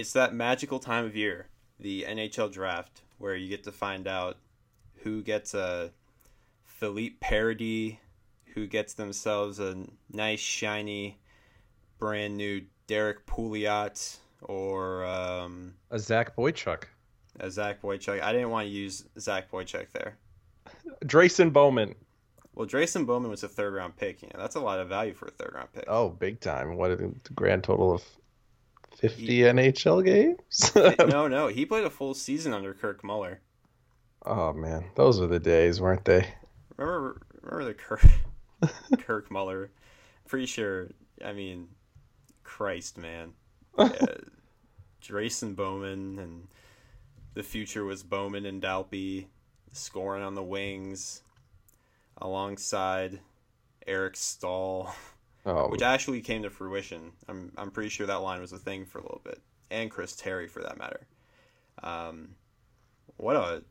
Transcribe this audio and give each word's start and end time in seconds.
it's 0.00 0.14
that 0.14 0.34
magical 0.34 0.78
time 0.78 1.04
of 1.04 1.14
year, 1.14 1.46
the 1.78 2.06
NHL 2.08 2.50
draft, 2.50 3.02
where 3.18 3.36
you 3.36 3.48
get 3.48 3.64
to 3.64 3.72
find 3.72 4.08
out 4.08 4.38
who 5.02 5.22
gets 5.22 5.52
a 5.52 5.90
Philippe 6.64 7.16
Paradis, 7.20 7.96
who 8.54 8.66
gets 8.66 8.94
themselves 8.94 9.60
a 9.60 9.76
nice, 10.10 10.40
shiny, 10.40 11.18
brand 11.98 12.36
new 12.36 12.62
Derek 12.86 13.26
Pouliot 13.26 14.16
or 14.42 15.04
um, 15.04 15.74
a 15.90 15.98
Zach 15.98 16.34
Boychuk. 16.34 16.84
A 17.38 17.50
Zach 17.50 17.82
Boychuk. 17.82 18.22
I 18.22 18.32
didn't 18.32 18.50
want 18.50 18.66
to 18.66 18.70
use 18.70 19.04
Zach 19.18 19.50
Boychuk 19.50 19.92
there. 19.92 20.16
Drayson 21.04 21.52
Bowman. 21.52 21.94
Well, 22.54 22.66
Drayson 22.66 23.06
Bowman 23.06 23.30
was 23.30 23.44
a 23.44 23.48
third 23.48 23.74
round 23.74 23.96
pick. 23.96 24.22
Yeah, 24.22 24.30
that's 24.36 24.56
a 24.56 24.60
lot 24.60 24.80
of 24.80 24.88
value 24.88 25.14
for 25.14 25.26
a 25.26 25.30
third 25.30 25.52
round 25.54 25.72
pick. 25.72 25.84
Oh, 25.86 26.08
big 26.08 26.40
time! 26.40 26.76
What 26.76 26.90
a 26.90 27.10
grand 27.34 27.64
total 27.64 27.92
of 27.92 28.02
fifty 28.96 29.26
he, 29.26 29.40
NHL 29.40 30.04
games? 30.04 30.72
no, 31.10 31.28
no, 31.28 31.48
he 31.48 31.66
played 31.66 31.84
a 31.84 31.90
full 31.90 32.14
season 32.14 32.52
under 32.52 32.74
Kirk 32.74 33.02
Muller. 33.04 33.40
Oh 34.24 34.52
man, 34.52 34.84
those 34.96 35.20
were 35.20 35.26
the 35.26 35.40
days, 35.40 35.80
weren't 35.80 36.04
they? 36.04 36.26
Remember, 36.76 37.20
remember 37.42 37.64
the 37.64 37.74
Kirk 37.74 38.04
Kirk 38.98 39.30
Muller? 39.30 39.70
Pretty 40.28 40.46
sure. 40.46 40.88
I 41.24 41.32
mean, 41.32 41.68
Christ, 42.44 42.98
man. 42.98 43.32
Yeah, 43.78 43.86
Drayson 45.02 45.56
Bowman 45.56 46.18
and 46.18 46.48
the 47.34 47.42
future 47.42 47.84
was 47.84 48.02
Bowman 48.02 48.44
and 48.44 48.60
Dalpe 48.60 49.26
scoring 49.72 50.22
on 50.22 50.34
the 50.34 50.42
wings 50.42 51.22
alongside 52.18 53.20
Eric 53.86 54.16
Staal, 54.16 54.94
oh. 55.46 55.68
which 55.68 55.82
actually 55.82 56.20
came 56.20 56.42
to 56.42 56.50
fruition. 56.50 57.12
I'm 57.28 57.52
I'm 57.56 57.70
pretty 57.70 57.88
sure 57.88 58.06
that 58.06 58.16
line 58.16 58.40
was 58.40 58.52
a 58.52 58.58
thing 58.58 58.84
for 58.84 58.98
a 58.98 59.02
little 59.02 59.22
bit, 59.24 59.40
and 59.70 59.90
Chris 59.90 60.14
Terry 60.16 60.48
for 60.48 60.62
that 60.62 60.78
matter. 60.78 61.06
Um, 61.82 62.30
what 63.16 63.36
a 63.36 63.62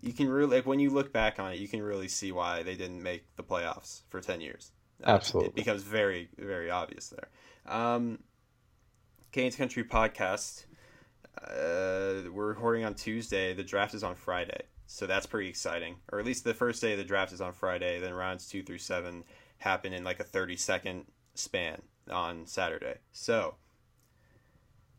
you 0.00 0.12
can 0.12 0.28
really 0.28 0.56
like 0.56 0.66
when 0.66 0.80
you 0.80 0.90
look 0.90 1.12
back 1.12 1.38
on 1.38 1.52
it, 1.52 1.58
you 1.58 1.68
can 1.68 1.82
really 1.82 2.08
see 2.08 2.32
why 2.32 2.62
they 2.62 2.74
didn't 2.74 3.02
make 3.02 3.24
the 3.36 3.42
playoffs 3.42 4.02
for 4.10 4.20
ten 4.20 4.40
years. 4.40 4.72
Absolutely, 5.02 5.48
it 5.50 5.54
becomes 5.54 5.82
very 5.82 6.28
very 6.38 6.70
obvious 6.70 7.08
there. 7.08 7.28
Um, 7.66 8.18
Canes 9.32 9.56
Country 9.56 9.84
podcast. 9.84 10.66
Uh, 11.42 12.30
we're 12.30 12.46
recording 12.46 12.84
on 12.84 12.94
Tuesday. 12.94 13.54
The 13.54 13.64
draft 13.64 13.94
is 13.94 14.04
on 14.04 14.14
Friday. 14.14 14.60
So 14.86 15.06
that's 15.06 15.26
pretty 15.26 15.48
exciting. 15.48 15.96
Or 16.12 16.20
at 16.20 16.26
least 16.26 16.44
the 16.44 16.54
first 16.54 16.80
day 16.80 16.92
of 16.92 16.98
the 16.98 17.04
draft 17.04 17.32
is 17.32 17.40
on 17.40 17.52
Friday. 17.52 18.00
Then 18.00 18.14
rounds 18.14 18.46
two 18.46 18.62
through 18.62 18.78
seven 18.78 19.24
happen 19.58 19.92
in 19.92 20.04
like 20.04 20.20
a 20.20 20.24
30 20.24 20.56
second 20.56 21.04
span 21.34 21.82
on 22.10 22.46
Saturday. 22.46 22.98
So 23.12 23.54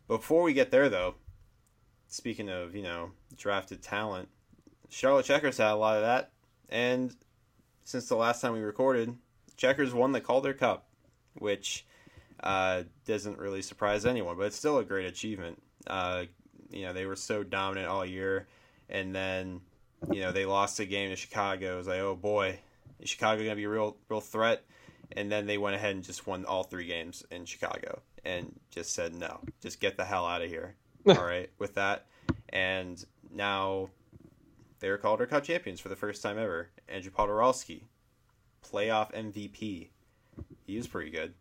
before 0.07 0.43
we 0.43 0.53
get 0.53 0.71
there, 0.71 0.89
though, 0.89 1.15
speaking 2.07 2.49
of, 2.49 2.75
you 2.75 2.83
know, 2.83 3.11
drafted 3.37 3.81
talent, 3.81 4.29
Charlotte 4.89 5.25
Checkers 5.25 5.57
had 5.57 5.71
a 5.71 5.75
lot 5.75 5.97
of 5.97 6.03
that. 6.03 6.31
And 6.69 7.15
since 7.83 8.07
the 8.07 8.15
last 8.15 8.41
time 8.41 8.53
we 8.53 8.61
recorded, 8.61 9.15
Checkers 9.57 9.93
won 9.93 10.11
the 10.11 10.21
Calder 10.21 10.53
Cup, 10.53 10.87
which 11.35 11.85
uh, 12.41 12.83
doesn't 13.05 13.37
really 13.37 13.61
surprise 13.61 14.05
anyone, 14.05 14.37
but 14.37 14.47
it's 14.47 14.55
still 14.55 14.79
a 14.79 14.83
great 14.83 15.05
achievement. 15.05 15.61
Uh, 15.87 16.25
you 16.71 16.83
know, 16.83 16.93
they 16.93 17.05
were 17.05 17.15
so 17.15 17.43
dominant 17.43 17.87
all 17.87 18.05
year. 18.05 18.47
And 18.89 19.15
then 19.15 19.61
you 20.11 20.21
know, 20.21 20.31
they 20.31 20.45
lost 20.45 20.79
a 20.79 20.85
game 20.85 21.09
to 21.09 21.15
Chicago. 21.15 21.75
It 21.75 21.77
was 21.77 21.87
like, 21.87 21.99
oh 21.99 22.15
boy, 22.15 22.59
is 22.99 23.09
Chicago 23.09 23.43
gonna 23.43 23.55
be 23.55 23.63
a 23.63 23.69
real 23.69 23.97
real 24.09 24.21
threat? 24.21 24.63
And 25.11 25.31
then 25.31 25.45
they 25.45 25.57
went 25.57 25.75
ahead 25.75 25.95
and 25.95 26.03
just 26.03 26.25
won 26.25 26.45
all 26.45 26.63
three 26.63 26.87
games 26.87 27.23
in 27.29 27.45
Chicago 27.45 28.01
and 28.23 28.59
just 28.71 28.93
said 28.93 29.13
no, 29.13 29.39
just 29.61 29.79
get 29.79 29.97
the 29.97 30.05
hell 30.05 30.25
out 30.25 30.41
of 30.41 30.49
here. 30.49 30.75
all 31.07 31.23
right, 31.23 31.51
with 31.59 31.75
that, 31.75 32.07
and 32.49 33.05
now 33.31 33.89
they're 34.79 34.99
our 35.03 35.25
Cup 35.25 35.43
champions 35.43 35.79
for 35.79 35.89
the 35.89 35.95
first 35.95 36.21
time 36.21 36.37
ever. 36.37 36.69
Andrew 36.87 37.11
Poturalski, 37.11 37.83
playoff 38.63 39.13
MVP. 39.13 39.89
He 40.65 40.77
was 40.77 40.87
pretty 40.87 41.11
good. 41.11 41.33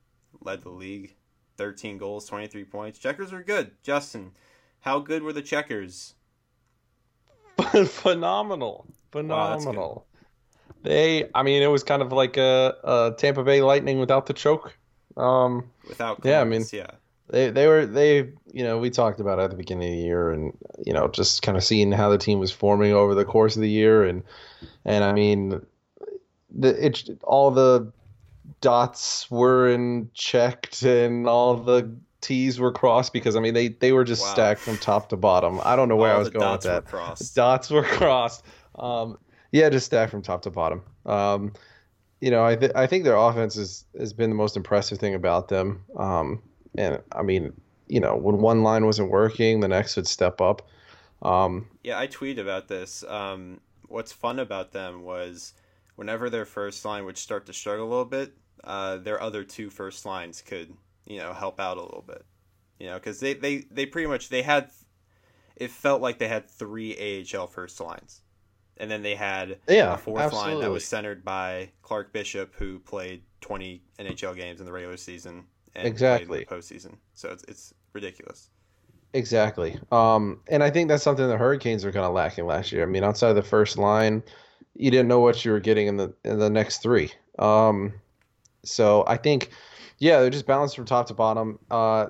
Led 0.43 0.63
the 0.63 0.69
league, 0.69 1.15
13 1.57 1.99
goals, 1.99 2.27
23 2.27 2.65
points. 2.65 2.99
Checkers 2.99 3.33
were 3.33 3.43
good. 3.43 3.73
Justin, 3.83 4.33
how 4.81 4.99
good 4.99 5.23
were 5.23 5.33
the 5.33 5.43
Checkers? 5.43 6.15
phenomenal, 7.87 8.87
phenomenal. 9.11 10.07
Wow, 10.13 10.14
they, 10.85 11.29
I 11.35 11.43
mean, 11.43 11.63
it 11.63 11.67
was 11.67 11.83
kind 11.83 12.03
of 12.03 12.13
like 12.13 12.37
a, 12.37 12.77
a, 12.85 13.15
Tampa 13.17 13.43
Bay 13.43 13.63
Lightning 13.63 13.99
without 13.99 14.27
the 14.27 14.35
choke. 14.35 14.77
Um, 15.17 15.71
without, 15.89 16.21
Columbus, 16.21 16.31
yeah, 16.31 16.41
I 16.41 16.45
mean, 16.45 16.65
yeah. 16.73 16.97
They, 17.31 17.51
they 17.51 17.67
were 17.67 17.87
they 17.87 18.33
you 18.53 18.63
know 18.63 18.79
we 18.79 18.91
talked 18.91 19.19
about 19.19 19.39
it 19.39 19.45
at 19.45 19.51
the 19.51 19.57
beginning 19.57 19.89
of 19.89 19.97
the 19.97 20.05
year 20.05 20.31
and 20.31 20.55
you 20.85 20.93
know 20.93 21.09
just 21.09 21.41
kind 21.41 21.57
of 21.57 21.65
seeing 21.65 21.91
how 21.91 22.11
the 22.11 22.19
team 22.19 22.39
was 22.39 22.53
forming 22.53 22.93
over 22.93 23.15
the 23.15 23.25
course 23.25 23.57
of 23.57 23.63
the 23.63 23.71
year 23.71 24.05
and 24.05 24.23
and 24.85 25.03
I 25.03 25.15
mean 25.15 25.65
the 26.55 26.87
it 26.87 27.09
all 27.23 27.51
the 27.51 27.91
dots 28.61 29.31
were 29.31 29.71
in 29.71 30.11
checked 30.13 30.83
and 30.83 31.27
all 31.27 31.57
the 31.57 31.97
T's 32.21 32.61
were 32.61 32.73
crossed 32.73 33.15
because 33.15 33.37
I 33.37 33.41
mean 33.41 33.55
they 33.55 33.69
they 33.69 33.93
were 33.93 34.05
just 34.05 34.23
wow. 34.23 34.33
stacked 34.33 34.61
from 34.61 34.77
top 34.77 35.09
to 35.09 35.17
bottom. 35.17 35.61
I 35.65 35.77
don't 35.77 35.89
know 35.89 35.97
where 35.97 36.11
All 36.11 36.17
I 36.17 36.19
was 36.19 36.31
going 36.31 36.53
with 36.53 36.63
that. 36.63 36.93
Were 36.93 37.15
dots 37.35 37.71
were 37.71 37.83
crossed. 37.85 38.45
Um, 38.75 39.19
yeah, 39.55 39.69
just 39.69 39.87
stacked 39.87 40.11
from 40.11 40.21
top 40.21 40.43
to 40.43 40.51
bottom. 40.51 40.83
Um, 41.07 41.53
you 42.21 42.31
know, 42.31 42.45
I 42.45 42.57
th- 42.57 42.73
I 42.75 42.89
think 42.89 43.05
their 43.05 43.15
offense 43.15 43.57
is, 43.57 43.85
has 43.97 44.13
been 44.13 44.31
the 44.31 44.37
most 44.37 44.57
impressive 44.57 44.99
thing 44.99 45.15
about 45.15 45.47
them. 45.47 45.85
Um, 45.97 46.43
and 46.77 47.01
I 47.13 47.23
mean, 47.23 47.53
you 47.87 48.01
know, 48.01 48.17
when 48.17 48.39
one 48.39 48.65
line 48.65 48.85
wasn't 48.85 49.11
working, 49.11 49.61
the 49.61 49.69
next 49.69 49.95
would 49.95 50.09
step 50.09 50.41
up. 50.41 50.69
Um, 51.23 51.69
yeah, 51.85 52.01
I 52.01 52.09
tweeted 52.09 52.41
about 52.41 52.67
this. 52.67 53.05
Um, 53.05 53.61
what's 53.87 54.11
fun 54.11 54.41
about 54.41 54.73
them 54.73 55.05
was 55.05 55.55
whenever 55.95 56.29
their 56.29 56.47
first 56.47 56.85
line 56.85 57.05
would 57.05 57.17
start 57.17 57.47
to 57.47 57.53
struggle 57.53 57.87
a 57.87 57.89
little 57.89 58.05
bit, 58.05 58.35
uh, 58.65 58.97
their 58.97 59.23
other 59.23 59.45
two 59.45 59.71
first 59.71 60.05
lines 60.05 60.43
could 60.43 60.75
you 61.07 61.19
know 61.19 61.33
help 61.33 61.61
out 61.61 61.77
a 61.77 61.83
little 61.83 62.05
bit 62.05 62.25
you 62.81 62.87
know 62.87 62.95
because 62.95 63.21
they, 63.21 63.35
they 63.35 63.59
they 63.71 63.87
pretty 63.87 64.09
much 64.09 64.31
they 64.31 64.43
had 64.43 64.71
it 65.55 65.71
felt 65.71 66.01
like 66.01 66.19
they 66.19 66.29
had 66.29 66.49
three 66.49 67.25
AHL 67.33 67.47
first 67.47 67.81
lines 67.81 68.23
and 68.79 68.91
then 68.91 69.03
they 69.03 69.15
had 69.15 69.59
yeah, 69.69 69.95
a 69.95 69.97
fourth 69.97 70.23
absolutely. 70.23 70.55
line 70.55 70.63
that 70.63 70.71
was 70.71 70.85
centered 70.85 71.25
by 71.25 71.71
Clark 71.83 72.13
Bishop 72.13 72.55
who 72.57 72.79
played 72.81 73.23
20 73.41 73.83
NHL 73.99 74.37
games 74.37 74.61
in 74.61 74.67
the 74.67 74.73
regular 74.73 74.97
season 74.97 75.45
and 75.75 75.87
exactly 75.87 76.43
in 76.43 76.47
the 76.49 76.55
postseason 76.55 76.97
so 77.15 77.31
it's, 77.31 77.45
it's 77.45 77.75
ridiculous 77.93 78.51
exactly 79.13 79.79
um, 79.93 80.41
and 80.49 80.63
I 80.63 80.71
think 80.71 80.89
that's 80.89 81.03
something 81.03 81.27
the 81.27 81.37
Hurricanes 81.37 81.85
were 81.85 81.93
kind 81.93 82.07
of 82.07 82.13
lacking 82.13 82.47
last 82.47 82.73
year 82.73 82.83
I 82.83 82.87
mean 82.87 83.05
outside 83.05 83.31
of 83.31 83.37
the 83.37 83.43
first 83.43 83.79
line 83.79 84.23
you 84.75 84.91
didn't 84.91 85.09
know 85.09 85.21
what 85.21 85.45
you 85.45 85.53
were 85.53 85.61
getting 85.61 85.87
in 85.87 85.97
the 85.97 86.13
in 86.25 86.39
the 86.39 86.51
next 86.51 86.79
three 86.79 87.13
um, 87.39 87.93
so 88.65 89.05
I 89.07 89.17
think 89.17 89.51
yeah, 89.99 90.21
they're 90.21 90.31
just 90.31 90.47
balanced 90.47 90.77
from 90.77 90.85
top 90.85 91.07
to 91.07 91.15
bottom. 91.15 91.59
Uh, 91.71 92.07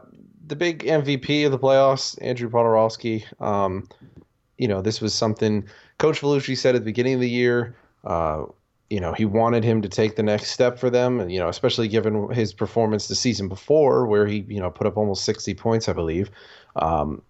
the 0.46 0.56
big 0.56 0.84
MVP 0.84 1.44
of 1.46 1.52
the 1.52 1.58
playoffs, 1.58 2.18
Andrew 2.22 2.48
Poturalski. 2.48 3.24
Um, 3.40 3.88
you 4.58 4.68
know, 4.68 4.80
this 4.80 5.00
was 5.00 5.14
something 5.14 5.66
Coach 5.98 6.20
Vellucci 6.20 6.56
said 6.56 6.74
at 6.74 6.82
the 6.82 6.84
beginning 6.84 7.14
of 7.14 7.20
the 7.20 7.30
year. 7.30 7.76
Uh, 8.04 8.44
you 8.90 9.00
know, 9.00 9.12
he 9.12 9.24
wanted 9.24 9.64
him 9.64 9.82
to 9.82 9.88
take 9.88 10.16
the 10.16 10.22
next 10.22 10.50
step 10.50 10.78
for 10.78 10.90
them, 10.90 11.18
and 11.18 11.32
you 11.32 11.38
know, 11.38 11.48
especially 11.48 11.88
given 11.88 12.30
his 12.30 12.52
performance 12.52 13.08
the 13.08 13.14
season 13.14 13.48
before, 13.48 14.06
where 14.06 14.26
he 14.26 14.44
you 14.48 14.60
know 14.60 14.70
put 14.70 14.86
up 14.86 14.96
almost 14.96 15.24
sixty 15.24 15.54
points, 15.54 15.88
I 15.88 15.92
believe. 15.94 16.30
Um, 16.76 17.22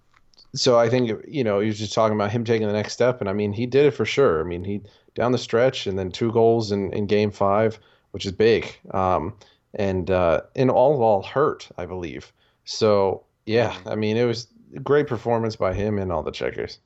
so 0.55 0.79
I 0.79 0.89
think 0.89 1.11
you 1.27 1.45
know 1.45 1.61
he 1.61 1.69
was 1.69 1.79
just 1.79 1.95
talking 1.95 2.17
about 2.17 2.31
him 2.31 2.45
taking 2.45 2.67
the 2.67 2.73
next 2.73 2.93
step, 2.93 3.21
and 3.21 3.31
I 3.31 3.33
mean 3.33 3.53
he 3.53 3.67
did 3.67 3.87
it 3.87 3.93
for 3.93 4.05
sure. 4.05 4.41
I 4.41 4.45
mean 4.45 4.65
he 4.65 4.83
down 5.15 5.33
the 5.33 5.39
stretch, 5.39 5.87
and 5.87 5.99
then 5.99 6.11
two 6.11 6.33
goals 6.33 6.73
in, 6.73 6.93
in 6.93 7.07
Game 7.07 7.31
Five, 7.31 7.79
which 8.11 8.27
is 8.27 8.33
big. 8.33 8.77
Um, 8.91 9.35
and 9.75 10.11
uh, 10.11 10.43
and 10.57 10.71
all 10.71 10.95
of 10.95 11.01
all 11.01 11.23
hurt, 11.23 11.69
I 11.79 11.87
believe. 11.87 12.33
So 12.65 13.25
yeah. 13.47 13.77
I 13.87 13.95
mean 13.95 14.17
it 14.17 14.25
was 14.25 14.49
great 14.83 15.07
performance 15.07 15.57
by 15.57 15.73
him 15.75 15.99
and 15.99 16.13
all 16.13 16.23
the 16.23 16.33
checkers. 16.33 16.79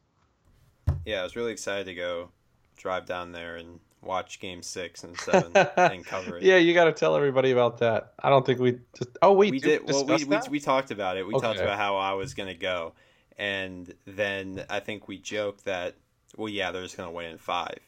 Yeah, 1.05 1.21
I 1.21 1.23
was 1.23 1.37
really 1.37 1.53
excited 1.53 1.87
to 1.87 1.95
go 1.95 2.31
drive 2.77 3.07
down 3.07 3.33
there 3.33 3.57
and 3.57 3.81
watch 4.03 4.41
Game 4.41 4.63
Six 4.63 5.05
and 5.05 5.19
Seven 5.21 5.53
and 5.55 6.05
cover 6.05 6.39
it. 6.39 6.43
Yeah, 6.43 6.57
you 6.57 6.75
got 6.75 6.85
to 6.85 6.93
tell 6.93 7.17
everybody 7.17 7.51
about 7.51 7.79
that. 7.79 8.13
I 8.19 8.31
don't 8.31 8.45
think 8.45 8.61
we 8.61 8.79
just. 8.97 9.11
Oh, 9.23 9.33
wait, 9.33 9.51
we 9.51 9.61
did. 9.61 9.85
Well, 9.87 10.05
we, 10.05 10.25
we, 10.25 10.39
we 10.51 10.61
talked 10.61 10.91
about 10.91 11.17
it. 11.17 11.27
We 11.27 11.35
okay. 11.35 11.47
talked 11.47 11.61
about 11.61 11.79
how 11.79 11.97
I 11.97 12.13
was 12.13 12.35
gonna 12.35 12.55
go, 12.55 12.93
and 13.37 13.93
then 14.07 14.65
I 14.69 14.81
think 14.81 15.09
we 15.09 15.19
joked 15.19 15.65
that 15.65 15.95
well, 16.37 16.49
yeah, 16.49 16.71
they're 16.71 16.83
just 16.83 16.97
gonna 16.97 17.11
win 17.11 17.27
in 17.27 17.39
five, 17.39 17.79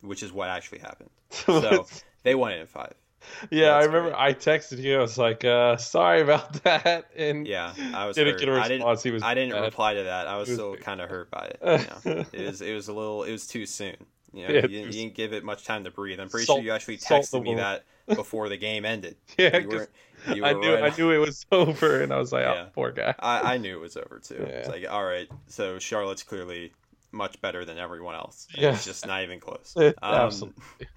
which 0.00 0.22
is 0.22 0.32
what 0.32 0.48
actually 0.48 0.80
happened. 0.80 1.10
So 1.30 1.86
they 2.22 2.34
won 2.34 2.52
it 2.52 2.60
in 2.60 2.66
five 2.66 2.94
yeah, 3.50 3.70
I 3.70 3.84
remember 3.84 4.10
great. 4.10 4.20
I 4.20 4.34
texted 4.34 4.78
you. 4.78 4.98
I 4.98 5.00
was 5.00 5.18
like, 5.18 5.44
uh, 5.44 5.76
"Sorry 5.76 6.20
about 6.22 6.52
that," 6.64 7.06
and 7.16 7.46
yeah, 7.46 7.72
I 7.94 8.06
was 8.06 8.16
didn't 8.16 8.34
hurt. 8.34 8.40
get 8.40 8.48
a 8.48 8.52
response. 8.52 9.04
I 9.06 9.08
didn't, 9.10 9.22
I 9.22 9.34
didn't 9.34 9.62
reply 9.62 9.94
to 9.94 10.04
that. 10.04 10.26
I 10.26 10.36
was, 10.36 10.48
was 10.48 10.56
still 10.56 10.76
kind 10.76 11.00
of 11.00 11.10
hurt 11.10 11.30
by 11.30 11.46
it. 11.54 11.58
You 11.62 12.12
know? 12.12 12.24
it 12.32 12.46
was 12.46 12.62
it 12.62 12.74
was 12.74 12.88
a 12.88 12.92
little 12.92 13.24
it 13.24 13.32
was 13.32 13.46
too 13.46 13.66
soon. 13.66 13.96
You 14.32 14.46
know, 14.46 14.54
Yeah, 14.54 14.60
you, 14.62 14.68
didn't, 14.68 14.86
you 14.86 14.92
didn't 14.92 15.14
give 15.14 15.32
it 15.32 15.42
much 15.42 15.64
time 15.64 15.84
to 15.84 15.90
breathe. 15.90 16.20
I'm 16.20 16.28
pretty 16.28 16.44
Salt- 16.46 16.58
sure 16.58 16.64
you 16.64 16.72
actually 16.72 16.98
texted 16.98 17.42
me 17.42 17.54
that 17.54 17.84
before 18.06 18.48
the 18.48 18.56
game 18.58 18.84
ended. 18.84 19.16
Yeah, 19.38 19.56
You 19.58 19.68
were, 19.68 19.88
you 20.34 20.44
I 20.44 20.52
knew 20.52 20.74
right 20.74 20.92
I 20.92 20.96
knew 20.96 21.10
it 21.12 21.18
was 21.18 21.46
over, 21.50 22.02
and 22.02 22.12
I 22.12 22.18
was 22.18 22.30
like, 22.32 22.44
Yeah. 22.44 22.64
oh, 22.66 22.70
poor 22.74 22.92
guy. 22.92 23.14
I, 23.18 23.54
I 23.54 23.58
knew 23.58 23.76
it 23.76 23.80
was 23.80 23.96
over 23.96 24.18
too. 24.22 24.34
It's 24.34 24.68
like, 24.68 24.84
all 24.88 25.04
right, 25.04 25.28
so 25.46 25.78
Charlotte's 25.78 26.22
clearly 26.22 26.72
much 27.10 27.40
better 27.40 27.64
than 27.64 27.78
everyone 27.78 28.14
else. 28.14 28.46
Yes. 28.54 28.76
It's 28.76 28.84
just 28.84 29.06
not 29.06 29.22
even 29.22 29.40
close. 29.40 29.74
Um, 29.76 29.94
absolutely. 30.02 30.88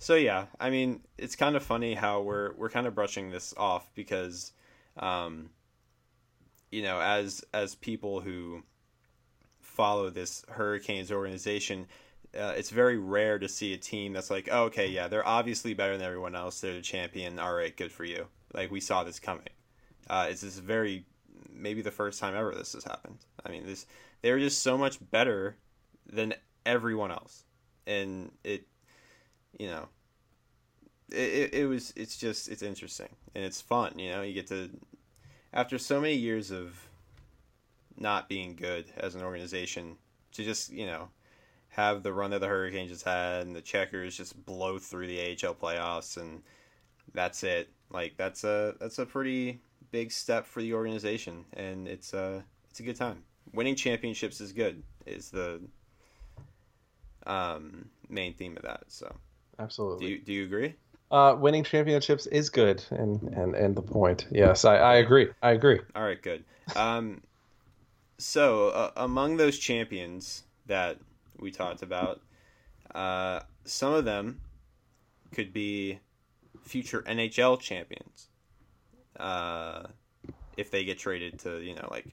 So 0.00 0.14
yeah, 0.14 0.46
I 0.58 0.70
mean, 0.70 1.02
it's 1.18 1.36
kind 1.36 1.56
of 1.56 1.62
funny 1.62 1.92
how 1.92 2.22
we're 2.22 2.54
we're 2.54 2.70
kind 2.70 2.86
of 2.86 2.94
brushing 2.94 3.30
this 3.30 3.52
off 3.58 3.90
because, 3.94 4.52
um, 4.96 5.50
you 6.70 6.82
know, 6.82 6.98
as 6.98 7.44
as 7.52 7.74
people 7.74 8.20
who 8.20 8.62
follow 9.60 10.08
this 10.08 10.42
Hurricanes 10.48 11.12
organization, 11.12 11.86
uh, 12.34 12.54
it's 12.56 12.70
very 12.70 12.96
rare 12.96 13.38
to 13.38 13.46
see 13.46 13.74
a 13.74 13.76
team 13.76 14.14
that's 14.14 14.30
like, 14.30 14.48
oh, 14.50 14.64
okay, 14.64 14.86
yeah, 14.88 15.06
they're 15.06 15.26
obviously 15.28 15.74
better 15.74 15.98
than 15.98 16.06
everyone 16.06 16.34
else. 16.34 16.62
They're 16.62 16.72
the 16.72 16.80
champion. 16.80 17.38
All 17.38 17.52
right, 17.52 17.76
good 17.76 17.92
for 17.92 18.04
you. 18.04 18.26
Like 18.54 18.70
we 18.70 18.80
saw 18.80 19.04
this 19.04 19.20
coming. 19.20 19.50
Uh, 20.08 20.28
it's 20.30 20.40
this 20.40 20.58
very 20.58 21.04
maybe 21.52 21.82
the 21.82 21.90
first 21.90 22.18
time 22.18 22.34
ever 22.34 22.54
this 22.54 22.72
has 22.72 22.84
happened. 22.84 23.18
I 23.44 23.50
mean, 23.50 23.66
this 23.66 23.84
they're 24.22 24.38
just 24.38 24.62
so 24.62 24.78
much 24.78 24.98
better 25.10 25.58
than 26.10 26.32
everyone 26.64 27.10
else, 27.10 27.44
and 27.86 28.32
it, 28.44 28.64
you 29.58 29.68
know, 29.68 29.88
it, 31.10 31.16
it, 31.16 31.54
it 31.54 31.66
was 31.66 31.92
it's 31.96 32.16
just 32.16 32.48
it's 32.48 32.62
interesting 32.62 33.08
and 33.34 33.44
it's 33.44 33.60
fun. 33.60 33.98
You 33.98 34.10
know, 34.10 34.22
you 34.22 34.32
get 34.32 34.46
to 34.48 34.70
after 35.52 35.78
so 35.78 36.00
many 36.00 36.14
years 36.14 36.50
of 36.50 36.88
not 37.96 38.28
being 38.28 38.56
good 38.56 38.86
as 38.96 39.14
an 39.14 39.22
organization 39.22 39.96
to 40.32 40.44
just 40.44 40.70
you 40.70 40.86
know 40.86 41.08
have 41.68 42.02
the 42.02 42.12
run 42.12 42.30
that 42.30 42.40
the 42.40 42.48
Hurricanes 42.48 42.90
just 42.90 43.04
had 43.04 43.46
and 43.46 43.54
the 43.54 43.60
Checkers 43.60 44.16
just 44.16 44.44
blow 44.44 44.78
through 44.78 45.06
the 45.06 45.20
AHL 45.20 45.54
playoffs 45.54 46.16
and 46.16 46.42
that's 47.14 47.42
it. 47.44 47.70
Like 47.90 48.14
that's 48.16 48.44
a 48.44 48.74
that's 48.80 48.98
a 48.98 49.06
pretty 49.06 49.60
big 49.90 50.12
step 50.12 50.46
for 50.46 50.62
the 50.62 50.74
organization 50.74 51.44
and 51.54 51.88
it's 51.88 52.12
a 52.12 52.44
it's 52.70 52.80
a 52.80 52.82
good 52.82 52.96
time. 52.96 53.22
Winning 53.52 53.74
championships 53.74 54.40
is 54.40 54.52
good. 54.52 54.82
Is 55.06 55.30
the 55.30 55.60
um, 57.26 57.88
main 58.08 58.34
theme 58.34 58.56
of 58.56 58.62
that. 58.62 58.84
So 58.88 59.14
do 59.60 59.64
Absolutely. 59.64 60.10
you 60.10 60.18
do 60.18 60.32
you 60.32 60.44
agree? 60.44 60.74
Uh, 61.10 61.36
winning 61.38 61.64
championships 61.64 62.26
is 62.26 62.50
good, 62.50 62.84
and 62.90 63.20
and 63.34 63.54
and 63.54 63.76
the 63.76 63.82
point. 63.82 64.26
Yes, 64.30 64.64
I, 64.64 64.76
I 64.76 64.94
agree. 64.96 65.28
I 65.42 65.52
agree. 65.52 65.80
All 65.94 66.02
right, 66.02 66.20
good. 66.20 66.44
Um, 66.76 67.22
so 68.18 68.68
uh, 68.68 68.90
among 68.96 69.36
those 69.36 69.58
champions 69.58 70.44
that 70.66 70.98
we 71.38 71.50
talked 71.50 71.82
about, 71.82 72.20
uh, 72.94 73.40
some 73.64 73.92
of 73.92 74.04
them 74.04 74.40
could 75.32 75.52
be 75.52 75.98
future 76.62 77.02
NHL 77.02 77.60
champions. 77.60 78.28
Uh, 79.18 79.82
if 80.56 80.70
they 80.70 80.84
get 80.84 80.98
traded 80.98 81.38
to 81.40 81.60
you 81.60 81.74
know 81.74 81.88
like 81.90 82.06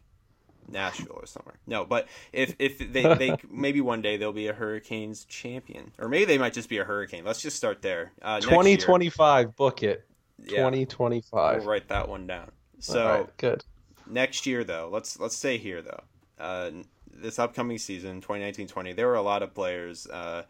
Nashville 0.69 1.15
or 1.15 1.25
somewhere. 1.25 1.55
No, 1.65 1.85
but 1.85 2.07
if 2.33 2.55
if 2.59 2.77
they 2.79 3.13
they 3.15 3.37
maybe 3.49 3.81
one 3.81 4.01
day 4.01 4.17
they'll 4.17 4.33
be 4.33 4.47
a 4.47 4.53
Hurricanes 4.53 5.25
champion, 5.25 5.91
or 5.97 6.09
maybe 6.09 6.25
they 6.25 6.37
might 6.37 6.53
just 6.53 6.69
be 6.69 6.77
a 6.77 6.83
Hurricane. 6.83 7.23
Let's 7.23 7.41
just 7.41 7.57
start 7.57 7.81
there. 7.81 8.11
Uh, 8.21 8.39
Twenty 8.39 8.77
twenty 8.77 9.09
five. 9.09 9.55
Book 9.55 9.83
it. 9.83 10.05
Twenty 10.47 10.85
twenty 10.85 11.21
five. 11.21 11.59
We'll 11.59 11.69
write 11.69 11.87
that 11.89 12.07
one 12.07 12.27
down. 12.27 12.51
So 12.79 13.29
good. 13.37 13.63
next 14.05 14.45
year 14.45 14.63
though 14.63 14.89
let's 14.91 15.19
let's 15.19 15.35
stay 15.35 15.57
here 15.57 15.81
though 15.81 16.03
uh, 16.39 16.71
this 17.11 17.39
upcoming 17.39 17.79
season 17.79 18.21
2019-20 18.21 18.95
there 18.95 19.07
were 19.07 19.15
a 19.15 19.21
lot 19.21 19.41
of 19.41 19.53
players 19.53 20.05
uh, 20.07 20.43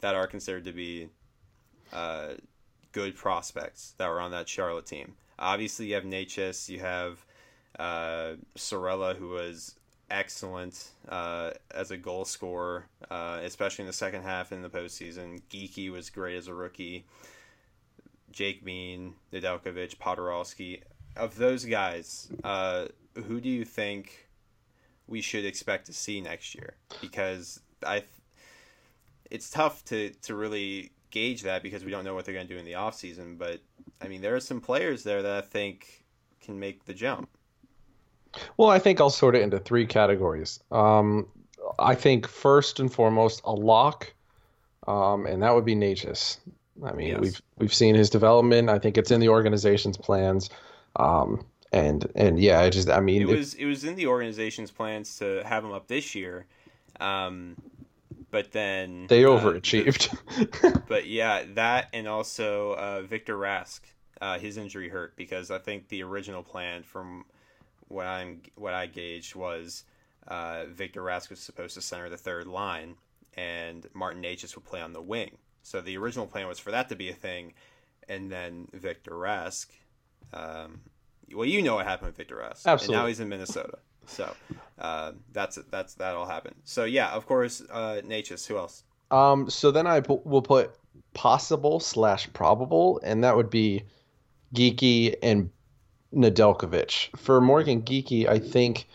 that 0.00 0.16
are 0.16 0.26
considered 0.26 0.64
to 0.64 0.72
be 0.72 1.08
uh, 1.92 2.30
good 2.90 3.14
prospects 3.14 3.94
that 3.98 4.08
were 4.08 4.20
on 4.20 4.32
that 4.32 4.48
charlotte 4.48 4.86
team 4.86 5.14
obviously 5.38 5.86
you 5.86 5.94
have 5.94 6.04
Necas, 6.04 6.68
you 6.68 6.80
have 6.80 7.24
uh, 7.78 8.32
Saarela 8.56 9.16
who 9.16 9.28
was 9.28 9.74
excellent 10.10 10.88
uh, 11.08 11.50
as 11.70 11.90
a 11.90 11.96
goal 11.96 12.24
scorer 12.24 12.86
uh, 13.10 13.40
especially 13.42 13.82
in 13.82 13.86
the 13.86 13.92
second 13.92 14.22
half 14.22 14.52
in 14.52 14.62
the 14.62 14.70
postseason 14.70 15.40
Geekie 15.50 15.90
was 15.90 16.10
great 16.10 16.36
as 16.36 16.48
a 16.48 16.54
rookie 16.54 17.04
Jake 18.30 18.64
Bean, 18.64 19.14
Nedeljkovic, 19.32 19.98
Poturalski. 19.98 20.82
Of 21.16 21.36
those 21.36 21.64
guys, 21.64 22.28
uh, 22.44 22.86
who 23.14 23.40
do 23.40 23.48
you 23.48 23.64
think 23.64 24.28
we 25.06 25.20
should 25.20 25.44
expect 25.44 25.86
to 25.86 25.92
see 25.92 26.20
next 26.20 26.54
year? 26.54 26.74
Because 27.00 27.60
I, 27.84 28.04
it's 29.30 29.50
tough 29.50 29.84
to 29.86 30.10
to 30.22 30.34
really 30.34 30.92
gauge 31.10 31.42
that 31.42 31.62
because 31.62 31.84
we 31.84 31.90
don't 31.90 32.04
know 32.04 32.14
what 32.14 32.24
they're 32.24 32.34
going 32.34 32.46
to 32.46 32.52
do 32.52 32.58
in 32.58 32.64
the 32.64 32.76
off 32.76 32.94
season. 32.94 33.36
But 33.36 33.60
I 34.00 34.08
mean, 34.08 34.20
there 34.20 34.36
are 34.36 34.40
some 34.40 34.60
players 34.60 35.02
there 35.02 35.22
that 35.22 35.32
I 35.32 35.40
think 35.40 36.04
can 36.40 36.60
make 36.60 36.84
the 36.84 36.94
jump. 36.94 37.28
Well, 38.56 38.68
I 38.70 38.78
think 38.78 39.00
I'll 39.00 39.10
sort 39.10 39.34
it 39.36 39.42
into 39.42 39.58
three 39.58 39.86
categories. 39.86 40.60
Um, 40.70 41.28
I 41.78 41.94
think 41.94 42.26
first 42.26 42.80
and 42.80 42.92
foremost 42.92 43.42
a 43.44 43.52
lock, 43.52 44.12
um, 44.86 45.26
and 45.26 45.42
that 45.42 45.54
would 45.54 45.64
be 45.64 45.74
Necas. 45.74 46.38
I 46.84 46.92
mean, 46.92 47.08
Yes. 47.08 47.20
we've 47.20 47.42
we've 47.58 47.74
seen 47.74 47.94
his 47.94 48.08
development. 48.10 48.70
I 48.70 48.78
think 48.78 48.96
it's 48.98 49.10
in 49.10 49.20
the 49.20 49.28
organization's 49.28 49.96
plans. 49.96 50.48
Um, 50.96 51.44
and 51.72 52.10
and 52.14 52.38
yeah, 52.40 52.60
I 52.60 52.70
just 52.70 52.88
I 52.88 53.00
mean, 53.00 53.22
It 53.22 53.28
if- 53.30 53.36
was 53.36 53.54
it 53.54 53.64
was 53.66 53.84
in 53.84 53.96
the 53.96 54.06
organization's 54.06 54.70
plans 54.70 55.16
to 55.18 55.42
have 55.44 55.64
him 55.64 55.72
up 55.72 55.88
this 55.88 56.14
year, 56.14 56.46
um, 57.00 57.56
but 58.30 58.52
then 58.52 59.06
they 59.08 59.24
uh, 59.24 59.28
overachieved. 59.30 60.16
But 60.88 61.06
yeah, 61.06 61.42
that 61.54 61.88
and 61.92 62.08
also 62.08 62.72
uh, 62.72 63.02
Victor 63.02 63.36
Rask, 63.36 63.80
uh, 64.22 64.38
his 64.38 64.56
injury 64.56 64.88
hurt 64.88 65.14
because 65.16 65.50
I 65.50 65.58
think 65.58 65.88
the 65.88 66.02
original 66.02 66.42
plan, 66.42 66.82
from 66.82 67.26
what 67.88 68.06
I'm 68.06 68.42
what 68.54 68.74
I 68.74 68.86
gauged, 68.86 69.34
was 69.34 69.84
uh, 70.26 70.64
Victor 70.68 71.02
Rask 71.02 71.30
was 71.30 71.40
supposed 71.40 71.74
to 71.74 71.82
center 71.82 72.08
the 72.08 72.16
third 72.16 72.46
line, 72.46 72.96
and 73.34 73.86
Martin 73.94 74.22
Necas 74.22 74.54
would 74.54 74.64
play 74.64 74.80
on 74.80 74.92
the 74.92 75.02
wing. 75.02 75.36
So 75.62 75.80
the 75.80 75.96
original 75.98 76.26
plan 76.26 76.46
was 76.46 76.58
for 76.58 76.70
that 76.70 76.88
to 76.90 76.96
be 76.96 77.10
a 77.10 77.14
thing, 77.14 77.54
and 78.08 78.30
then 78.30 78.68
Victor 78.72 79.12
Rask. 79.12 79.66
Um, 80.32 80.80
well, 81.34 81.46
you 81.46 81.62
know 81.62 81.74
what 81.74 81.86
happened 81.86 82.08
with 82.08 82.16
Victor 82.16 82.36
Rask, 82.36 82.66
and 82.66 82.90
now 82.90 83.06
he's 83.06 83.20
in 83.20 83.28
Minnesota. 83.28 83.78
So 84.06 84.34
uh, 84.78 85.12
that's 85.32 85.58
that's 85.70 85.94
that 85.94 86.14
all 86.14 86.26
happened. 86.26 86.56
So 86.64 86.84
yeah, 86.84 87.10
of 87.10 87.26
course, 87.26 87.62
uh, 87.70 88.00
Necas. 88.04 88.46
Who 88.46 88.56
else? 88.56 88.84
Um, 89.10 89.48
so 89.48 89.70
then 89.70 89.86
I 89.86 90.00
will 90.00 90.42
put 90.42 90.74
possible 91.14 91.80
slash 91.80 92.30
probable, 92.32 93.00
and 93.02 93.24
that 93.24 93.36
would 93.36 93.50
be 93.50 93.84
Geekie 94.54 95.14
and 95.22 95.50
Nedeljkovic. 96.14 97.16
For 97.16 97.40
Morgan 97.40 97.82
Geekie, 97.82 98.28
I 98.28 98.38
think 98.38 98.86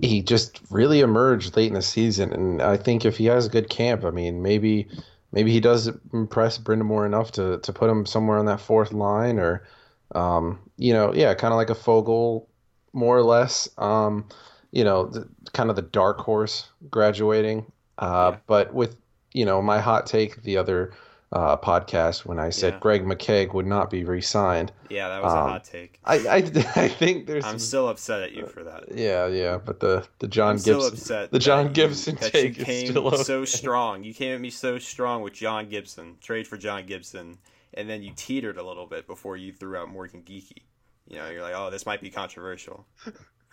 he 0.00 0.22
just 0.22 0.60
really 0.70 1.00
emerged 1.00 1.56
late 1.56 1.68
in 1.68 1.74
the 1.74 1.82
season, 1.82 2.32
and 2.32 2.62
I 2.62 2.76
think 2.76 3.04
if 3.04 3.16
he 3.16 3.26
has 3.26 3.46
a 3.46 3.50
good 3.50 3.68
camp, 3.68 4.04
I 4.04 4.10
mean, 4.10 4.42
maybe 4.42 4.88
maybe 5.32 5.52
he 5.52 5.60
does 5.60 5.90
impress 6.12 6.58
Brind'Amour 6.58 7.06
enough 7.06 7.32
to 7.32 7.58
to 7.58 7.72
put 7.72 7.90
him 7.90 8.06
somewhere 8.06 8.38
on 8.38 8.46
that 8.46 8.60
fourth 8.60 8.92
line, 8.92 9.38
or 9.38 9.66
um, 10.14 10.58
you 10.76 10.92
know, 10.92 11.12
yeah, 11.14 11.34
kind 11.34 11.52
of 11.52 11.56
like 11.56 11.70
a 11.70 11.74
Foegele, 11.74 12.46
more 12.92 13.16
or 13.16 13.22
less. 13.22 13.68
Um, 13.78 14.26
you 14.72 14.82
know, 14.82 15.06
the, 15.06 15.28
kind 15.52 15.70
of 15.70 15.76
the 15.76 15.82
dark 15.82 16.18
horse 16.18 16.68
graduating. 16.90 17.66
Uh, 17.98 18.32
Yeah. 18.32 18.38
But 18.46 18.74
with 18.74 18.96
you 19.32 19.44
know 19.44 19.60
my 19.62 19.80
hot 19.80 20.06
take 20.06 20.42
the 20.42 20.56
other 20.56 20.92
uh, 21.34 21.56
podcast 21.56 22.24
when 22.24 22.38
I 22.38 22.48
said 22.50 22.74
Yeah. 22.74 22.78
Greg 22.78 23.04
McKegg 23.04 23.52
would 23.54 23.66
not 23.66 23.90
be 23.90 24.04
re-signed. 24.04 24.70
Yeah, 24.88 25.08
that 25.08 25.22
was 25.22 25.32
a 25.32 25.36
Um, 25.36 25.48
hot 25.50 25.64
take. 25.64 25.98
I 26.04 26.14
I, 26.28 26.36
I 26.76 26.88
think 26.88 27.26
there's 27.26 27.44
I'm 27.44 27.58
still 27.58 27.88
upset 27.88 28.22
at 28.22 28.32
you 28.32 28.46
for 28.46 28.62
that. 28.64 28.84
yeah 28.94 29.26
yeah, 29.26 29.58
but 29.58 29.80
the 29.80 30.06
the 30.20 30.28
John 30.28 30.52
I'm 30.52 30.58
still 30.58 30.78
Gibson 30.80 30.94
upset. 30.94 31.30
the 31.32 31.38
John 31.40 31.66
you- 31.66 31.72
Gibson 31.72 32.16
take 32.16 32.56
you 32.56 32.62
is 32.62 32.64
came 32.64 32.86
still 32.86 33.10
so 33.18 33.36
okay. 33.40 33.44
strong. 33.60 34.04
You 34.04 34.14
came 34.14 34.34
at 34.34 34.40
me 34.40 34.50
so 34.50 34.78
strong 34.78 35.22
with 35.22 35.32
John 35.34 35.68
Gibson. 35.68 36.16
Trade 36.22 36.46
for 36.46 36.56
John 36.56 36.86
Gibson, 36.86 37.38
and 37.74 37.90
then 37.90 38.02
you 38.02 38.12
teetered 38.14 38.56
a 38.56 38.62
little 38.62 38.86
bit 38.86 39.06
before 39.06 39.36
you 39.36 39.52
threw 39.52 39.76
out 39.76 39.88
Morgan 39.88 40.22
Geekie. 40.22 40.62
You 41.08 41.16
know, 41.18 41.28
you're 41.28 41.42
like, 41.42 41.54
oh, 41.56 41.68
this 41.70 41.84
might 41.84 42.00
be 42.00 42.08
controversial. 42.10 42.86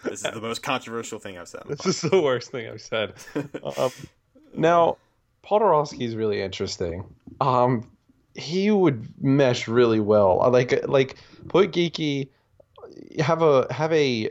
This 0.03 0.23
is 0.23 0.31
the 0.31 0.39
most 0.39 0.63
controversial 0.63 1.19
thing 1.19 1.37
I've 1.37 1.47
said. 1.49 1.63
This 1.67 1.85
is 1.85 2.01
the 2.01 2.21
worst 2.21 2.49
thing 2.51 2.67
I've 2.69 2.81
said. 2.81 3.13
Um, 3.77 3.91
now, 4.53 4.97
Poturalski 5.43 6.05
is 6.05 6.15
really 6.15 6.41
interesting. 6.41 7.03
Um, 7.39 7.89
he 8.35 8.71
would 8.71 9.07
mesh 9.21 9.67
really 9.67 9.99
well. 9.99 10.41
I 10.41 10.47
Like 10.47 10.87
like 10.87 11.17
put 11.49 11.71
Geekie, 11.71 12.29
have 13.19 13.41
a 13.41 13.71
have 13.73 13.91
a 13.93 14.29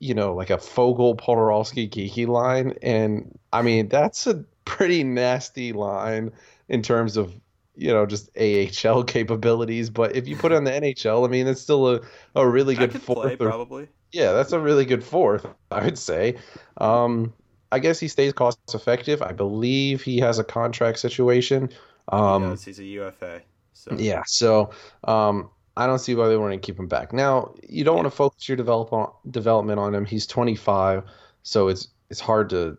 you 0.00 0.14
know 0.14 0.34
like 0.34 0.50
a 0.50 0.56
Foegele 0.58 1.18
Poturalski 1.18 1.88
Geekie 1.88 2.26
line, 2.26 2.74
and 2.82 3.38
I 3.52 3.62
mean 3.62 3.88
that's 3.88 4.26
a 4.26 4.44
pretty 4.64 5.04
nasty 5.04 5.72
line 5.72 6.32
in 6.68 6.82
terms 6.82 7.16
of 7.16 7.34
you 7.76 7.92
know 7.92 8.06
just 8.06 8.30
AHL 8.38 9.04
capabilities. 9.04 9.90
But 9.90 10.16
if 10.16 10.28
you 10.28 10.36
put 10.36 10.52
it 10.52 10.56
on 10.56 10.64
the 10.64 10.70
NHL, 10.80 11.26
I 11.26 11.30
mean 11.30 11.46
it's 11.46 11.60
still 11.60 11.88
a, 11.96 12.00
a 12.34 12.48
really 12.48 12.76
I 12.76 12.86
good 12.86 12.94
fourth 12.94 13.36
play 13.36 13.36
or 13.38 13.52
probably. 13.52 13.88
yeah, 14.12 14.32
that's 14.32 14.52
a 14.52 14.60
really 14.60 14.84
good 14.84 15.04
fourth, 15.04 15.46
I 15.70 15.84
would 15.84 15.98
say. 15.98 16.36
Um, 16.78 17.32
I 17.72 17.78
guess 17.78 17.98
he 17.98 18.08
stays 18.08 18.32
cost 18.32 18.58
effective. 18.74 19.22
I 19.22 19.32
believe 19.32 20.02
he 20.02 20.18
has 20.20 20.38
a 20.38 20.44
contract 20.44 20.98
situation. 20.98 21.70
Um, 22.08 22.42
he 22.42 22.48
does. 22.50 22.64
He's 22.64 22.78
a 22.78 22.84
UFA. 22.84 23.42
So. 23.72 23.96
Yeah, 23.98 24.22
so 24.26 24.70
um, 25.04 25.50
I 25.76 25.86
don't 25.86 25.98
see 25.98 26.14
why 26.14 26.28
they 26.28 26.36
want 26.36 26.52
to 26.52 26.58
keep 26.58 26.78
him 26.78 26.86
back. 26.86 27.12
Now, 27.12 27.54
you 27.68 27.82
don't 27.84 27.94
Yeah. 27.96 28.02
want 28.02 28.12
to 28.12 28.16
focus 28.16 28.48
your 28.48 28.56
develop 28.56 28.92
on, 28.92 29.10
development 29.30 29.80
on 29.80 29.94
him. 29.94 30.04
He's 30.04 30.26
25, 30.26 31.04
so 31.42 31.68
it's 31.68 31.88
it's 32.10 32.20
hard 32.20 32.50
to, 32.50 32.76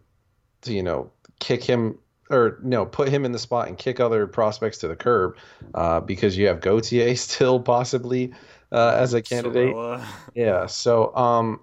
to 0.61 0.73
you 0.73 0.83
know 0.83 1.11
kick 1.39 1.63
him 1.63 1.97
or 2.29 2.59
no 2.63 2.85
put 2.85 3.09
him 3.09 3.25
in 3.25 3.31
the 3.31 3.39
spot 3.39 3.67
and 3.67 3.77
kick 3.77 3.99
other 3.99 4.27
prospects 4.27 4.77
to 4.77 4.87
the 4.87 4.95
curb 4.95 5.35
uh, 5.73 5.99
because 5.99 6.37
you 6.37 6.47
have 6.47 6.61
Gauthier 6.61 7.15
still 7.17 7.59
possibly 7.59 8.31
uh, 8.71 8.95
as 8.97 9.13
a 9.13 9.21
candidate. 9.21 9.73
Saarela. 9.73 10.05
Yeah. 10.35 10.67
So 10.67 11.13
um, 11.15 11.59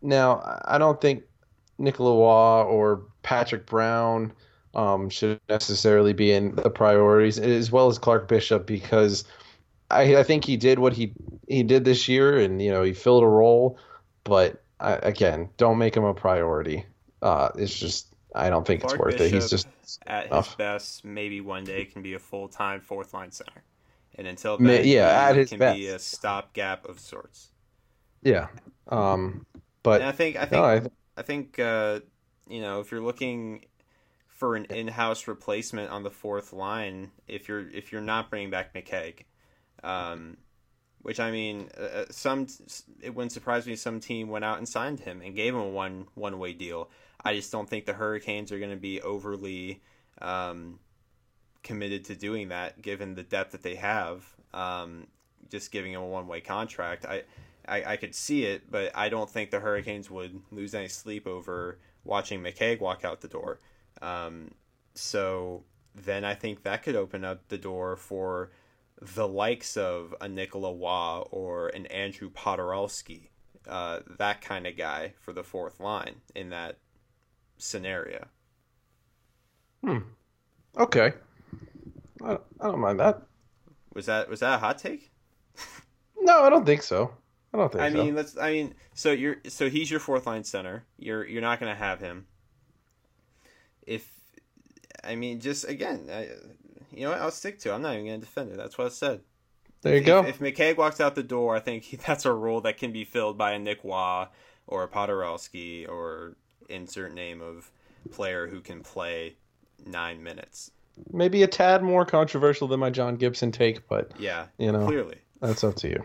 now 0.00 0.60
I 0.64 0.78
don't 0.78 1.00
think 1.00 1.24
Nicolas 1.80 2.12
Roy 2.12 2.62
or 2.64 3.02
Patrick 3.22 3.66
Brown 3.66 4.32
um, 4.74 5.08
should 5.10 5.40
necessarily 5.48 6.12
be 6.12 6.32
in 6.32 6.54
the 6.56 6.70
priorities, 6.70 7.38
as 7.38 7.72
well 7.72 7.88
as 7.88 7.98
Clark 7.98 8.28
Bishop, 8.28 8.66
because 8.66 9.24
I, 9.90 10.16
I 10.16 10.22
think 10.22 10.44
he 10.44 10.56
did 10.56 10.78
what 10.78 10.92
he 10.92 11.12
he 11.48 11.62
did 11.62 11.84
this 11.84 12.08
year, 12.08 12.38
and 12.38 12.62
you 12.62 12.70
know 12.70 12.82
he 12.82 12.92
filled 12.92 13.24
a 13.24 13.28
role. 13.28 13.78
But 14.24 14.62
I, 14.78 14.94
again, 14.96 15.50
don't 15.56 15.78
make 15.78 15.96
him 15.96 16.04
a 16.04 16.14
priority. 16.14 16.86
Uh, 17.22 17.50
it's 17.56 17.78
just 17.78 18.14
I 18.34 18.50
don't 18.50 18.66
think 18.66 18.82
it's 18.84 18.92
Clark 18.92 19.06
worth 19.06 19.20
it. 19.20 19.32
He's 19.32 19.50
just 19.50 19.66
at 20.06 20.32
his 20.32 20.48
best, 20.56 21.04
maybe 21.04 21.40
one 21.40 21.64
day 21.64 21.84
can 21.84 22.02
be 22.02 22.14
a 22.14 22.18
full 22.18 22.48
time 22.48 22.80
fourth 22.80 23.12
line 23.12 23.32
center, 23.32 23.64
and 24.14 24.26
until 24.26 24.58
Ma- 24.58 24.72
yeah, 24.72 24.84
he 24.84 25.30
at 25.30 25.36
his 25.36 25.48
can 25.50 25.58
best. 25.58 25.78
be 25.78 25.86
a 25.88 25.98
stopgap 25.98 26.88
of 26.88 27.00
sorts. 27.00 27.48
yeah. 28.22 28.48
Um, 28.88 29.46
but 29.82 30.00
And 30.00 30.08
I 30.08 30.12
think 30.12 30.36
I 30.36 30.44
think 30.46 30.52
no, 30.52 30.64
I, 30.64 30.82
I 31.20 31.22
think 31.22 31.58
uh, 31.58 32.00
you 32.48 32.62
know 32.62 32.80
if 32.80 32.90
you're 32.90 33.02
looking 33.02 33.66
for 34.26 34.56
an 34.56 34.64
in-house 34.64 35.28
replacement 35.28 35.90
on 35.90 36.02
the 36.02 36.10
fourth 36.10 36.54
line, 36.54 37.10
if 37.28 37.46
you're 37.46 37.68
if 37.68 37.92
you're 37.92 38.00
not 38.00 38.30
bringing 38.30 38.48
back 38.48 38.72
McKegg, 38.72 39.24
um, 39.84 40.38
which 41.02 41.20
I 41.20 41.30
mean, 41.30 41.68
uh, 41.78 42.06
some 42.10 42.46
it 43.02 43.14
wouldn't 43.14 43.32
surprise 43.32 43.66
me 43.66 43.76
some 43.76 44.00
team 44.00 44.28
went 44.28 44.46
out 44.46 44.56
and 44.56 44.66
signed 44.66 45.00
him 45.00 45.20
and 45.22 45.36
gave 45.36 45.54
him 45.54 45.60
a 45.60 45.68
one 45.68 46.06
one 46.14 46.38
way 46.38 46.54
deal. 46.54 46.88
I 47.22 47.34
just 47.34 47.52
don't 47.52 47.68
think 47.68 47.84
the 47.84 47.92
Hurricanes 47.92 48.50
are 48.50 48.58
going 48.58 48.70
to 48.70 48.78
be 48.78 49.02
overly 49.02 49.82
um, 50.22 50.78
committed 51.62 52.06
to 52.06 52.14
doing 52.14 52.48
that, 52.48 52.80
given 52.80 53.14
the 53.14 53.22
depth 53.22 53.52
that 53.52 53.62
they 53.62 53.74
have. 53.74 54.24
Um, 54.54 55.06
just 55.50 55.70
giving 55.70 55.92
him 55.92 56.00
a 56.00 56.06
one 56.06 56.28
way 56.28 56.40
contract, 56.40 57.04
I, 57.04 57.24
I 57.70 57.92
I 57.92 57.96
could 57.96 58.14
see 58.14 58.44
it, 58.44 58.70
but 58.70 58.90
I 58.94 59.08
don't 59.08 59.30
think 59.30 59.50
the 59.50 59.60
Hurricanes 59.60 60.10
would 60.10 60.40
lose 60.50 60.74
any 60.74 60.88
sleep 60.88 61.26
over 61.26 61.78
watching 62.04 62.42
McKay 62.42 62.78
walk 62.80 63.04
out 63.04 63.20
the 63.20 63.28
door. 63.28 63.60
Um, 64.02 64.52
so 64.94 65.64
then 65.94 66.24
I 66.24 66.34
think 66.34 66.62
that 66.62 66.82
could 66.82 66.96
open 66.96 67.24
up 67.24 67.48
the 67.48 67.58
door 67.58 67.96
for 67.96 68.50
the 69.00 69.26
likes 69.26 69.76
of 69.76 70.14
a 70.20 70.28
Nikola 70.28 70.72
Roy 70.72 71.22
or 71.30 71.68
an 71.68 71.86
Andrew 71.86 72.30
Poturalski, 72.30 73.30
uh, 73.66 74.00
that 74.18 74.40
kind 74.40 74.66
of 74.66 74.76
guy 74.76 75.14
for 75.20 75.32
the 75.32 75.42
fourth 75.42 75.80
line 75.80 76.16
in 76.34 76.50
that 76.50 76.76
scenario. 77.58 78.26
okay. 80.76 81.12
I, 82.22 82.32
I 82.60 82.66
don't 82.66 82.80
mind 82.80 83.00
that. 83.00 83.22
Was 83.94 84.06
that 84.06 84.28
was 84.28 84.40
that 84.40 84.56
a 84.56 84.58
hot 84.58 84.78
take? 84.78 85.10
No, 86.22 86.42
I 86.42 86.50
don't 86.50 86.66
think 86.66 86.82
so. 86.82 87.12
I 87.52 87.58
don't 87.58 87.72
think 87.72 87.82
I 87.82 87.90
so. 87.90 87.96
mean, 88.04 88.14
let's. 88.14 88.36
I 88.38 88.52
mean, 88.52 88.74
so 88.94 89.10
you're 89.12 89.36
so 89.48 89.68
he's 89.68 89.90
your 89.90 90.00
fourth 90.00 90.26
line 90.26 90.44
center. 90.44 90.84
You're 90.98 91.26
you're 91.26 91.42
not 91.42 91.58
gonna 91.60 91.74
have 91.74 92.00
him. 92.00 92.26
If 93.86 94.08
I 95.02 95.16
mean, 95.16 95.40
just 95.40 95.68
again, 95.68 96.08
I, 96.12 96.28
you 96.92 97.04
know, 97.04 97.10
what? 97.10 97.20
I'll 97.20 97.30
stick 97.30 97.58
to. 97.60 97.70
it. 97.70 97.74
I'm 97.74 97.82
not 97.82 97.94
even 97.94 98.06
gonna 98.06 98.18
defend 98.18 98.52
it. 98.52 98.56
That's 98.56 98.78
what 98.78 98.86
I 98.86 98.90
said. 98.90 99.20
there 99.82 99.94
you 99.94 100.00
if, 100.00 100.06
go. 100.06 100.20
If, 100.24 100.40
if 100.42 100.56
McKay 100.56 100.76
walks 100.76 101.00
out 101.00 101.14
the 101.14 101.22
door, 101.22 101.56
I 101.56 101.60
think 101.60 101.84
he, 101.84 101.96
that's 102.06 102.24
a 102.24 102.32
role 102.32 102.60
that 102.62 102.76
can 102.78 102.92
be 102.92 103.04
filled 103.04 103.36
by 103.36 103.52
a 103.52 103.58
Nick 103.58 103.82
Roy 103.82 104.26
or 104.66 104.84
a 104.84 104.88
Poturalski 104.88 105.88
or 105.88 106.36
insert 106.68 107.12
name 107.14 107.40
of 107.40 107.70
player 108.12 108.46
who 108.46 108.60
can 108.60 108.82
play 108.82 109.34
nine 109.84 110.22
minutes. 110.22 110.70
Maybe 111.12 111.42
a 111.42 111.46
tad 111.46 111.82
more 111.82 112.04
controversial 112.04 112.68
than 112.68 112.78
my 112.78 112.90
John 112.90 113.16
Gibson 113.16 113.50
take, 113.50 113.88
but 113.88 114.12
Yeah, 114.18 114.46
you 114.58 114.70
know 114.70 114.86
clearly. 114.86 115.16
that's 115.40 115.64
up 115.64 115.74
to 115.76 115.88
you. 115.88 116.04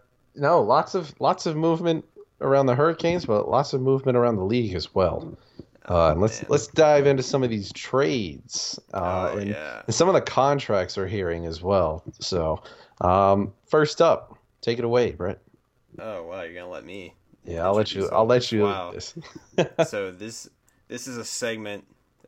no, 0.35 0.61
lots 0.61 0.95
of 0.95 1.13
lots 1.19 1.45
of 1.45 1.55
movement 1.55 2.05
around 2.41 2.65
the 2.65 2.75
Hurricanes, 2.75 3.25
but 3.25 3.49
lots 3.49 3.73
of 3.73 3.81
movement 3.81 4.17
around 4.17 4.35
the 4.35 4.43
league 4.43 4.75
as 4.75 4.93
well. 4.93 5.37
Uh, 5.89 6.11
and 6.11 6.21
let's 6.21 6.41
man. 6.41 6.47
let's 6.49 6.67
dive 6.67 7.07
into 7.07 7.23
some 7.23 7.43
of 7.43 7.49
these 7.49 7.71
trades 7.73 8.79
uh, 8.93 9.31
oh 9.33 9.37
and, 9.37 9.49
yeah. 9.49 9.81
and 9.85 9.95
some 9.95 10.07
of 10.07 10.13
the 10.13 10.21
contracts 10.21 10.95
we're 10.95 11.07
hearing 11.07 11.45
as 11.45 11.61
well. 11.61 12.03
So 12.19 12.61
um, 13.01 13.53
first 13.65 14.01
up, 14.01 14.37
take 14.61 14.77
it 14.77 14.85
away, 14.85 15.11
Brett. 15.11 15.39
Oh 15.99 16.23
wow, 16.23 16.43
you're 16.43 16.53
gonna 16.53 16.69
let 16.69 16.85
me. 16.85 17.15
Yeah, 17.43 17.65
I'll 17.65 17.73
let 17.73 17.95
you. 17.95 18.07
I'll 18.09 18.27
let 18.27 18.51
you. 18.51 18.63
Wow. 18.63 18.91
This. 18.93 19.15
so 19.89 20.11
this 20.11 20.47
this 20.87 21.07
is 21.07 21.17
a 21.17 21.25
segment 21.25 21.85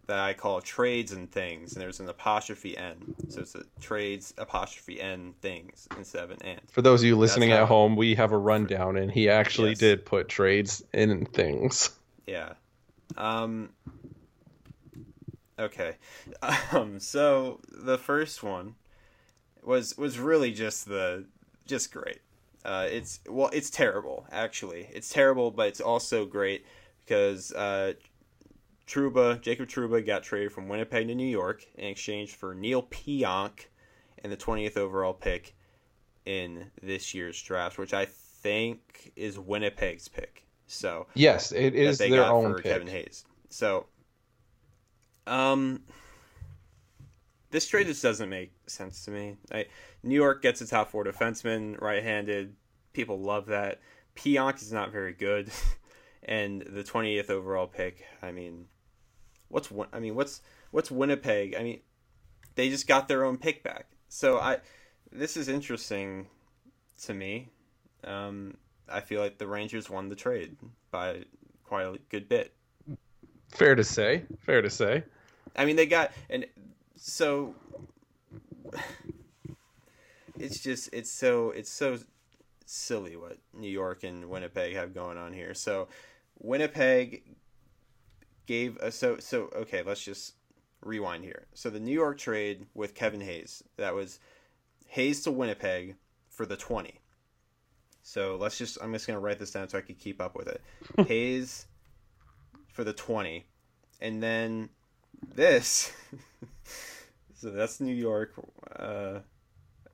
that 0.07 0.19
I 0.19 0.33
call 0.33 0.61
trades 0.61 1.11
and 1.11 1.31
things, 1.31 1.73
and 1.73 1.81
there's 1.81 1.99
an 1.99 2.09
apostrophe 2.09 2.77
n. 2.77 3.15
So 3.29 3.41
it's 3.41 3.55
a 3.55 3.63
trades 3.79 4.33
apostrophe 4.37 4.99
n 4.99 5.33
things 5.41 5.87
instead 5.97 6.23
of 6.25 6.31
an 6.31 6.39
and. 6.43 6.61
For 6.71 6.81
those 6.81 7.01
of 7.01 7.07
you 7.07 7.15
listening 7.15 7.51
at 7.51 7.67
home, 7.67 7.95
we 7.95 8.15
have 8.15 8.31
a 8.31 8.37
rundown, 8.37 8.97
and 8.97 9.11
he 9.11 9.29
actually 9.29 9.69
Yes. 9.69 9.79
did 9.79 10.05
put 10.05 10.27
trades 10.29 10.83
in 10.93 11.25
things. 11.25 11.91
Yeah. 12.25 12.53
Um. 13.17 13.69
Okay. 15.57 15.97
Um. 16.71 16.99
So 16.99 17.61
the 17.69 17.97
first 17.97 18.43
one 18.43 18.75
was 19.63 19.97
was 19.97 20.19
really 20.19 20.51
just 20.51 20.87
the 20.87 21.25
just 21.65 21.91
great. 21.93 22.19
Uh, 22.65 22.87
it's 22.89 23.19
well, 23.29 23.49
it's 23.53 23.69
terrible 23.69 24.25
actually. 24.31 24.89
It's 24.93 25.09
terrible, 25.09 25.51
but 25.51 25.67
it's 25.67 25.81
also 25.81 26.25
great 26.25 26.65
because 27.05 27.51
uh, 27.53 27.93
Trouba, 28.93 29.41
Jacob 29.41 29.67
Trouba, 29.67 30.05
got 30.05 30.21
traded 30.21 30.51
from 30.51 30.67
Winnipeg 30.69 31.07
to 31.07 31.15
New 31.15 31.27
York 31.27 31.65
in 31.75 31.85
exchange 31.85 32.35
for 32.35 32.53
Neil 32.53 32.83
Pionk 32.83 33.65
and 34.19 34.31
the 34.31 34.37
20th 34.37 34.77
overall 34.77 35.13
pick 35.13 35.55
in 36.27 36.69
this 36.81 37.15
year's 37.15 37.41
draft, 37.41 37.79
which 37.79 37.93
I 37.93 38.05
think 38.05 39.11
is 39.15 39.39
Winnipeg's 39.39 40.07
pick. 40.07 40.45
So 40.67 41.07
Yes, 41.15 41.51
it 41.51 41.73
is 41.73 41.97
they 41.97 42.11
their 42.11 42.21
got 42.21 42.31
own 42.31 42.51
for 42.51 42.61
pick. 42.61 42.71
Kevin 42.71 42.87
Hayes. 42.87 43.25
So, 43.49 43.87
um, 45.25 45.81
this 47.49 47.67
trade 47.67 47.87
just 47.87 48.03
doesn't 48.03 48.29
make 48.29 48.53
sense 48.67 49.05
to 49.05 49.11
me. 49.11 49.37
I, 49.51 49.65
New 50.03 50.15
York 50.15 50.43
gets 50.43 50.61
a 50.61 50.67
top 50.67 50.91
four 50.91 51.03
defenseman, 51.03 51.81
right-handed. 51.81 52.55
People 52.93 53.19
love 53.19 53.47
that. 53.47 53.79
Pionk 54.15 54.61
is 54.61 54.71
not 54.71 54.91
very 54.91 55.13
good, 55.13 55.49
and 56.23 56.61
the 56.61 56.83
twentieth 56.83 57.31
overall 57.31 57.67
pick. 57.67 58.05
I 58.21 58.31
mean, 58.31 58.65
what's 59.53 59.71
I 59.93 59.99
mean, 59.99 60.15
what's 60.15 60.41
what's 60.71 60.89
Winnipeg? 60.89 61.55
I 61.55 61.63
mean, 61.63 61.79
they 62.55 62.69
just 62.69 62.87
got 62.87 63.07
their 63.07 63.23
own 63.23 63.37
pick 63.37 63.63
back. 63.63 63.85
So 64.09 64.39
I, 64.39 64.57
this 65.11 65.37
is 65.37 65.47
interesting 65.47 66.27
to 67.03 67.13
me. 67.13 67.49
Um, 68.03 68.57
I 68.89 69.01
feel 69.01 69.21
like 69.21 69.37
the 69.37 69.47
Rangers 69.47 69.89
won 69.89 70.09
the 70.09 70.15
trade 70.15 70.57
by 70.91 71.25
quite 71.63 71.83
a 71.83 71.97
good 72.09 72.27
bit. 72.27 72.53
Fair 73.49 73.75
to 73.75 73.83
say. 73.83 74.23
Fair 74.39 74.61
to 74.61 74.69
say. 74.69 75.03
I 75.55 75.65
mean, 75.65 75.75
they 75.75 75.85
got 75.85 76.11
and 76.29 76.45
so 76.95 77.53
it's 80.39 80.59
just 80.59 80.89
it's 80.91 81.11
so 81.11 81.51
it's 81.51 81.69
so 81.69 81.99
silly 82.65 83.15
what 83.15 83.37
New 83.53 83.69
York 83.69 84.03
and 84.03 84.29
Winnipeg 84.29 84.75
have 84.75 84.95
going 84.95 85.17
on 85.19 85.31
here. 85.31 85.53
So 85.53 85.89
Winnipeg 86.39 87.23
gave 88.45 88.77
a 88.77 88.91
so 88.91 89.17
so 89.19 89.49
okay. 89.55 89.83
Let's 89.83 90.03
just 90.03 90.35
rewind 90.81 91.23
here. 91.23 91.45
So 91.53 91.69
the 91.69 91.79
New 91.79 91.93
York 91.93 92.17
trade 92.17 92.65
with 92.73 92.95
Kevin 92.95 93.21
Hayes 93.21 93.63
that 93.77 93.93
was 93.93 94.19
Hayes 94.87 95.23
to 95.23 95.31
Winnipeg 95.31 95.95
for 96.29 96.45
the 96.45 96.57
twenty. 96.57 96.99
So 98.01 98.37
let's 98.39 98.57
just 98.57 98.77
I'm 98.81 98.93
just 98.93 99.07
gonna 99.07 99.19
write 99.19 99.39
this 99.39 99.51
down 99.51 99.69
so 99.69 99.77
I 99.77 99.81
can 99.81 99.95
keep 99.95 100.21
up 100.21 100.35
with 100.35 100.47
it. 100.47 100.61
Hayes 101.07 101.67
for 102.73 102.83
the 102.83 102.91
20. 102.91 103.45
And 104.01 104.21
then 104.21 104.69
this. 105.33 105.93
so 107.35 107.51
that's 107.51 107.79
New 107.79 107.95
York, 107.95 108.33
uh, 108.75 109.19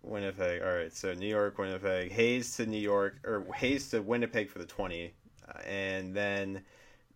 Winnipeg. 0.02 0.64
All 0.64 0.74
right, 0.74 0.92
so 0.92 1.14
New 1.14 1.28
York, 1.28 1.58
Winnipeg. 1.60 2.12
Hayes 2.12 2.56
to 2.56 2.66
New 2.66 2.80
York, 2.80 3.20
or 3.24 3.46
Hayes 3.56 3.90
to 3.92 4.02
Winnipeg 4.02 4.50
for 4.50 4.58
the 4.58 4.66
20. 4.66 5.14
Uh, 5.48 5.60
and 5.68 6.16
then 6.16 6.64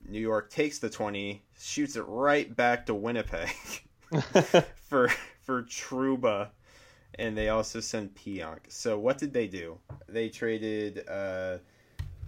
New 0.08 0.20
York 0.20 0.50
takes 0.50 0.80
the 0.80 0.90
20, 0.90 1.42
shoots 1.60 1.96
it 1.96 2.04
right 2.08 2.54
back 2.56 2.86
to 2.88 2.94
Winnipeg 2.94 3.50
for 4.88 5.10
for 5.42 5.64
Trouba 5.64 6.50
and 7.20 7.38
they 7.38 7.50
also 7.50 7.80
sent 7.80 8.16
Pionk. 8.16 8.60
So 8.70 8.98
what 8.98 9.18
did 9.18 9.34
they 9.34 9.48
do? 9.48 9.78
They 10.08 10.30
traded 10.30 11.08
uh, 11.08 11.58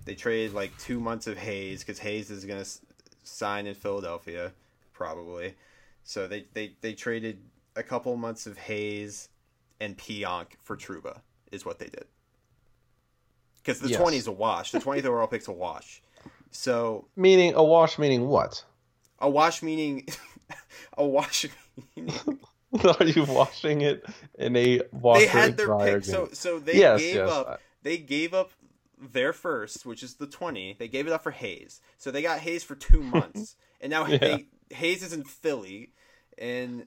they 0.05 0.15
traded 0.15 0.53
like 0.53 0.77
two 0.77 1.00
months 1.00 1.27
of 1.27 1.38
Hayes 1.38 1.82
because 1.82 2.00
Hayes 2.00 2.29
is 2.29 2.46
gonna 2.46 2.62
s- 2.62 2.82
sign 3.24 3.67
in 3.67 3.74
Philadelphia 3.75 4.51
probably. 4.94 5.55
So 6.03 6.27
they, 6.27 6.46
they 6.53 6.75
they 6.82 6.94
traded 6.94 7.39
a 7.75 7.84
couple 7.84 8.15
months 8.15 8.46
of 8.48 8.58
Hayes 8.58 9.29
and 9.79 9.98
Pionk 9.98 10.48
for 10.63 10.75
Truba 10.77 11.22
is 11.51 11.65
what 11.65 11.79
they 11.79 11.88
did. 11.88 12.05
Because 13.58 13.79
the 13.79 13.89
Yes. 13.89 14.00
twenty 14.00 14.17
is 14.17 14.27
a 14.27 14.32
wash. 14.32 14.72
The 14.72 14.79
twentieth 14.79 15.05
overall 15.05 15.27
pick's 15.27 15.48
a 15.48 15.51
wash. 15.51 16.01
So 16.52 17.08
meaning 17.16 17.54
a 17.56 17.64
wash, 17.64 17.98
meaning 18.00 18.28
what? 18.28 18.64
a 19.20 19.30
wash 19.30 19.62
meaning 19.64 20.08
a 20.98 21.06
wash 21.06 21.46
meaning 21.96 22.40
Are 23.00 23.06
you 23.06 23.24
washing 23.24 23.82
it 23.82 24.06
in 24.38 24.56
a 24.56 24.82
washer 24.92 25.20
they 25.20 25.28
had 25.28 25.58
their 25.58 25.68
dryer? 25.68 25.96
pick. 25.96 26.06
So 26.06 26.30
so 26.34 26.60
they 26.60 26.78
Yes, 26.80 27.02
gave 27.02 27.16
yes, 27.16 27.30
up. 27.32 27.62
They 27.84 27.98
gave 27.98 28.34
up 28.34 28.52
their 28.98 29.34
first, 29.34 29.86
which 29.86 30.04
is 30.04 30.16
the 30.16 30.28
twenty. 30.28 30.75
They 30.78 30.88
gave 30.88 31.08
it 31.08 31.14
up 31.14 31.24
for 31.24 31.32
Hayes. 31.32 31.80
So 31.98 32.12
they 32.12 32.22
got 32.22 32.40
Hayes 32.40 32.64
for 32.64 32.75
two 32.75 33.02
months, 33.16 33.56
and 33.80 33.90
now 33.90 34.04
Yeah. 34.06 34.18
they, 34.18 34.48
Hayes 34.72 35.04
is 35.04 35.14
in 35.14 35.24
Philly, 35.24 35.94
and 36.38 36.86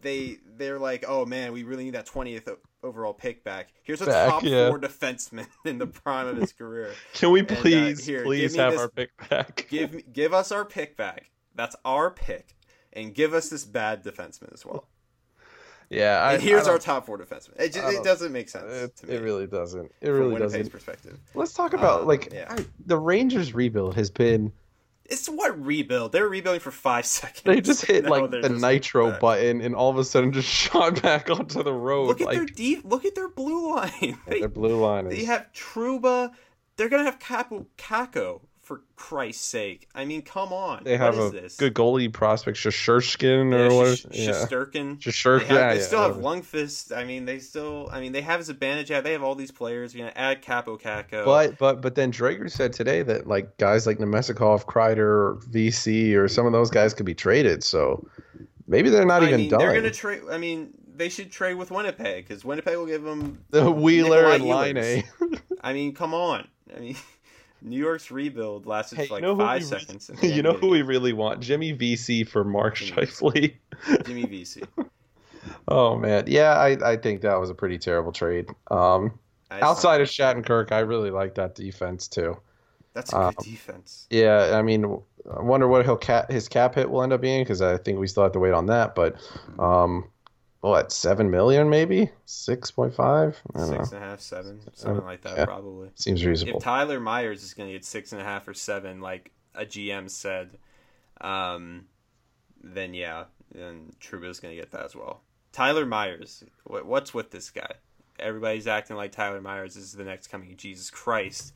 they 0.00 0.38
they're 0.56 0.78
like, 0.78 1.04
oh 1.06 1.26
man, 1.26 1.52
we 1.52 1.62
really 1.62 1.84
need 1.84 1.94
that 1.94 2.06
twentieth 2.06 2.48
overall 2.82 3.12
pick 3.12 3.44
back. 3.44 3.68
Here's 3.82 4.00
a 4.02 4.06
Back, 4.06 4.28
top 4.30 4.42
yeah. 4.44 4.68
four 4.68 4.78
defenseman 4.80 5.46
in 5.64 5.78
the 5.78 5.86
prime 5.86 6.26
of 6.26 6.36
his 6.36 6.52
career. 6.52 6.92
Can 7.14 7.30
we 7.30 7.42
uh, 7.42 7.44
please, 7.44 8.04
here, 8.06 8.22
please 8.24 8.54
have 8.56 8.72
this- 8.72 8.80
our 8.80 8.88
pick 8.88 9.10
back? 9.28 9.66
Give 9.70 10.12
give 10.12 10.32
us 10.34 10.52
our 10.52 10.64
pick 10.64 10.96
back. 10.96 11.30
That's 11.54 11.74
our 11.84 12.10
pick, 12.10 12.54
and 12.92 13.14
give 13.14 13.34
us 13.34 13.48
this 13.48 13.64
bad 13.64 14.04
defenseman 14.04 14.52
as 14.54 14.64
well. 14.64 14.86
yeah, 15.90 16.20
I, 16.22 16.34
and 16.34 16.42
here's 16.42 16.68
I 16.68 16.72
our 16.72 16.78
top 16.78 17.04
four 17.06 17.18
defenseman. 17.18 17.58
It, 17.58 17.72
just, 17.72 17.96
it 17.96 18.04
doesn't 18.04 18.30
make 18.32 18.48
sense 18.48 18.70
It, 18.72 18.96
to 18.98 19.06
me. 19.06 19.14
it 19.14 19.22
really 19.22 19.46
doesn't. 19.48 19.90
It 20.00 20.06
from 20.06 20.14
really 20.14 20.32
Winnipeg's 20.34 20.52
doesn't. 20.52 20.70
perspective. 20.70 21.18
Let's 21.34 21.52
talk 21.54 21.72
about 21.72 22.02
Um, 22.02 22.06
like 22.06 22.32
yeah. 22.32 22.46
I, 22.56 22.64
the 22.86 22.98
Rangers 22.98 23.54
rebuild 23.54 23.94
has 23.96 24.10
been. 24.10 24.52
It's 25.08 25.26
what 25.28 25.58
rebuild. 25.64 26.12
They're 26.12 26.28
rebuilding 26.28 26.60
for 26.60 26.70
five 26.70 27.06
seconds. 27.18 27.42
They 27.44 27.60
just 27.60 27.84
hit 27.86 28.04
like 28.04 28.30
the 28.30 28.48
nitro 28.48 29.10
back. 29.12 29.20
button, 29.20 29.60
and 29.60 29.74
all 29.74 29.90
of 29.90 29.96
a 29.98 30.04
sudden 30.04 30.32
just 30.32 30.48
shot 30.62 31.02
back 31.02 31.30
onto 31.30 31.62
the 31.62 31.72
road. 31.72 32.08
Look 32.08 32.20
at 32.20 32.26
like 32.26 32.36
their 32.36 32.46
deep. 32.46 32.82
Look 32.84 33.04
at 33.04 33.14
their 33.14 33.28
blue 33.28 33.74
line. 33.74 33.90
yeah, 34.02 34.14
They, 34.26 34.40
their 34.40 34.48
blue 34.48 34.78
line 34.80 35.06
is. 35.06 35.16
they 35.16 35.24
have 35.24 35.46
Trouba. 35.52 36.32
They're 36.76 36.88
gonna 36.88 37.04
have 37.04 37.18
Kaapo 37.18 37.66
Kakko 37.76 38.42
for 38.68 38.82
Christ's 38.96 39.46
sake. 39.46 39.88
I 39.94 40.04
mean, 40.04 40.20
come 40.20 40.52
on. 40.52 40.84
They 40.84 40.98
have 40.98 41.16
what 41.16 41.28
a 41.28 41.40
this? 41.40 41.56
good 41.56 41.72
goalie 41.72 42.12
prospect, 42.12 42.58
Shesterkin 42.58 43.50
yeah, 43.50 43.58
or 43.58 43.74
what? 43.74 43.98
Sh- 43.98 44.06
Yeah, 44.10 44.30
Shesterkin. 44.32 44.98
Shashurk. 44.98 45.40
They, 45.40 45.46
have, 45.46 45.56
Yeah, 45.56 45.68
they 45.72 45.80
yeah. 45.80 45.86
still 45.86 46.02
have 46.02 46.16
whatever. 46.18 46.42
Lundqvist. 46.42 46.94
I 46.96 47.04
mean, 47.04 47.24
they 47.24 47.38
still. 47.38 47.88
I 47.90 48.00
mean, 48.00 48.12
they 48.12 48.20
have 48.20 48.40
Zibanejad. 48.42 49.02
They 49.04 49.12
have 49.12 49.22
all 49.22 49.34
these 49.34 49.50
players. 49.50 49.94
You 49.94 50.04
know, 50.04 50.10
add 50.14 50.42
Kaapo 50.42 50.78
Kakko. 50.80 51.24
But 51.24 51.56
but 51.58 51.80
but 51.80 51.94
then 51.94 52.12
Dreger 52.12 52.50
said 52.50 52.74
today 52.74 53.02
that 53.02 53.26
like 53.26 53.56
guys 53.56 53.86
like 53.86 53.96
Namestnikov, 53.98 54.66
Kreider, 54.66 55.42
Vesey, 55.46 56.14
or 56.14 56.28
some 56.28 56.44
of 56.44 56.52
those 56.52 56.70
guys 56.70 56.92
could 56.92 57.06
be 57.06 57.14
traded. 57.14 57.64
So 57.64 58.06
maybe 58.66 58.90
they're 58.90 59.06
not 59.06 59.22
I 59.22 59.28
even 59.28 59.40
mean, 59.40 59.50
done. 59.50 59.60
they're 59.60 59.74
gonna 59.74 59.90
trade. 59.90 60.20
I 60.30 60.36
mean, 60.36 60.74
they 60.94 61.08
should 61.08 61.32
trade 61.32 61.54
with 61.54 61.70
Winnipeg 61.70 62.28
because 62.28 62.44
Winnipeg 62.44 62.76
will 62.76 62.84
give 62.86 63.02
them 63.02 63.42
the 63.48 63.70
Wheeler 63.70 64.26
and 64.26 64.42
Nikolai 64.42 64.72
Line 64.72 64.74
Ehlers. 64.74 65.40
I 65.62 65.72
mean, 65.72 65.94
come 65.94 66.12
on. 66.12 66.46
I 66.76 66.80
mean, 66.80 66.96
New 67.62 67.78
York's 67.78 68.10
rebuild 68.10 68.66
lasted 68.66 68.96
Hey, 68.96 69.06
for 69.06 69.14
like 69.14 69.22
you 69.22 69.28
know 69.28 69.36
five 69.36 69.62
re- 69.62 69.66
seconds. 69.66 70.10
you 70.22 70.42
know 70.42 70.52
who 70.52 70.68
we 70.68 70.82
really 70.82 71.12
want? 71.12 71.40
Jimmy 71.40 71.72
Vesey 71.72 72.24
for 72.24 72.44
Mark 72.44 72.76
Scheifele. 72.76 73.54
Jimmy 74.06 74.26
Vesey. 74.26 74.62
oh 75.68 75.96
man, 75.96 76.24
yeah, 76.26 76.52
I, 76.52 76.92
I 76.92 76.96
think 76.96 77.22
that 77.22 77.36
was 77.36 77.50
a 77.50 77.54
pretty 77.54 77.78
terrible 77.78 78.12
trade. 78.12 78.46
Um, 78.70 79.18
outside 79.50 80.00
of 80.00 80.08
Shattenkirk, 80.08 80.72
I 80.72 80.80
really 80.80 81.10
like 81.10 81.34
that 81.36 81.54
defense 81.54 82.08
too. 82.08 82.36
that's 82.94 83.12
a 83.12 83.16
good 83.16 83.24
um, 83.24 83.34
defense. 83.42 84.06
Yeah, 84.10 84.52
I 84.54 84.62
mean, 84.62 84.84
I 85.30 85.42
wonder 85.42 85.68
what 85.68 85.84
he'll 85.84 85.96
cap 85.96 86.30
his 86.30 86.48
cap 86.48 86.74
hit 86.74 86.90
will 86.90 87.02
end 87.02 87.12
up 87.12 87.20
being 87.20 87.42
because 87.42 87.60
I 87.60 87.76
think 87.78 87.98
we 87.98 88.06
still 88.06 88.22
have 88.22 88.32
to 88.32 88.38
wait 88.38 88.52
on 88.52 88.66
that. 88.66 88.94
But, 88.94 89.16
um, 89.58 90.08
what 90.60 90.92
seven 90.92 91.30
million 91.30 91.68
maybe 91.70 92.10
six 92.24 92.70
point 92.70 92.94
five? 92.94 93.40
I 93.54 93.58
know. 93.60 93.78
and 93.78 93.92
a 93.92 93.98
half, 94.00 94.20
seven, 94.20 94.60
something 94.74 95.04
like 95.04 95.22
that, 95.22 95.36
yeah. 95.38 95.44
probably. 95.44 95.90
Seems 95.94 96.24
reasonable. 96.24 96.58
If 96.58 96.64
Tyler 96.64 97.00
Myers 97.00 97.42
is 97.44 97.54
going 97.54 97.68
to 97.68 97.72
get 97.74 97.84
six 97.84 98.12
and 98.12 98.20
a 98.20 98.24
half 98.24 98.48
or 98.48 98.54
seven, 98.54 99.00
like 99.00 99.30
a 99.54 99.64
GM 99.64 100.10
said, 100.10 100.58
um, 101.20 101.86
then 102.62 102.94
yeah, 102.94 103.24
then 103.54 103.92
Trouba's 104.00 104.40
going 104.40 104.54
to 104.54 104.60
get 104.60 104.72
that 104.72 104.84
as 104.84 104.96
well. 104.96 105.20
Tyler 105.52 105.86
Myers, 105.86 106.44
what, 106.64 106.86
what's 106.86 107.14
with 107.14 107.30
this 107.30 107.50
guy? 107.50 107.72
Everybody's 108.18 108.66
acting 108.66 108.96
like 108.96 109.12
Tyler 109.12 109.40
Myers 109.40 109.76
is 109.76 109.92
the 109.92 110.04
next 110.04 110.26
coming 110.26 110.56
Jesus 110.56 110.90
Christ, 110.90 111.54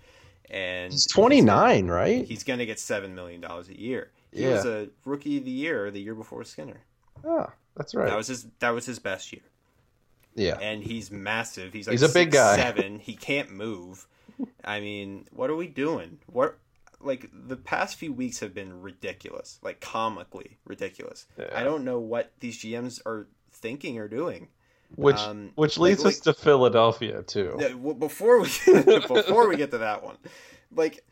and 0.49 0.93
He's 0.93 1.07
twenty 1.09 1.41
nine, 1.41 1.89
right? 1.89 2.25
He's 2.25 2.45
going 2.45 2.61
to 2.61 2.67
get 2.67 2.79
seven 2.79 3.15
million 3.17 3.41
dollars 3.41 3.69
a 3.69 3.79
year. 3.79 4.13
He 4.33 4.45
Yeah. 4.45 4.53
was 4.55 4.65
a 4.65 4.89
rookie 5.05 5.39
of 5.39 5.45
the 5.45 5.51
year 5.51 5.91
the 5.91 6.01
year 6.01 6.15
before 6.15 6.45
Skinner. 6.45 6.81
Ah, 7.27 7.53
that's 7.77 7.95
right. 7.95 8.09
That 8.09 8.17
was 8.17 8.29
his. 8.29 8.47
That 8.59 8.71
was 8.71 8.87
his 8.87 8.99
best 8.99 9.33
year, 9.33 9.43
yeah, 10.35 10.59
and 10.61 10.83
he's 10.83 11.11
massive. 11.11 11.73
He's 11.73 11.87
like 11.87 11.93
He's 11.93 12.03
a 12.03 12.13
big 12.13 12.31
guy. 12.31 12.57
Seven. 12.57 12.99
He 12.99 13.15
can't 13.15 13.51
move. 13.51 14.07
I 14.65 14.81
mean, 14.81 15.27
what 15.33 15.51
are 15.51 15.57
we 15.57 15.69
doing? 15.69 16.19
What 16.27 16.59
like 17.01 17.31
the 17.33 17.57
past 17.57 17.97
few 17.97 18.13
weeks 18.13 18.41
have 18.41 18.55
been 18.55 18.81
ridiculous, 18.83 19.59
like 19.63 19.81
comically 19.81 20.59
ridiculous. 20.65 21.27
Yeah. 21.39 21.49
I 21.55 21.65
don't 21.65 21.85
know 21.85 21.99
what 21.99 22.33
these 22.41 22.59
GMs 22.59 23.01
are 23.07 23.27
thinking 23.51 23.99
or 23.99 24.09
doing. 24.09 24.49
which 24.95 25.19
um, 25.19 25.51
which 25.55 25.79
like- 25.79 25.91
leads 25.91 26.05
us 26.05 26.21
to 26.21 26.35
Philadelphia 26.35 27.23
too. 27.23 27.59
Before 27.99 28.41
we 28.41 28.49
before 28.67 29.49
we 29.49 29.57
get 29.57 29.71
to 29.73 29.79
that 29.79 30.03
one, 30.03 30.17
like, 30.75 31.05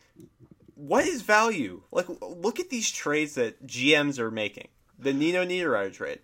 what 0.75 1.05
is 1.07 1.23
value? 1.23 1.83
Like, 1.91 2.07
look 2.21 2.61
at 2.61 2.71
these 2.71 2.91
trades 2.91 3.35
that 3.35 3.67
GMs 3.67 4.19
are 4.19 4.31
making. 4.31 4.69
The 4.99 5.13
Nino 5.13 5.45
Niederreiter 5.45 5.93
trade. 5.93 6.21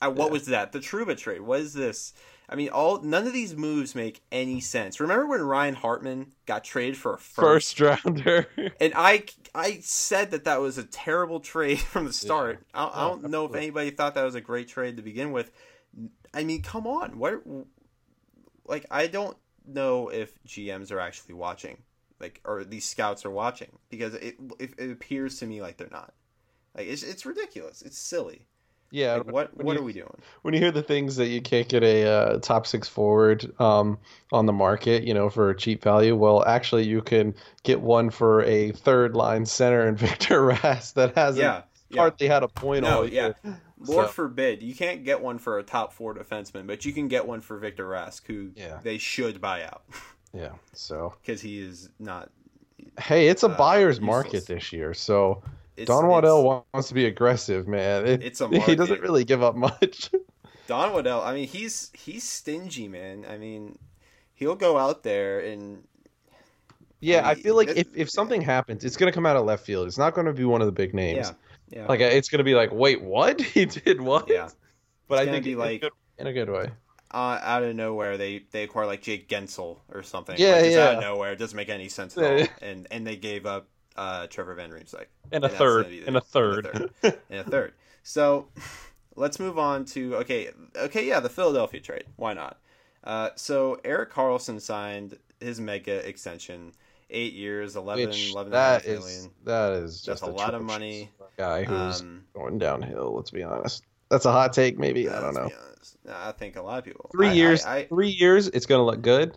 Uh, 0.00 0.10
what 0.10 0.30
Yeah. 0.30 0.30
was 0.30 0.46
that? 0.46 0.72
The 0.72 0.80
Trouba 0.80 1.16
trade. 1.16 1.40
What 1.42 1.60
is 1.60 1.72
this? 1.74 2.12
I 2.48 2.56
mean, 2.56 2.68
all 2.68 3.00
none 3.02 3.26
of 3.26 3.32
these 3.32 3.56
moves 3.56 3.94
make 3.94 4.22
any 4.30 4.60
sense. 4.60 5.00
Remember 5.00 5.26
when 5.26 5.42
Ryan 5.42 5.74
Hartman 5.74 6.32
got 6.46 6.64
traded 6.64 6.96
for 6.96 7.14
a 7.14 7.18
first? 7.18 7.76
First 7.76 7.80
rounder. 7.80 8.48
And 8.80 8.92
I, 8.96 9.24
I 9.54 9.78
said 9.82 10.30
that 10.32 10.44
that 10.44 10.60
was 10.60 10.78
a 10.78 10.84
terrible 10.84 11.40
trade 11.40 11.78
from 11.92 12.04
the 12.06 12.12
start. 12.12 12.66
I, 12.74 12.84
I 12.84 13.04
Oh, 13.04 13.08
don't 13.08 13.24
know 13.26 13.44
if 13.46 13.54
anybody 13.54 13.90
thought 13.90 14.14
that 14.14 14.24
was 14.24 14.34
a 14.34 14.40
great 14.40 14.68
trade 14.68 14.96
to 14.96 15.02
begin 15.02 15.32
with. 15.32 15.50
I 16.34 16.44
mean, 16.44 16.62
come 16.62 16.86
on. 16.86 17.18
What? 17.18 17.42
Like, 18.66 18.86
I 18.90 19.06
don't 19.06 19.36
know 19.66 20.08
if 20.08 20.42
GMs 20.44 20.90
are 20.92 21.00
actually 21.00 21.34
watching, 21.34 21.82
like, 22.20 22.40
or 22.44 22.64
these 22.64 22.84
scouts 22.86 23.24
are 23.24 23.30
watching 23.30 23.78
because 23.90 24.14
it 24.14 24.36
it, 24.58 24.74
it 24.78 24.90
appears 24.90 25.38
to 25.38 25.46
me 25.46 25.60
like 25.60 25.76
they're 25.76 25.88
not. 25.90 26.14
Like, 26.76 26.88
it's 26.88 27.02
it's 27.02 27.26
ridiculous. 27.26 27.82
It's 27.82 27.98
silly. 27.98 28.46
Yeah. 28.94 29.14
Like, 29.16 29.32
what 29.32 29.56
what 29.64 29.74
you- 29.74 29.80
are 29.80 29.84
we 29.84 29.92
doing? 29.92 30.14
when 30.42 30.54
you 30.54 30.60
hear 30.60 30.70
the 30.70 30.82
things 30.82 31.16
that 31.16 31.26
you 31.26 31.40
can't 31.42 31.68
get 31.68 31.82
a 31.82 32.06
uh, 32.06 32.38
top 32.38 32.66
six 32.66 32.86
forward 32.88 33.50
um, 33.60 33.98
on 34.32 34.46
the 34.46 34.52
market, 34.52 35.02
you 35.02 35.12
know, 35.14 35.28
for 35.28 35.50
a 35.50 35.56
cheap 35.56 35.82
value, 35.82 36.14
well, 36.14 36.44
actually, 36.46 36.84
you 36.84 37.02
can 37.02 37.34
get 37.64 37.80
one 37.80 38.08
for 38.10 38.42
a 38.44 38.70
third 38.70 39.16
line 39.16 39.44
center 39.46 39.88
in 39.88 39.96
Victor 40.06 40.42
Rask 40.46 40.94
that 40.94 41.16
hasn't 41.16 41.42
Yeah. 41.42 41.62
Yeah. 41.90 42.00
hardly 42.02 42.28
had 42.28 42.42
a 42.44 42.48
point 42.48 42.84
No, 42.84 42.98
all 42.98 43.08
yeah. 43.08 43.32
Lord 43.78 44.06
So- 44.06 44.12
forbid, 44.12 44.62
you 44.62 44.74
can't 44.74 45.04
get 45.04 45.20
one 45.20 45.38
for 45.38 45.58
a 45.58 45.62
top 45.64 45.92
four 45.92 46.14
defenseman, 46.14 46.66
but 46.66 46.84
you 46.84 46.92
can 46.92 47.08
get 47.08 47.26
one 47.26 47.40
for 47.40 47.58
Victor 47.58 47.86
Rask, 47.88 48.22
who 48.26 48.50
Yeah. 48.54 48.78
they 48.82 48.98
should 48.98 49.40
buy 49.40 49.64
out 49.64 49.82
Yeah. 50.32 50.52
So 50.72 51.14
because 51.20 51.40
he 51.40 51.58
is 51.60 51.90
not. 51.98 52.30
hey, 52.98 53.26
it's 53.28 53.42
a 53.42 53.48
Uh, 53.48 53.56
buyer's 53.56 53.96
useless. 53.96 54.06
market 54.06 54.46
this 54.46 54.72
year. 54.72 54.94
So 54.94 55.42
It's, 55.76 55.88
Don 55.88 56.04
it's- 56.04 56.10
Waddell 56.10 56.66
wants 56.72 56.88
to 56.88 56.94
be 56.94 57.06
aggressive, 57.06 57.66
man. 57.68 58.06
It- 58.06 58.22
It's 58.22 58.40
a 58.42 58.48
he 58.60 58.74
doesn't 58.76 59.00
really 59.00 59.24
give 59.24 59.42
up 59.42 59.56
much. 59.56 60.10
Don 60.66 60.92
Waddell. 60.92 61.20
I 61.22 61.34
mean, 61.34 61.46
he's 61.48 61.90
he's 61.94 62.24
stingy, 62.24 62.88
man. 62.88 63.26
I 63.28 63.36
mean, 63.38 63.78
he'll 64.34 64.54
go 64.54 64.78
out 64.78 65.02
there 65.02 65.40
and 65.40 65.84
yeah, 67.00 67.26
I 67.26 67.32
I 67.32 67.34
feel 67.34 67.54
like 67.54 67.68
if, 67.68 67.88
if 67.94 68.08
something 68.08 68.40
happens, 68.40 68.82
it's 68.84 68.96
gonna 68.96 69.12
come 69.12 69.26
out 69.26 69.36
of 69.36 69.44
left 69.44 69.66
field. 69.66 69.86
It's 69.86 69.98
not 69.98 70.14
gonna 70.14 70.32
be 70.32 70.44
one 70.44 70.62
of 70.62 70.66
the 70.66 70.72
big 70.72 70.94
names. 70.94 71.32
yeah, 71.70 71.80
yeah, 71.80 71.86
Like 71.86 72.00
it's 72.00 72.28
gonna 72.30 72.44
be 72.44 72.54
like, 72.54 72.72
wait, 72.72 73.02
what? 73.02 73.40
He 73.54 73.66
did 73.66 74.00
what? 74.00 74.28
yeah. 74.30 74.48
But 75.06 75.18
It's 75.22 75.28
I 75.28 75.32
think 75.32 75.44
be 75.44 75.54
like- 75.54 75.82
good, 75.82 75.92
in 76.18 76.26
a 76.26 76.32
good 76.32 76.48
way. 76.48 76.70
Uh, 77.12 77.38
out 77.42 77.62
of 77.62 77.76
nowhere, 77.76 78.16
they 78.16 78.44
they 78.50 78.62
acquire 78.64 78.86
like 78.86 79.02
Jake 79.02 79.28
Guentzel 79.28 79.78
or 79.92 80.02
something. 80.02 80.34
Yeah, 80.38 80.52
like, 80.54 80.64
just 80.64 80.78
out 80.78 80.94
of 80.96 81.00
nowhere, 81.02 81.32
it 81.32 81.36
doesn't 81.36 81.56
make 81.56 81.68
any 81.68 81.88
sense 81.88 82.16
at 82.16 82.22
Yeah. 82.38 82.42
all. 82.46 82.48
And 82.62 82.88
and 82.90 83.06
they 83.06 83.14
gave 83.16 83.44
up 83.46 83.68
uh, 83.96 84.26
Trevor 84.28 84.54
Van 84.54 84.70
Riemsdyk. 84.70 85.06
And 85.32 85.44
a 85.44 85.48
that's 85.48 85.58
third. 85.58 85.84
gonna 85.84 85.94
be 85.94 86.00
the- 86.00 86.06
And 86.08 86.16
a 86.16 86.20
third. 86.20 86.66
And 86.72 86.84
a 86.84 86.88
third. 86.88 87.18
and 87.30 87.38
a 87.40 87.44
third. 87.44 87.72
So 88.02 88.48
let's 89.16 89.38
move 89.40 89.58
on 89.58 89.84
to 89.86 90.16
okay, 90.16 90.50
okay, 90.76 91.06
yeah, 91.06 91.20
the 91.20 91.28
Philadelphia 91.30 91.80
trade. 91.80 92.04
Why 92.16 92.34
not? 92.34 92.58
Uh, 93.02 93.30
so 93.36 93.78
Erik 93.84 94.12
Karlsson 94.12 94.60
signed 94.60 95.18
his 95.40 95.60
mega 95.60 96.06
extension, 96.08 96.72
eight 97.10 97.34
years, 97.34 97.76
11, 97.76 98.06
Which 98.08 98.30
11 98.30 98.52
that 98.52 98.84
million. 98.86 99.02
is 99.02 99.28
that 99.44 99.72
is 99.72 100.02
That's 100.02 100.20
just 100.20 100.22
a 100.22 100.26
lot 100.34 100.54
of 100.54 100.62
money. 100.62 101.10
Guy 101.36 101.64
who's 101.64 102.00
Um, 102.00 102.24
going 102.34 102.58
downhill. 102.58 103.14
Let's 103.14 103.30
be 103.30 103.42
honest. 103.42 103.84
That's 104.10 104.24
a 104.26 104.32
hot 104.32 104.52
take, 104.52 104.78
maybe. 104.78 105.08
I 105.08 105.20
don't 105.20 105.34
know. 105.34 105.48
be. 105.48 105.54
I 106.10 106.32
think 106.32 106.56
a 106.56 106.62
lot 106.62 106.78
of 106.78 106.84
people. 106.84 107.08
Three 107.12 107.28
I- 107.28 107.32
years. 107.32 107.64
I, 107.64 107.76
I, 107.78 107.84
three 107.86 108.08
years. 108.10 108.48
It's 108.48 108.66
gonna 108.66 108.84
look 108.84 109.02
good. 109.02 109.36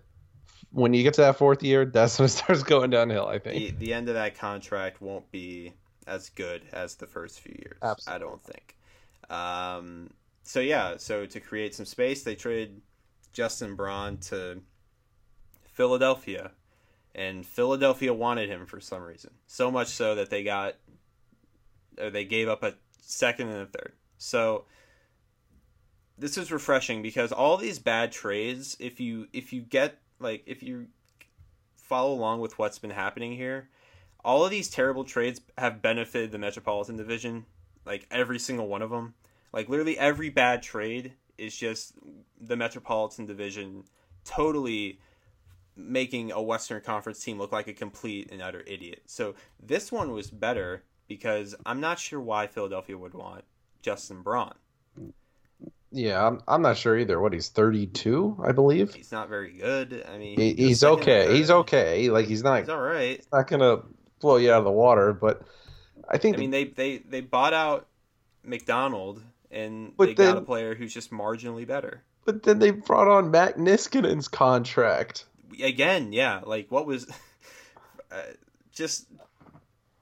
When 0.77 0.93
you 0.93 1.01
get 1.01 1.15
to 1.15 1.21
that 1.21 1.37
fourth 1.37 1.63
year, 1.63 1.85
that's 1.85 2.19
when 2.19 2.27
it 2.27 2.29
starts 2.43 2.61
going 2.61 2.91
downhill. 2.91 3.25
I 3.25 3.39
think. 3.39 3.79
the, 3.79 3.85
the 3.85 3.93
end 3.93 4.09
of 4.09 4.15
that 4.15 4.37
contract 4.37 5.01
won't 5.01 5.29
be 5.31 5.73
as 6.05 6.29
good 6.29 6.61
as 6.71 6.95
the 6.95 7.07
first 7.07 7.39
few 7.39 7.55
years. 7.57 7.79
I 8.07 8.19
don't 8.19 8.43
think. 8.43 8.77
Um, 9.29 10.11
so 10.43 10.59
yeah, 10.59 10.97
so 10.97 11.25
to 11.25 11.39
create 11.39 11.73
some 11.73 11.85
space, 11.85 12.23
they 12.23 12.35
traded 12.35 12.79
Justin 13.33 13.75
Braun 13.75 14.17
to 14.29 14.61
Philadelphia, 15.73 16.51
and 17.15 17.43
Philadelphia 17.43 18.13
wanted 18.13 18.47
him 18.47 18.67
for 18.67 18.79
some 18.79 19.01
reason. 19.01 19.31
So 19.47 19.71
much 19.71 19.87
so 19.87 20.13
that 20.13 20.29
they 20.29 20.43
got, 20.43 20.75
or 21.99 22.11
they 22.11 22.23
gave 22.23 22.49
up 22.49 22.61
a 22.61 22.75
second 23.01 23.49
and 23.49 23.61
a 23.61 23.65
third. 23.65 23.93
So 24.19 24.65
this 26.19 26.37
is 26.37 26.51
refreshing 26.51 27.01
because 27.01 27.31
all 27.31 27.57
these 27.57 27.79
bad 27.79 28.11
trades, 28.11 28.77
if 28.79 28.99
you 28.99 29.27
if 29.33 29.51
you 29.51 29.61
get 29.61 29.99
like 30.19 30.43
if 30.45 30.63
you 30.63 30.87
follow 31.75 32.13
along 32.13 32.41
with 32.41 32.57
what's 32.57 32.79
been 32.79 32.91
happening 32.91 33.33
here, 33.33 33.69
all 34.23 34.43
of 34.43 34.51
these 34.51 34.69
terrible 34.69 35.03
trades 35.03 35.41
have 35.57 35.81
benefited 35.81 36.31
the 36.31 36.37
Metropolitan 36.37 36.97
Division, 36.97 37.45
like 37.85 38.07
every 38.11 38.39
single 38.39 38.67
one 38.67 38.81
of 38.81 38.89
them. 38.89 39.13
Like 39.53 39.69
literally 39.69 39.97
every 39.97 40.29
bad 40.29 40.61
trade 40.61 41.13
is 41.37 41.55
just 41.55 41.93
the 42.39 42.55
Metropolitan 42.55 43.25
Division 43.25 43.83
totally 44.25 44.99
making 45.75 46.31
a 46.31 46.41
Western 46.41 46.81
Conference 46.81 47.23
team 47.23 47.37
look 47.37 47.51
like 47.51 47.67
a 47.67 47.73
complete 47.73 48.29
and 48.31 48.41
utter 48.41 48.63
idiot. 48.67 49.03
So 49.05 49.35
this 49.61 49.91
one 49.91 50.11
was 50.11 50.29
better 50.29 50.83
because 51.07 51.55
I'm 51.65 51.79
not 51.79 51.99
sure 51.99 52.19
why 52.19 52.47
Philadelphia 52.47 52.97
would 52.97 53.13
want 53.13 53.45
Justin 53.81 54.21
Braun. 54.21 54.53
Yeah, 55.91 56.25
I'm, 56.25 56.41
I'm 56.47 56.61
not 56.61 56.77
sure 56.77 56.97
either. 56.97 57.19
What 57.19 57.33
he's 57.33 57.49
32, 57.49 58.43
I 58.45 58.51
believe. 58.51 58.93
He's 58.93 59.11
not 59.11 59.29
very 59.29 59.53
good. 59.53 60.05
I 60.11 60.17
mean, 60.17 60.37
He, 60.39 60.53
he 60.53 60.67
he's 60.67 60.83
okay. 60.83 61.33
He's 61.35 61.49
okay. 61.49 62.09
Like 62.09 62.27
he's 62.27 62.43
not 62.43 62.59
He's 62.59 62.69
all 62.69 62.81
right. 62.81 63.25
not 63.31 63.47
gonna 63.47 63.77
blow 64.19 64.35
you 64.37 64.51
out 64.51 64.59
of 64.59 64.65
the 64.65 64.71
water, 64.71 65.13
but 65.13 65.41
I 66.09 66.17
think 66.17 66.35
I 66.35 66.39
mean, 66.39 66.51
they 66.51 66.65
they 66.65 66.97
they 66.97 67.21
bought 67.21 67.53
out 67.53 67.87
MacDonald, 68.43 69.21
and 69.51 69.93
they 69.97 70.13
got 70.13 70.37
a 70.37 70.41
player 70.41 70.75
who's 70.75 70.93
just 70.93 71.11
marginally 71.11 71.65
better. 71.67 72.03
but 72.25 72.43
then 72.43 72.59
they 72.59 72.71
brought 72.71 73.07
on 73.07 73.31
Matt 73.31 73.57
Niskanen's 73.57 74.27
contract. 74.27 75.25
Again, 75.61 76.11
yeah, 76.13 76.41
like 76.45 76.69
what 76.69 76.85
was 76.85 77.07
uh, 78.11 78.21
just 78.73 79.07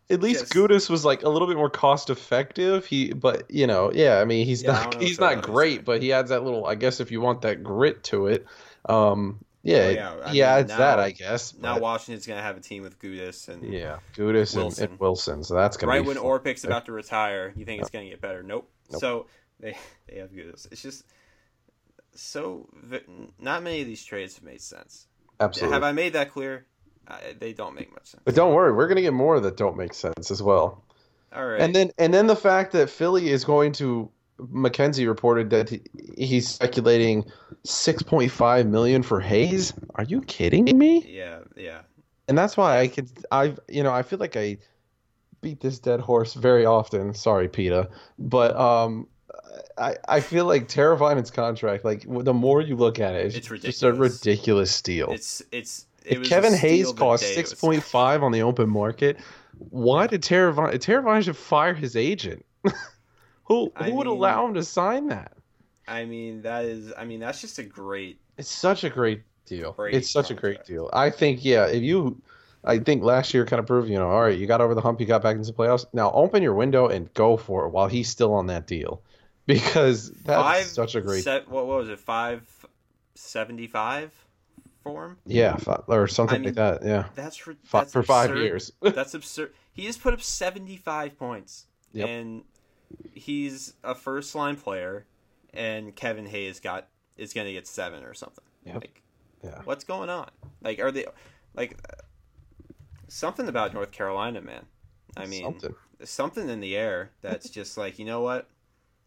At 0.09 0.21
least 0.21 0.41
Yes. 0.41 0.53
Gudas 0.53 0.89
was 0.89 1.03
like 1.03 1.23
a 1.23 1.29
little 1.29 1.47
bit 1.47 1.57
more 1.57 1.69
cost 1.69 2.09
effective. 2.11 2.85
He, 2.85 3.11
but 3.13 3.49
you 3.49 3.65
know, 3.65 3.91
yeah. 3.91 4.19
I 4.19 4.25
mean, 4.25 4.45
he's 4.45 4.61
Yeah, 4.63 4.83
don't 4.89 5.01
he's 5.01 5.19
not 5.19 5.41
great, 5.41 5.83
but 5.83 6.01
he 6.01 6.13
adds 6.13 6.29
that 6.29 6.43
little. 6.43 6.65
I 6.65 6.75
guess 6.75 6.99
if 6.99 7.11
you 7.11 7.21
want 7.21 7.41
that 7.41 7.63
grit 7.63 8.03
to 8.05 8.27
it, 8.27 8.45
um, 8.87 9.43
yeah, 9.63 9.77
Oh, 9.77 9.89
yeah, 9.89 10.15
I 10.23 10.27
he 10.27 10.33
mean, 10.33 10.43
adds 10.43 10.69
that. 10.69 10.97
now- 10.97 11.03
I 11.03 11.09
guess. 11.09 11.55
now 11.57 11.79
Washington's 11.79 12.27
gonna 12.27 12.43
have 12.43 12.55
a 12.55 12.59
team 12.59 12.83
with 12.83 12.99
Gudas 12.99 13.47
and 13.49 13.63
yeah, 13.63 13.97
Gudas 14.15 14.53
and, 14.53 14.63
Wilson. 14.63 14.89
and 14.91 14.99
Wilson. 14.99 15.43
So 15.43 15.55
that's 15.55 15.77
gonna 15.77 15.91
right 15.91 16.01
be 16.03 16.07
when 16.07 16.17
fun. 16.17 16.25
Orpik's 16.25 16.63
about 16.63 16.85
to 16.85 16.91
retire, 16.91 17.51
you 17.55 17.65
think 17.65 17.81
it's 17.81 17.89
gonna 17.89 18.05
get 18.09 18.21
better? 18.21 18.43
Nope. 18.43 18.69
Nope. 18.91 19.01
So 19.01 19.25
they 19.59 19.75
they 20.07 20.19
have 20.19 20.29
Gudas. 20.31 20.67
It's 20.71 20.83
just 20.83 21.03
so 22.13 22.69
not 23.39 23.63
many 23.63 23.81
of 23.81 23.87
these 23.87 24.03
trades 24.05 24.35
have 24.35 24.43
made 24.43 24.61
sense. 24.61 25.07
Absolutely. 25.39 25.73
Have 25.73 25.83
I 25.83 25.91
made 25.93 26.13
that 26.13 26.31
clear? 26.31 26.65
They 27.39 27.53
don't 27.53 27.75
make 27.75 27.91
much 27.91 28.07
sense. 28.07 28.21
But 28.25 28.35
don't 28.35 28.53
worry, 28.53 28.71
we're 28.73 28.87
gonna 28.87 29.01
get 29.01 29.13
more 29.13 29.39
that 29.39 29.57
don't 29.57 29.77
make 29.77 29.93
sense 29.93 30.31
as 30.31 30.41
well. 30.41 30.83
All 31.33 31.45
right. 31.45 31.61
And 31.61 31.75
then 31.75 31.91
and 31.97 32.13
then 32.13 32.27
the 32.27 32.35
fact 32.35 32.71
that 32.73 32.89
Philly 32.89 33.29
is 33.29 33.43
going 33.43 33.73
to 33.73 34.09
McKenzie 34.39 35.07
reported 35.07 35.49
that 35.51 35.69
he, 35.69 35.81
he's 36.17 36.47
speculating 36.47 37.23
6.5 37.65 38.67
million 38.67 39.01
for 39.03 39.19
Hayes. 39.19 39.73
Are 39.95 40.03
you 40.03 40.21
kidding 40.21 40.65
me? 40.77 41.05
yeah, 41.07 41.39
yeah. 41.55 41.81
And 42.27 42.37
that's 42.37 42.57
why 42.57 42.79
I 42.79 42.87
could 42.87 43.09
I 43.31 43.55
you 43.67 43.83
know, 43.83 43.91
I 43.93 44.01
feel 44.01 44.19
like 44.19 44.35
I 44.35 44.57
beat 45.41 45.59
this 45.59 45.79
dead 45.79 45.99
horse 45.99 46.33
very 46.33 46.65
often. 46.65 47.13
Sorry, 47.13 47.47
PETA. 47.47 47.89
But 48.17 48.55
um 48.55 49.07
I, 49.77 49.95
I 50.07 50.19
feel 50.21 50.45
like 50.45 50.67
Teravainen's 50.67 51.31
contract, 51.31 51.85
like 51.85 52.05
the 52.07 52.33
more 52.33 52.61
you 52.61 52.75
look 52.75 52.99
at 52.99 53.15
it, 53.15 53.35
it's, 53.35 53.51
It's 53.51 53.63
just 53.63 53.83
a 53.83 53.91
ridiculous. 53.91 54.25
ridiculous 54.25 54.71
steal. 54.71 55.11
It's 55.11 55.41
it's. 55.51 55.85
Kevin 56.23 56.53
Hayes 56.53 56.91
cost 56.93 57.33
six 57.33 57.53
point 57.53 57.83
five 57.83 58.23
on 58.23 58.31
the 58.31 58.41
open 58.41 58.69
market. 58.69 59.17
Why 59.57 60.07
did 60.07 60.23
Teravine 60.23 60.79
Teravine 60.79 61.33
fire 61.33 61.73
his 61.73 61.95
agent? 61.95 62.45
who 62.63 62.71
who 63.45 63.71
I 63.75 63.89
would 63.89 64.07
mean, 64.07 64.15
allow 64.15 64.47
him 64.47 64.53
to 64.55 64.63
sign 64.63 65.07
that? 65.07 65.33
I 65.87 66.05
mean, 66.05 66.41
that 66.43 66.65
is 66.65 66.93
I 66.97 67.05
mean, 67.05 67.19
that's 67.19 67.41
just 67.41 67.59
a 67.59 67.63
great 67.63 68.19
It's 68.37 68.49
such 68.49 68.83
a 68.83 68.89
great 68.89 69.21
deal. 69.45 69.73
Great 69.73 69.93
it's 69.95 70.09
such 70.09 70.29
contract. 70.29 70.39
a 70.39 70.57
great 70.57 70.65
deal. 70.65 70.89
I 70.93 71.09
think 71.09 71.45
yeah, 71.45 71.67
if 71.67 71.83
you 71.83 72.21
I 72.63 72.79
think 72.79 73.03
last 73.03 73.33
year 73.33 73.45
kind 73.45 73.59
of 73.59 73.67
proved, 73.67 73.89
you 73.89 73.97
know, 73.97 74.09
all 74.09 74.23
right, 74.23 74.37
you 74.37 74.47
got 74.47 74.61
over 74.61 74.73
the 74.73 74.81
hump, 74.81 74.99
you 74.99 75.05
got 75.05 75.21
back 75.21 75.35
into 75.35 75.51
the 75.51 75.57
playoffs. 75.57 75.85
Now 75.93 76.11
open 76.11 76.41
your 76.41 76.55
window 76.55 76.87
and 76.87 77.13
go 77.13 77.37
for 77.37 77.65
it 77.65 77.69
while 77.69 77.87
he's 77.87 78.09
still 78.09 78.33
on 78.33 78.47
that 78.47 78.67
deal. 78.67 79.01
Because 79.47 80.09
that's 80.09 80.41
five, 80.41 80.65
such 80.65 80.95
a 80.95 81.01
great 81.01 81.23
set, 81.23 81.47
what 81.47 81.67
was 81.67 81.87
it? 81.87 81.99
575 81.99 84.24
form. 84.85 85.17
Yeah, 85.25 85.57
or 85.87 86.07
something 86.07 86.35
I 86.35 86.37
mean, 86.37 86.45
like 86.45 86.55
that. 86.55 86.85
Yeah, 86.85 87.05
that's, 87.15 87.35
for, 87.35 87.55
that's 87.71 87.91
for 87.91 88.03
five 88.03 88.37
years. 88.37 88.71
that's 88.81 89.15
absurd. 89.15 89.51
He 89.73 89.87
has 89.87 89.97
put 89.97 90.13
up 90.13 90.21
seventy 90.21 90.77
five 90.77 91.17
points, 91.17 91.65
yep. 91.91 92.07
and 92.07 92.43
he's 93.13 93.73
a 93.83 93.95
first 93.95 94.35
line 94.35 94.55
player, 94.55 95.07
and 95.53 95.95
Kevin 95.95 96.27
Hayes 96.27 96.59
got 96.59 96.87
is 97.17 97.33
going 97.33 97.47
to 97.47 97.53
get 97.53 97.67
seven 97.67 98.03
or 98.03 98.13
something. 98.13 98.43
Yep. 98.65 98.75
Like, 98.75 99.01
yeah. 99.43 99.61
What's 99.63 99.83
going 99.83 100.09
on? 100.09 100.29
Like, 100.61 100.79
are 100.79 100.91
they 100.91 101.05
like 101.55 101.77
something 103.07 103.47
about 103.47 103.73
North 103.73 103.91
Carolina, 103.91 104.41
man? 104.41 104.65
I 105.17 105.25
mean, 105.25 105.43
something, 105.43 105.75
something 106.03 106.47
in 106.47 106.59
the 106.59 106.75
air 106.77 107.11
that's 107.21 107.49
just 107.49 107.77
like 107.77 107.97
you 107.97 108.05
know 108.05 108.21
what 108.21 108.47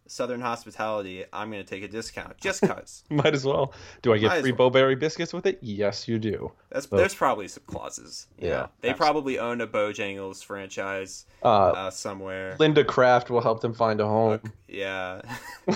Southern 0.09 0.41
hospitality, 0.41 1.25
I'm 1.33 1.51
going 1.51 1.63
to 1.63 1.69
take 1.69 1.83
a 1.83 1.89
discount 1.89 2.39
just 2.41 2.63
cuz. 2.63 3.05
Might 3.11 3.35
as 3.35 3.45
well. 3.45 3.73
Do 4.03 4.13
I 4.13 4.19
get 4.19 4.33
as 4.33 4.41
free 4.43 4.53
well. 4.53 4.71
Bo-Berry 4.71 4.97
biscuits 4.97 5.33
with 5.33 5.47
it? 5.47 5.59
Yes, 5.63 6.09
you 6.09 6.19
do. 6.19 6.51
There's 6.71 7.15
probably 7.15 7.47
some 7.49 7.63
clauses. 7.67 8.27
Yeah, 8.39 8.49
know? 8.49 8.69
They 8.81 8.89
absolutely. 8.91 8.95
probably 8.95 9.39
own 9.39 9.61
a 9.61 9.67
Bojangles 9.67 10.43
franchise 10.45 11.27
Uh, 11.43 11.49
uh, 11.69 11.91
somewhere. 11.91 12.57
Linda 12.59 12.85
Kraft 12.85 13.31
will 13.31 13.43
help 13.43 13.61
them 13.61 13.75
find 13.75 14.01
a 14.01 14.07
home. 14.07 14.41
Yeah. 14.67 15.23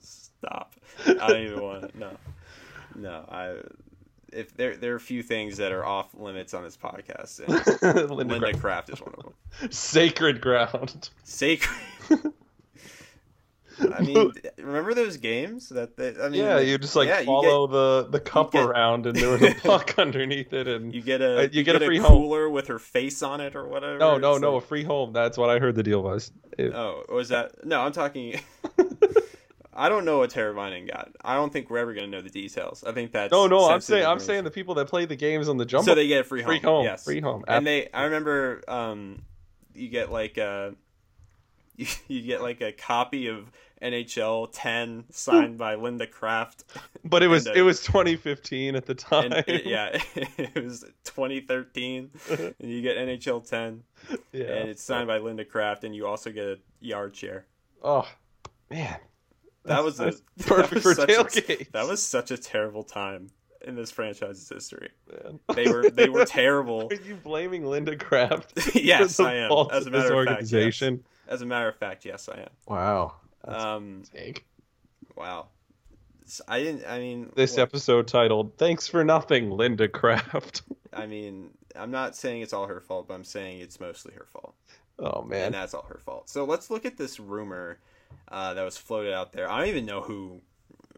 Stop. 0.00 0.74
I 1.06 1.14
don't 1.28 1.40
even 1.42 1.62
want 1.62 1.92
to. 1.92 1.98
No. 1.98 2.10
No. 2.96 3.24
I. 3.28 3.54
If 4.32 4.56
there 4.56 4.76
there 4.76 4.92
are 4.92 4.96
a 4.96 5.00
few 5.00 5.22
things 5.24 5.56
that 5.56 5.72
are 5.72 5.84
off 5.84 6.14
limits 6.14 6.54
on 6.54 6.62
this 6.62 6.76
podcast, 6.76 7.40
Linda, 7.82 8.14
Linda 8.14 8.38
Kraft. 8.52 8.60
Kraft 8.60 8.90
is 8.90 9.00
one 9.00 9.14
of 9.18 9.24
them. 9.24 9.70
Sacred 9.72 10.40
ground. 10.40 11.10
Sacred. 11.24 12.32
I 13.94 14.00
mean, 14.00 14.32
remember 14.58 14.94
those 14.94 15.16
games 15.16 15.68
that 15.70 15.96
they, 15.96 16.14
I 16.20 16.28
mean, 16.28 16.40
yeah, 16.42 16.58
you 16.58 16.76
just 16.78 16.96
like 16.96 17.08
yeah, 17.08 17.20
you 17.20 17.26
follow 17.26 17.66
the 17.66 18.08
the 18.10 18.20
cup 18.20 18.52
get- 18.52 18.64
around, 18.64 19.06
and 19.06 19.16
there 19.16 19.30
was 19.30 19.42
a 19.42 19.54
puck 19.62 19.94
underneath 19.98 20.52
it, 20.52 20.66
and 20.68 20.94
You 20.94 21.02
get 21.02 21.20
a 21.20 21.40
Uh, 21.44 21.48
you 21.50 21.62
get 21.62 21.76
a 21.80 21.84
free 21.84 21.98
home. 21.98 22.08
cooler 22.22 22.48
with 22.50 22.66
her 22.68 22.78
face 22.78 23.22
on 23.22 23.40
it 23.40 23.56
or 23.56 23.66
whatever. 23.66 23.98
no, 23.98 24.18
no, 24.18 24.32
It's 24.34 24.42
no, 24.42 24.56
a 24.56 24.60
free 24.60 24.84
home. 24.84 25.12
That's 25.12 25.36
what 25.38 25.50
I 25.50 25.58
heard 25.58 25.74
the 25.74 25.82
deal 25.82 26.02
was. 26.02 26.32
It- 26.58 26.74
oh, 26.74 27.04
was 27.08 27.28
that? 27.30 27.64
No, 27.66 27.80
I'm 27.80 27.92
talking. 27.92 28.40
I 29.72 29.88
don't 29.88 30.04
know 30.04 30.18
what 30.18 30.30
Teravainen 30.30 30.88
got. 30.90 31.12
I 31.24 31.34
don't 31.36 31.52
think 31.52 31.70
we're 31.70 31.78
ever 31.78 31.94
gonna 31.94 32.08
know 32.08 32.20
the 32.20 32.28
details. 32.28 32.84
I 32.84 32.92
think 32.92 33.12
that's 33.12 33.30
no, 33.32 33.46
no, 33.46 33.70
I'm 33.70 33.80
saying 33.80 34.04
I'm 34.04 34.18
saying 34.18 34.44
the 34.44 34.50
people 34.50 34.74
that 34.74 34.88
play 34.88 35.06
the 35.06 35.16
games 35.16 35.48
on 35.48 35.56
the 35.56 35.64
jump. 35.64 35.84
so 35.86 35.94
they 35.94 36.06
get 36.08 36.20
a 36.20 36.24
free 36.24 36.42
home. 36.42 36.48
free 36.50 36.58
home, 36.60 36.84
Yes, 36.84 37.04
free 37.04 37.20
home. 37.20 37.44
And 37.48 37.66
they, 37.66 37.88
I 37.94 38.04
remember, 38.04 38.62
um, 38.68 39.22
you 39.74 39.88
get 39.88 40.10
like 40.12 40.36
a, 40.38 40.74
you, 41.76 41.86
you 42.08 42.20
get 42.22 42.42
like 42.42 42.60
a 42.60 42.72
copy 42.72 43.28
of 43.28 43.50
NHL 43.82 44.48
10 44.52 45.04
signed 45.10 45.56
by 45.58 45.74
Linda 45.74 46.06
Kraft. 46.06 46.64
but 47.04 47.22
it 47.22 47.28
was 47.28 47.46
and, 47.46 47.56
uh, 47.56 47.60
it 47.60 47.62
was 47.62 47.80
2015 47.82 48.76
at 48.76 48.86
the 48.86 48.94
time. 48.94 49.32
And 49.32 49.44
it- 49.48 49.64
yeah, 49.66 49.98
it 50.16 50.62
was 50.62 50.84
2013, 51.04 52.10
and 52.30 52.54
you 52.60 52.82
get 52.82 52.96
NHL 52.96 53.48
10, 53.48 53.82
yeah. 54.32 54.44
and 54.44 54.68
it's 54.68 54.82
signed 54.82 55.06
by 55.06 55.18
Linda 55.18 55.44
Kraft, 55.44 55.84
and 55.84 55.94
you 55.94 56.06
also 56.06 56.30
get 56.30 56.44
a 56.44 56.58
yard 56.80 57.14
chair. 57.14 57.46
Oh 57.82 58.06
man, 58.70 58.98
That 59.64 59.82
was 59.82 59.98
a 60.00 60.12
perfect 60.40 60.70
that 60.70 60.72
was 60.74 60.82
for 60.82 60.94
such 60.94 61.48
a- 61.50 61.64
that 61.72 61.86
was 61.86 62.02
such 62.02 62.30
a 62.30 62.36
terrible 62.36 62.82
time. 62.82 63.28
in 63.62 63.74
this 63.76 63.90
franchise's 63.90 64.48
history. 64.48 64.88
Man. 65.10 65.38
They 65.54 65.68
were 65.70 65.90
they 65.90 66.08
were 66.08 66.24
terrible. 66.24 66.88
Are 66.90 66.94
you 66.94 67.14
blaming 67.16 67.64
Linda 67.64 67.96
Kraft? 67.96 68.74
yes, 68.74 69.20
I 69.20 69.34
am. 69.34 69.50
As 69.72 69.86
a 69.86 69.90
matter 69.90 70.14
of 70.14 70.26
fact, 70.26 70.42
yes. 70.42 70.52
organization? 70.52 71.04
As 71.28 71.42
a 71.42 71.46
matter 71.46 71.68
of 71.68 71.76
fact, 71.76 72.04
yes, 72.04 72.28
I 72.28 72.40
am. 72.40 72.48
Wow. 72.66 73.14
That's 73.44 73.62
Um, 73.64 74.02
a 74.12 74.16
take. 74.16 74.46
wow. 75.16 75.48
S- 76.26 76.40
I 76.46 76.60
didn't. 76.62 76.86
I 76.86 76.98
mean, 76.98 77.32
This 77.34 77.56
look, 77.56 77.62
episode 77.68 78.06
titled 78.08 78.56
"Thanks 78.58 78.86
for 78.88 79.02
Nothing, 79.04 79.50
Linda 79.50 79.88
Kraft." 79.88 80.62
I 80.92 81.06
mean, 81.06 81.50
I'm 81.74 81.90
not 81.90 82.16
saying 82.16 82.42
it's 82.42 82.52
all 82.52 82.66
her 82.66 82.80
fault, 82.80 83.08
but 83.08 83.14
I'm 83.14 83.24
saying 83.24 83.60
it's 83.60 83.80
mostly 83.80 84.12
her 84.14 84.26
fault, 84.32 84.54
Oh 84.98 85.20
and 85.22 85.30
man. 85.30 85.52
that's 85.52 85.72
all 85.74 85.84
her 85.88 85.98
fault. 85.98 86.28
So 86.28 86.44
let's 86.44 86.68
look 86.70 86.84
at 86.84 86.96
this 86.96 87.18
rumor 87.20 87.78
uh, 88.28 88.54
that 88.54 88.62
was 88.64 88.76
floated 88.76 89.12
out 89.14 89.32
there. 89.32 89.50
I 89.50 89.58
don't 89.60 89.68
even 89.68 89.86
know 89.86 90.02
who 90.02 90.40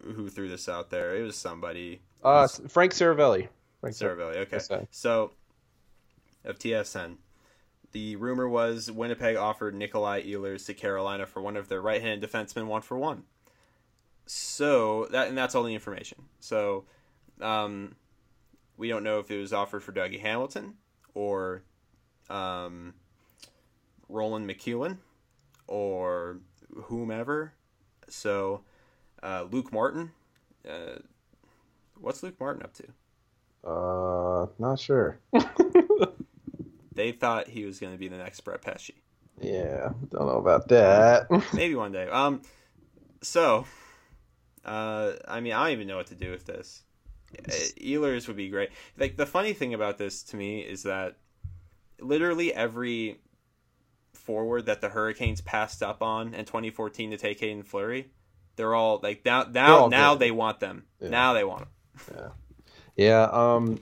who 0.03 0.29
threw 0.29 0.49
this 0.49 0.69
out 0.69 0.91
there. 0.91 1.15
It 1.17 1.23
was 1.23 1.37
somebody. 1.37 2.01
Uh, 2.25 2.43
was 2.49 2.61
Frank 2.69 2.93
Seravalli. 2.93 3.49
Frank 3.81 3.95
Cer- 3.97 4.17
Seravalli. 4.17 4.37
Okay. 4.53 4.87
So 4.91 5.33
of 6.45 6.59
TSN. 6.59 7.17
The 7.93 8.17
rumor 8.17 8.49
was 8.49 8.91
Winnipeg 8.91 9.37
offered 9.37 9.75
Nikolai 9.75 10.23
Ehlers 10.23 10.67
to 10.67 10.75
Carolina 10.75 11.27
for 11.27 11.43
one 11.43 11.57
of 11.57 11.69
their 11.69 11.81
right-handed 11.81 12.29
defensemen, 12.29 12.67
one 12.67 12.83
for 12.83 12.97
one. 12.97 13.25
So 14.27 15.07
that 15.11 15.29
and 15.29 15.37
that's 15.37 15.55
all 15.55 15.63
the 15.63 15.75
information. 15.75 16.25
So 16.41 16.85
um, 17.41 17.97
we 18.77 18.89
don't 18.89 19.05
know 19.05 19.19
if 19.19 19.31
it 19.31 19.39
was 19.39 19.53
offered 19.53 19.83
for 19.83 19.93
Dougie 19.93 20.21
Hamilton 20.21 20.75
or 21.15 21.65
um, 22.31 22.95
Roland 24.09 24.49
McKeown 24.49 24.99
or 25.67 26.39
whomever. 26.85 27.53
So 28.09 28.63
uh, 29.23 29.47
Luke 29.51 29.73
Martin. 29.73 30.13
Uh, 30.69 30.99
what's 32.01 32.23
Luke 32.23 32.39
Martin 32.41 32.63
up 32.63 32.73
to? 32.75 32.85
Uh, 33.69 34.47
not 34.59 34.79
sure. 34.79 35.19
They 36.95 37.13
thought 37.13 37.49
he 37.49 37.65
was 37.65 37.79
going 37.79 37.93
to 37.93 37.99
be 37.99 38.09
the 38.09 38.17
next 38.17 38.41
Brett 38.41 38.63
Pesce. 38.63 38.93
Yeah, 39.41 39.91
don't 40.11 40.27
know 40.27 40.39
about 40.39 40.69
that. 40.69 41.27
Maybe 41.55 41.75
one 41.75 41.93
day. 41.93 42.07
Um, 42.09 42.43
so, 43.23 43.67
uh, 44.65 45.13
I 45.27 45.41
mean, 45.41 45.53
I 45.53 45.65
don't 45.65 45.73
even 45.73 45.87
know 45.87 45.97
what 45.97 46.09
to 46.09 46.15
do 46.15 46.31
with 46.31 46.45
this. 46.45 46.83
Uh, 47.39 47.51
Ehlers 47.81 48.29
would 48.29 48.37
be 48.37 48.51
great. 48.51 48.71
Like 48.99 49.17
the 49.17 49.27
funny 49.27 49.55
thing 49.55 49.73
about 49.75 49.97
this 49.97 50.23
to 50.25 50.37
me 50.37 50.61
is 50.61 50.83
that 50.83 51.17
literally 51.99 52.53
every 52.53 53.21
forward 54.13 54.67
that 54.67 54.81
the 54.81 54.89
Hurricanes 54.89 55.41
passed 55.41 55.83
up 55.83 56.03
on 56.03 56.35
in 56.35 56.45
2014 56.45 57.13
to 57.13 57.17
take 57.17 57.41
Haydn 57.41 57.63
Fleury, 57.63 58.11
they're 58.57 58.75
all 58.75 59.01
like 59.03 59.25
now 59.25 59.47
now 59.51 59.87
now 59.89 60.13
good. 60.15 60.21
they 60.21 60.31
want 60.31 60.61
them. 60.61 60.85
Yeah. 61.01 61.09
Now 61.09 61.33
they 61.33 61.45
want 61.45 61.61
them. 61.61 61.69
Yeah. 62.15 62.29
Yeah. 62.97 63.23
Um. 63.33 63.81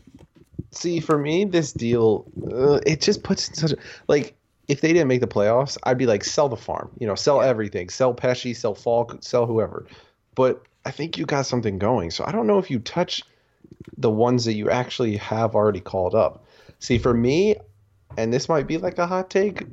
See, 0.72 1.00
for 1.00 1.18
me, 1.18 1.44
this 1.44 1.72
deal, 1.72 2.24
uh, 2.52 2.80
it 2.86 3.00
just 3.00 3.22
puts 3.22 3.48
in 3.48 3.54
such 3.54 3.72
a 3.72 3.76
like. 4.08 4.36
If 4.68 4.82
they 4.82 4.92
didn't 4.92 5.08
make 5.08 5.20
the 5.20 5.26
playoffs, 5.26 5.76
I'd 5.82 5.98
be 5.98 6.06
like, 6.06 6.22
sell 6.22 6.48
the 6.48 6.56
farm. 6.56 6.92
You 7.00 7.08
know, 7.08 7.16
sell 7.16 7.42
everything. 7.42 7.88
Sell 7.88 8.14
Pesce, 8.14 8.56
sell 8.56 8.72
Faulk, 8.72 9.18
sell 9.20 9.44
whoever. 9.44 9.84
But 10.36 10.62
I 10.84 10.92
think 10.92 11.18
you 11.18 11.26
got 11.26 11.46
something 11.46 11.76
going. 11.76 12.12
So 12.12 12.24
I 12.24 12.30
don't 12.30 12.46
know 12.46 12.58
if 12.58 12.70
you 12.70 12.78
touch 12.78 13.24
the 13.96 14.10
ones 14.10 14.44
that 14.44 14.54
you 14.54 14.70
actually 14.70 15.16
have 15.16 15.56
already 15.56 15.80
called 15.80 16.14
up. 16.14 16.44
See, 16.78 16.98
for 16.98 17.12
me, 17.12 17.56
and 18.16 18.32
this 18.32 18.48
might 18.48 18.68
be 18.68 18.78
like 18.78 18.98
a 18.98 19.08
hot 19.08 19.28
take, 19.28 19.64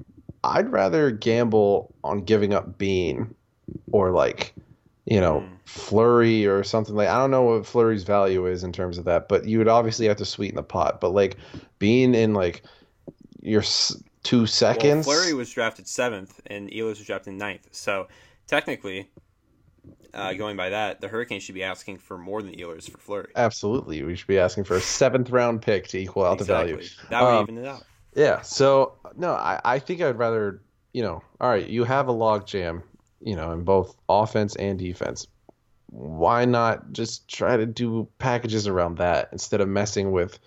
I'd 0.43 0.71
rather 0.71 1.11
gamble 1.11 1.93
on 2.03 2.23
giving 2.23 2.53
up 2.53 2.79
Bean 2.79 3.35
or 3.91 4.11
like, 4.11 4.53
you 5.07 5.21
know, 5.21 5.39
Hmm. 5.41 5.55
Fleury 5.65 6.45
or 6.45 6.63
something 6.63 6.95
like. 6.95 7.09
I 7.09 7.17
don't 7.17 7.31
know 7.31 7.43
what 7.43 7.65
Fleury's 7.65 8.03
value 8.03 8.45
is 8.45 8.63
in 8.63 8.71
terms 8.71 8.97
of 8.97 9.05
that, 9.05 9.27
but 9.27 9.45
you 9.45 9.57
would 9.57 9.67
obviously 9.67 10.07
have 10.07 10.17
to 10.17 10.25
sweeten 10.25 10.55
the 10.57 10.63
pot. 10.63 11.01
But 11.01 11.09
like 11.09 11.37
being 11.79 12.15
in 12.15 12.33
like 12.33 12.63
your 13.41 13.61
s- 13.61 14.01
two 14.23 14.45
seconds. 14.45 15.07
Well, 15.07 15.15
Fleury 15.17 15.33
was 15.33 15.51
drafted 15.51 15.87
seventh, 15.87 16.39
and 16.47 16.69
Ehlers 16.69 16.99
was 16.99 17.05
drafted 17.05 17.33
ninth. 17.33 17.67
So 17.71 18.07
technically, 18.47 19.09
uh, 20.13 20.33
going 20.33 20.57
by 20.57 20.69
that, 20.69 21.01
the 21.01 21.07
Hurricanes 21.07 21.43
should 21.43 21.55
be 21.55 21.63
asking 21.63 21.97
for 21.97 22.17
more 22.17 22.41
than 22.41 22.53
Ehlers 22.53 22.89
for 22.89 22.97
Fleury. 22.97 23.31
Absolutely, 23.35 24.03
we 24.03 24.15
should 24.15 24.27
be 24.27 24.39
asking 24.39 24.63
for 24.63 24.77
a 24.77 24.81
seventh 24.81 25.29
round 25.29 25.61
pick 25.61 25.87
to 25.89 25.97
equal 25.97 26.25
out 26.25 26.39
the 26.39 26.45
value. 26.45 26.79
That 27.09 27.21
would 27.23 27.33
Um, 27.33 27.43
even 27.43 27.57
it 27.63 27.67
out. 27.67 27.83
Yeah. 28.15 28.41
So 28.41 28.93
no, 29.15 29.33
I, 29.33 29.59
I 29.63 29.79
think 29.79 30.01
I'd 30.01 30.17
rather, 30.17 30.61
you 30.93 31.03
know, 31.03 31.21
all 31.39 31.49
right, 31.49 31.67
you 31.67 31.83
have 31.83 32.07
a 32.07 32.11
log 32.11 32.47
jam, 32.47 32.83
you 33.27 33.35
know, 33.35 33.51
in 33.51 33.65
both 33.65 33.93
offense 34.07 34.55
and 34.55 34.79
defense. 34.79 35.27
Why 35.87 36.45
not 36.45 36.93
just 36.93 37.27
try 37.27 37.57
to 37.57 37.65
do 37.65 38.07
packages 38.19 38.67
around 38.67 38.99
that 38.99 39.27
instead 39.33 39.59
of 39.59 39.67
messing 39.67 40.13
with 40.13 40.39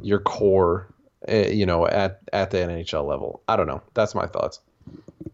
your 0.00 0.20
core, 0.20 0.86
uh, 1.28 1.48
you 1.48 1.66
know, 1.66 1.84
at 1.84 2.20
at 2.32 2.52
the 2.52 2.58
NHL 2.58 3.04
level? 3.04 3.42
I 3.48 3.56
don't 3.56 3.66
know. 3.66 3.82
That's 3.94 4.14
my 4.14 4.26
thoughts. 4.26 4.60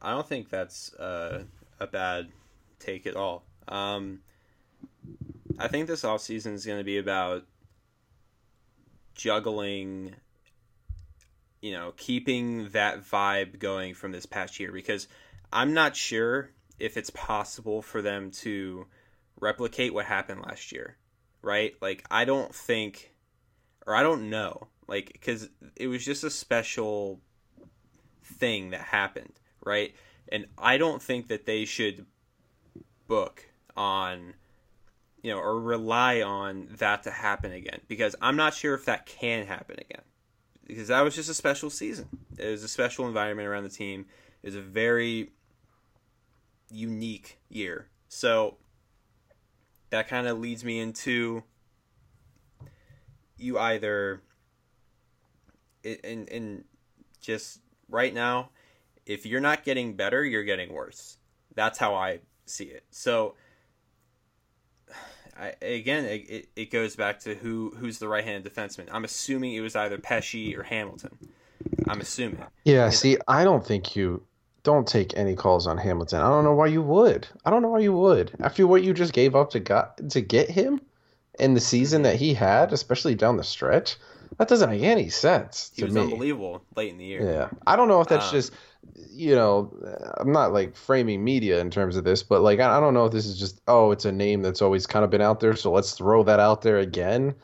I 0.01 0.13
don't 0.13 0.27
think 0.27 0.49
that's 0.49 0.95
uh, 0.95 1.45
a 1.79 1.87
bad 1.87 2.29
take 2.79 3.07
at 3.07 3.17
all. 3.17 3.43
Um, 3.69 4.21
I 5.59 5.69
think 5.69 5.89
this 5.89 6.05
offseason 6.05 6.55
is 6.55 6.65
going 6.65 6.79
to 6.79 6.85
be 6.85 6.97
about 6.97 7.45
juggling, 9.15 10.15
you 11.61 11.73
know, 11.73 11.93
keeping 11.99 12.71
that 12.71 13.05
vibe 13.05 13.59
going 13.59 13.93
from 13.93 14.11
this 14.11 14.25
past 14.25 14.59
year 14.59 14.73
because 14.73 15.07
I'm 15.53 15.75
not 15.75 15.95
sure 15.95 16.51
if 16.79 16.97
it's 16.97 17.11
possible 17.11 17.83
for 17.83 18.03
them 18.03 18.31
to 18.31 18.87
replicate 19.41 19.95
what 19.95 20.07
happened 20.07 20.43
last 20.43 20.73
year, 20.73 20.97
right? 21.43 21.75
Like, 21.81 22.05
I 22.11 22.25
don't 22.25 22.55
think, 22.55 23.15
or 23.87 23.95
I 23.95 24.03
don't 24.03 24.31
know, 24.31 24.69
like, 24.87 25.13
because 25.13 25.49
it 25.77 25.89
was 25.89 26.05
just 26.05 26.25
a 26.25 26.31
special 26.31 27.21
thing 28.23 28.71
that 28.71 28.81
happened, 28.81 29.41
right? 29.65 29.95
And 30.31 30.47
I 30.57 30.79
don't 30.79 31.03
think 31.03 31.29
that 31.29 31.47
they 31.47 31.65
should 31.65 32.07
book 33.07 33.49
on, 33.77 34.35
you 35.23 35.31
know, 35.33 35.39
or 35.39 35.61
rely 35.61 36.23
on 36.23 36.69
that 36.79 37.03
to 37.05 37.11
happen 37.11 37.53
again 37.53 37.81
because 37.89 38.15
I'm 38.21 38.37
not 38.37 38.55
sure 38.55 38.75
if 38.75 38.85
that 38.85 39.07
can 39.07 39.47
happen 39.47 39.77
again 39.79 40.03
because 40.67 40.89
that 40.89 41.01
was 41.01 41.15
just 41.15 41.31
a 41.31 41.35
special 41.35 41.71
season. 41.71 42.09
It 42.37 42.51
was 42.51 42.63
a 42.63 42.69
special 42.69 43.07
environment 43.07 43.49
around 43.49 43.65
the 43.65 43.71
team. 43.71 44.07
It 44.43 44.49
was 44.49 44.55
a 44.55 44.61
very 44.61 45.31
unique 46.71 47.39
year. 47.49 47.89
So 48.09 48.57
that 49.91 50.09
kind 50.09 50.27
of 50.27 50.39
leads 50.39 50.65
me 50.65 50.79
into 50.81 51.43
you 53.37 53.59
either 53.59 54.21
in 55.85 56.27
in 56.27 56.65
just 57.21 57.61
right 57.89 58.13
now 58.13 58.51
if 59.07 59.25
you're 59.25 59.41
not 59.41 59.65
getting 59.65 59.95
better 59.95 60.25
you're 60.25 60.43
getting 60.45 60.73
worse 60.73 61.17
that's 61.55 61.79
how 61.79 61.95
i 61.95 62.19
see 62.47 62.65
it 62.65 62.85
so 62.91 63.35
I, 65.39 65.55
again 65.63 66.05
it, 66.05 66.49
it- 66.57 66.71
goes 66.71 66.97
back 66.97 67.21
to 67.21 67.35
who 67.37 67.73
who's 67.79 67.99
the 68.01 68.09
right-handed 68.09 68.53
defenseman 68.53 68.89
i'm 68.91 69.05
assuming 69.05 69.55
it 69.55 69.61
was 69.61 69.77
either 69.77 69.99
pesce 69.99 70.35
or 70.55 70.65
hamilton 70.65 71.17
i'm 71.87 72.01
assuming 72.01 72.43
Yeah. 72.65 72.91
See, 72.91 73.17
I 73.27 73.45
don't 73.45 73.65
think 73.65 73.95
you 73.97 74.23
don't 74.69 74.87
take 74.87 75.17
any 75.17 75.35
calls 75.35 75.67
on 75.67 75.79
Hamilton. 75.79 76.21
I 76.21 76.29
don't 76.29 76.45
know 76.45 76.55
why 76.55 76.67
you 76.67 76.83
would. 76.83 77.27
I 77.47 77.51
don't 77.51 77.63
know 77.63 77.69
why 77.71 77.79
you 77.81 77.95
would 77.95 78.33
after 78.41 78.67
what 78.67 78.83
you 78.85 78.93
just 78.93 79.15
gave 79.15 79.35
up 79.35 79.49
to 79.53 79.61
got 79.61 80.11
to 80.11 80.21
get 80.21 80.51
him 80.51 80.81
in 81.39 81.55
the 81.55 81.61
season 81.61 82.03
that 82.03 82.17
he 82.17 82.35
had, 82.35 82.73
especially 82.73 83.15
down 83.15 83.39
the 83.39 83.45
stretch. 83.45 83.97
That 84.37 84.49
doesn't 84.49 84.69
make 84.69 84.83
any 84.83 85.09
sense 85.09 85.73
he 85.75 85.85
was 85.85 85.95
me. 85.95 86.03
unbelievable 86.03 86.63
late 86.77 86.91
in 86.91 86.99
the 86.99 87.05
year 87.07 87.25
Yeah, 87.33 87.49
I 87.67 87.77
don't 87.77 87.89
know 87.89 88.03
if 88.03 88.09
that's 88.09 88.27
Um, 88.27 88.33
just, 88.33 88.53
you 89.11 89.35
know, 89.35 89.73
I'm 90.19 90.33
not 90.33 90.53
like 90.53 90.77
framing 90.77 91.25
media 91.25 91.61
in 91.61 91.71
terms 91.71 91.97
of 91.97 92.05
this, 92.05 92.23
but 92.23 92.43
like 92.43 92.61
I 92.61 92.77
I 92.77 92.81
don't 92.81 92.93
know 92.95 93.07
if 93.07 93.13
this 93.13 93.25
is 93.27 93.39
just 93.41 93.61
oh, 93.69 93.91
it's 93.91 94.05
a 94.05 94.13
name 94.13 94.43
that's 94.43 94.61
always 94.61 94.87
kind 94.87 95.03
of 95.05 95.11
been 95.11 95.23
out 95.23 95.41
there, 95.41 95.57
so 95.57 95.73
let's 95.73 95.93
throw 95.93 96.23
that 96.25 96.41
out 96.41 96.61
there 96.61 96.79
again. 96.79 97.35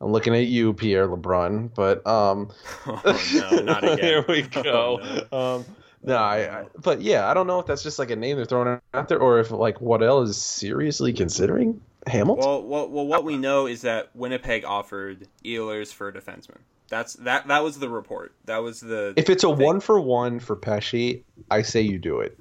I'm 0.00 0.12
looking 0.12 0.34
at 0.36 0.46
you, 0.46 0.72
Pierre 0.74 1.08
LeBrun, 1.08 1.74
but 1.74 2.06
um, 2.06 2.50
oh, 2.86 3.20
no 3.34 3.62
not 3.62 3.82
again 3.92 3.98
here 3.98 4.24
we 4.28 4.46
Oh, 4.56 4.62
go. 4.62 5.00
no. 5.32 5.38
Um, 5.38 5.64
no, 6.02 6.16
I, 6.16 6.60
I, 6.60 6.66
but 6.82 7.00
yeah, 7.02 7.28
I 7.28 7.34
don't 7.34 7.46
know 7.46 7.58
if 7.60 7.66
that's 7.66 7.82
just 7.82 7.98
like 7.98 8.10
a 8.10 8.16
name 8.16 8.36
they're 8.36 8.44
throwing 8.46 8.80
out 8.94 9.08
there, 9.08 9.18
or 9.18 9.40
if 9.40 9.50
like 9.50 9.80
Waddell 9.80 10.22
is 10.22 10.36
seriously 10.36 11.12
considering 11.12 11.80
Hamilton. 12.06 12.44
Well, 12.44 12.62
well, 12.62 12.88
well, 12.88 13.06
what 13.06 13.24
we 13.24 13.36
know 13.36 13.66
is 13.66 13.82
that 13.82 14.14
Winnipeg 14.14 14.64
offered 14.64 15.28
Ehlers 15.44 15.92
for 15.92 16.08
a 16.08 16.12
defenseman. 16.12 16.58
That's 16.88 17.14
that. 17.14 17.48
That 17.48 17.62
was 17.64 17.78
the 17.78 17.88
report. 17.88 18.32
That 18.46 18.58
was 18.58 18.80
the. 18.80 19.12
if 19.16 19.28
it's 19.28 19.44
a 19.44 19.54
thing. 19.54 19.66
one 19.66 19.80
for 19.80 20.00
one 20.00 20.40
for 20.40 20.56
Pesce, 20.56 21.22
I 21.50 21.62
say 21.62 21.82
you 21.82 21.98
do 21.98 22.20
it. 22.20 22.38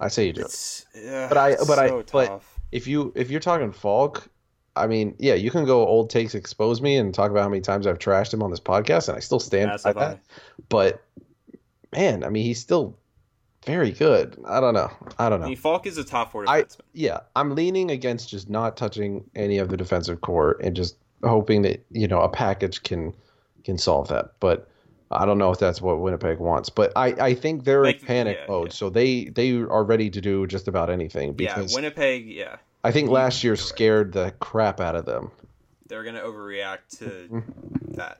I 0.00 0.08
say 0.08 0.26
you 0.26 0.32
do 0.32 0.40
it. 0.42 0.46
It's, 0.46 0.86
yeah, 0.94 1.28
But 1.28 1.38
I- 1.38 1.56
but 1.66 1.78
I- 1.78 1.88
so 1.88 2.04
but- 2.10 2.42
if 2.72 2.86
you 2.86 3.12
if 3.14 3.30
you're 3.30 3.40
talking 3.40 3.72
Faulk, 3.72 4.28
I 4.76 4.86
mean, 4.86 5.14
yeah, 5.18 5.34
you 5.34 5.50
can 5.50 5.64
go 5.64 5.86
old 5.86 6.10
takes 6.10 6.34
expose 6.34 6.80
me 6.80 6.96
and 6.96 7.14
talk 7.14 7.30
about 7.30 7.42
how 7.42 7.48
many 7.48 7.60
times 7.60 7.86
I've 7.86 7.98
trashed 7.98 8.32
him 8.34 8.42
on 8.42 8.50
this 8.50 8.60
podcast, 8.60 9.08
and 9.08 9.16
I 9.16 9.20
still 9.20 9.40
stand 9.40 9.70
by 9.82 9.92
that. 9.92 10.18
But 10.68 11.02
man, 11.92 12.24
I 12.24 12.28
mean, 12.30 12.44
he's 12.44 12.60
still 12.60 12.96
very 13.66 13.90
good. 13.92 14.36
I 14.46 14.60
don't 14.60 14.74
know. 14.74 14.90
I 15.18 15.28
don't 15.28 15.40
I 15.40 15.44
know. 15.44 15.48
mean, 15.48 15.56
Faulk 15.56 15.86
is 15.86 15.98
a 15.98 16.04
top 16.04 16.32
four 16.32 16.48
I 16.48 16.62
defenseman. 16.62 16.80
yeah, 16.92 17.20
I'm 17.36 17.54
leaning 17.54 17.90
against 17.90 18.28
just 18.30 18.48
not 18.48 18.76
touching 18.76 19.24
any 19.34 19.58
of 19.58 19.68
the 19.68 19.76
defensive 19.76 20.20
core 20.20 20.56
and 20.62 20.74
just 20.76 20.96
hoping 21.24 21.62
that 21.62 21.84
you 21.90 22.06
know 22.08 22.20
a 22.20 22.28
package 22.28 22.82
can 22.82 23.14
can 23.64 23.76
solve 23.78 24.08
that. 24.08 24.32
But 24.40 24.68
I 25.10 25.24
don't 25.26 25.38
know 25.38 25.50
if 25.50 25.58
that's 25.58 25.80
what 25.82 26.00
Winnipeg 26.00 26.38
wants. 26.38 26.70
But 26.70 26.92
I 26.96 27.06
I 27.08 27.34
think 27.34 27.64
they're 27.64 27.82
Like, 27.82 28.00
in 28.00 28.06
panic 28.06 28.38
yeah, 28.40 28.46
mode, 28.48 28.68
yeah. 28.68 28.74
so 28.74 28.90
they 28.90 29.24
they 29.24 29.52
are 29.54 29.84
ready 29.84 30.08
to 30.10 30.20
do 30.20 30.46
just 30.46 30.68
about 30.68 30.88
anything 30.90 31.34
yeah, 31.38 31.54
because 31.56 31.74
Winnipeg. 31.74 32.28
Yeah, 32.28 32.56
I 32.84 32.92
think 32.92 33.10
last 33.10 33.42
year 33.42 33.54
right. 33.54 33.58
scared 33.58 34.12
the 34.12 34.32
crap 34.38 34.80
out 34.80 34.94
of 34.94 35.04
them. 35.04 35.30
they're 35.88 36.04
gonna 36.04 36.20
overreact 36.22 36.98
to 36.98 37.04
Mm-hmm. 37.04 37.92
that. 37.94 38.18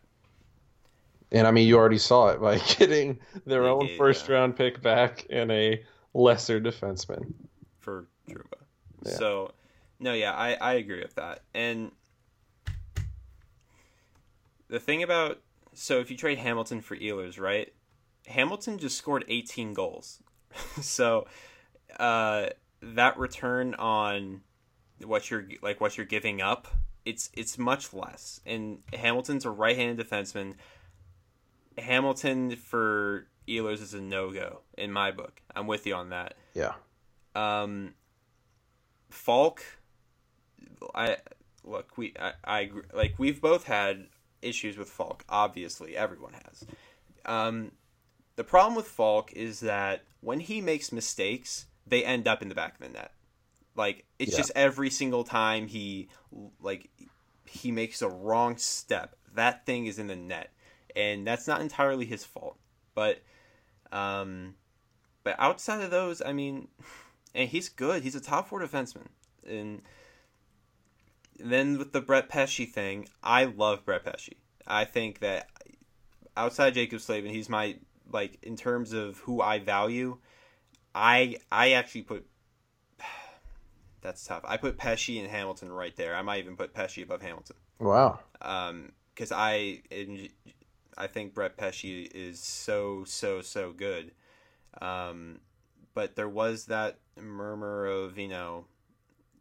And 1.31 1.47
I 1.47 1.51
mean, 1.51 1.69
you 1.69 1.77
already 1.77 1.99
saw 1.99 2.29
it 2.29 2.41
by 2.41 2.59
getting 2.79 3.19
their 3.47 3.63
They 3.63 3.69
own 3.69 3.89
first 3.97 4.29
yeah. 4.29 4.37
round 4.37 4.57
pick 4.57 4.81
back 4.83 5.27
and 5.31 5.51
a 5.53 5.83
lesser 6.15 6.61
defenseman. 6.61 7.35
for 7.79 8.07
Trouba. 8.29 8.63
Yeah. 9.05 9.13
So, 9.13 9.53
no, 10.01 10.13
yeah, 10.13 10.33
I, 10.33 10.55
I 10.55 10.73
agree 10.75 11.01
with 11.01 11.15
that. 11.17 11.43
And 11.55 11.93
the 14.69 14.81
thing 14.81 15.03
about 15.03 15.41
so 15.75 16.01
if 16.01 16.11
you 16.11 16.17
trade 16.17 16.39
Hamilton 16.39 16.81
for 16.81 16.97
Ehlers, 16.97 17.39
right? 17.39 17.73
Hamilton 18.27 18.79
just 18.79 18.99
scored 18.99 19.25
18 19.29 19.75
goals. 19.75 20.21
so, 20.81 21.27
uh, 22.01 22.47
that 22.83 23.19
return 23.19 23.75
on 23.75 24.43
what 25.05 25.31
you're 25.31 25.47
like 25.63 25.81
what 25.81 25.97
you're 25.97 26.07
giving 26.07 26.41
up, 26.41 26.69
it's 27.05 27.31
it's 27.35 27.59
much 27.59 27.93
less. 27.93 28.41
And 28.45 28.81
Hamilton's 28.93 29.45
a 29.45 29.51
right-handed 29.51 30.07
defenseman. 30.07 30.55
Hamilton 31.81 32.57
for 32.57 33.27
Ehlers 33.49 33.81
is 33.81 33.95
a 33.95 34.01
no-go 34.01 34.61
in 34.77 34.93
my 34.93 35.11
book. 35.11 35.41
I'm 35.55 35.67
with 35.67 35.87
you 35.87 35.95
on 35.95 36.11
that. 36.11 36.35
Yeah. 36.55 36.75
Um, 37.35 37.95
Faulk, 39.11 39.63
I 40.95 41.17
look. 41.65 41.97
We 41.97 42.15
I, 42.21 42.33
I 42.45 42.71
like 42.93 43.15
we've 43.19 43.41
both 43.41 43.65
had 43.65 44.07
issues 44.43 44.77
with 44.77 44.89
Faulk. 44.89 45.25
Obviously, 45.29 45.97
everyone 45.97 46.35
has. 46.35 46.67
Um, 47.25 47.73
the 48.37 48.45
problem 48.45 48.75
with 48.75 48.87
Faulk 48.87 49.33
is 49.33 49.61
that 49.61 50.05
when 50.21 50.41
he 50.41 50.61
makes 50.61 50.93
mistakes, 50.93 51.67
they 51.87 52.05
end 52.05 52.29
up 52.29 52.43
in 52.43 52.49
the 52.49 52.55
back 52.55 52.75
of 52.75 52.81
the 52.81 52.89
net. 52.89 53.13
Like 53.75 54.05
it's 54.19 54.33
Yeah. 54.33 54.39
just 54.39 54.53
every 54.55 54.91
single 54.91 55.25
time 55.25 55.69
he 55.69 56.09
like 56.61 56.91
he 57.45 57.71
makes 57.73 58.03
a 58.03 58.09
wrong 58.09 58.59
step, 58.59 59.17
that 59.35 59.65
thing 59.65 59.87
is 59.87 59.99
in 59.99 60.07
the 60.09 60.17
net, 60.17 60.53
and 60.99 61.25
that's 61.27 61.47
not 61.47 61.61
entirely 61.61 62.05
his 62.05 62.25
fault. 62.25 62.59
But 62.95 63.23
um, 63.93 64.57
but 65.23 65.37
outside 65.39 65.83
of 65.83 65.91
those, 65.91 66.21
I 66.21 66.33
mean, 66.33 66.69
and 67.35 67.49
he's 67.49 67.69
good. 67.69 68.03
He's 68.03 68.17
a 68.17 68.21
top 68.21 68.49
four 68.49 68.61
defenseman. 68.61 69.07
And 69.49 69.81
then 71.39 71.79
with 71.79 71.93
the 71.93 72.01
Brett 72.01 72.29
Pesce 72.29 72.67
thing, 72.67 73.09
I 73.23 73.45
love 73.45 73.85
Brett 73.85 74.05
Pesce. 74.05 74.35
I 74.67 74.85
think 74.85 75.21
that 75.21 75.49
outside 76.37 76.75
Jaccob 76.75 77.01
Slavin, 77.01 77.33
he's 77.33 77.49
my 77.49 77.77
like 78.13 78.39
in 78.43 78.57
terms 78.57 78.93
of 78.93 79.19
who 79.21 79.41
I 79.41 79.61
value. 79.61 80.19
I 80.95 81.37
I 81.53 81.73
actually 81.73 82.03
put 82.03 82.27
that's 84.03 84.27
tough. 84.27 84.43
I 84.45 84.57
put 84.57 84.77
Pesce 84.77 85.19
and 85.19 85.29
Hamilton 85.29 85.71
right 85.71 85.95
there. 85.97 86.17
I 86.17 86.23
might 86.23 86.41
even 86.41 86.57
put 86.57 86.75
Pesce 86.75 87.03
above 87.03 87.23
Hamilton 87.23 87.57
Wow. 87.79 88.19
Um, 88.43 88.93
because 89.15 89.33
I 89.33 89.83
I 90.99 91.07
think 91.07 91.33
Brett 91.33 91.57
Pesce 91.57 91.85
is 92.13 92.41
so 92.41 93.05
so 93.07 93.41
so 93.41 93.73
good. 93.73 94.11
Um, 94.83 95.41
but 95.95 96.17
there 96.17 96.29
was 96.29 96.67
that 96.67 96.99
murmur 97.21 97.87
of 97.87 98.19
you 98.19 98.29
know, 98.29 98.65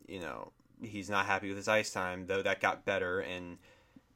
you 0.07 0.19
know 0.19 0.51
he's 0.81 1.09
not 1.09 1.25
happy 1.25 1.47
with 1.47 1.57
his 1.57 1.67
ice 1.67 1.91
time, 1.91 2.27
though 2.27 2.43
that 2.43 2.61
got 2.61 2.85
better 2.85 3.19
and 3.19 3.57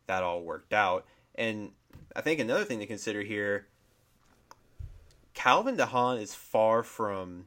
that 0.05 0.23
all 0.23 0.43
worked 0.43 0.73
out. 0.73 1.05
And 1.35 1.71
I 2.15 2.21
think 2.21 2.39
another 2.39 2.63
thing 2.65 2.79
to 2.79 2.85
consider 2.85 3.21
here, 3.21 3.67
Calvin 5.33 5.75
de 5.77 5.85
Haan 5.87 6.17
is 6.19 6.35
far 6.35 6.83
from 6.83 7.45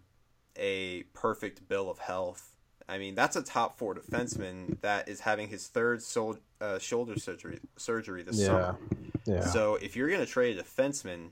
a 0.57 1.03
perfect 1.13 1.69
bill 1.69 1.91
of 1.91 1.99
health. 1.99 2.51
I 2.89 2.99
mean, 2.99 3.15
that's 3.15 3.37
a 3.37 3.43
top 3.43 3.79
four 3.79 3.95
defenseman 3.95 4.81
that 4.83 5.09
is 5.09 5.21
having 5.21 5.49
his 5.49 5.69
third 5.69 6.03
sol- 6.03 6.39
uh, 6.61 6.79
shoulder 6.79 7.19
surgery 7.19 7.61
surgery 7.77 8.23
this 8.23 8.41
Yeah. 8.41 8.47
summer. 8.47 8.77
So 9.43 9.77
if 9.77 9.97
you're 9.97 10.09
going 10.09 10.21
to 10.21 10.27
trade 10.27 10.59
a 10.59 10.63
defenseman, 10.63 11.31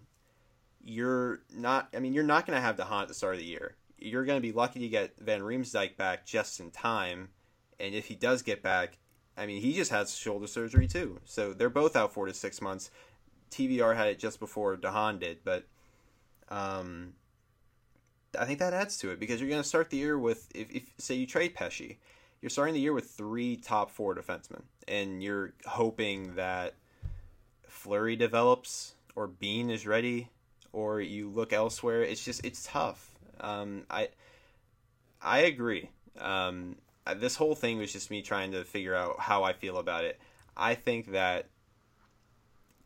you're 0.84 1.40
not. 1.54 1.88
I 1.94 2.00
mean, 2.00 2.12
you're 2.12 2.24
not 2.24 2.46
going 2.46 2.56
to 2.56 2.60
have 2.60 2.76
de 2.76 2.84
Haan 2.84 3.02
at 3.02 3.08
the 3.08 3.14
start 3.14 3.34
of 3.34 3.40
the 3.40 3.46
year. 3.46 3.76
You're 3.98 4.24
going 4.24 4.38
to 4.38 4.42
be 4.42 4.52
lucky 4.52 4.80
to 4.80 4.88
get 4.88 5.16
Van 5.18 5.40
Riemsdyk 5.40 5.96
back 5.96 6.26
just 6.26 6.58
in 6.58 6.70
time, 6.70 7.28
and 7.78 7.94
if 7.94 8.06
he 8.06 8.14
does 8.14 8.42
get 8.42 8.62
back, 8.62 8.98
I 9.36 9.46
mean, 9.46 9.60
he 9.60 9.72
just 9.74 9.90
has 9.90 10.16
shoulder 10.16 10.46
surgery 10.46 10.86
too. 10.86 11.20
So 11.24 11.52
they're 11.52 11.70
both 11.70 11.94
out 11.94 12.12
four 12.12 12.26
to 12.26 12.34
six 12.34 12.60
months. 12.60 12.90
TVR 13.50 13.96
had 13.96 14.08
it 14.08 14.18
just 14.18 14.40
before 14.40 14.76
de 14.76 14.90
Haan 14.90 15.18
did, 15.18 15.38
but 15.44 15.66
um, 16.48 17.12
I 18.38 18.44
think 18.44 18.58
that 18.58 18.72
adds 18.72 18.96
to 18.98 19.10
it 19.10 19.20
because 19.20 19.40
you're 19.40 19.50
going 19.50 19.62
to 19.62 19.68
start 19.68 19.90
the 19.90 19.98
year 19.98 20.18
with 20.18 20.48
if, 20.54 20.70
if 20.70 20.82
say 20.98 21.14
you 21.14 21.26
trade 21.26 21.54
Pesce, 21.54 21.96
you're 22.40 22.50
starting 22.50 22.74
the 22.74 22.80
year 22.80 22.92
with 22.92 23.10
three 23.10 23.56
top 23.56 23.90
four 23.90 24.14
defensemen, 24.14 24.62
and 24.88 25.22
you're 25.22 25.52
hoping 25.66 26.34
that 26.34 26.74
Fleury 27.82 28.14
develops 28.14 28.94
or 29.16 29.26
Bean 29.26 29.68
is 29.68 29.88
ready 29.88 30.28
or 30.72 31.00
you 31.00 31.28
look 31.28 31.52
elsewhere. 31.52 32.04
It's 32.04 32.24
just 32.24 32.44
it's 32.44 32.64
tough. 32.64 33.10
Um, 33.40 33.86
I 33.90 34.08
I 35.20 35.40
agree. 35.40 35.90
Um, 36.16 36.76
this 37.16 37.34
whole 37.34 37.56
thing 37.56 37.78
was 37.78 37.92
just 37.92 38.08
me 38.08 38.22
trying 38.22 38.52
to 38.52 38.62
figure 38.62 38.94
out 38.94 39.18
how 39.18 39.42
I 39.42 39.52
feel 39.52 39.78
about 39.78 40.04
it. 40.04 40.20
I 40.56 40.76
think 40.76 41.10
that 41.10 41.48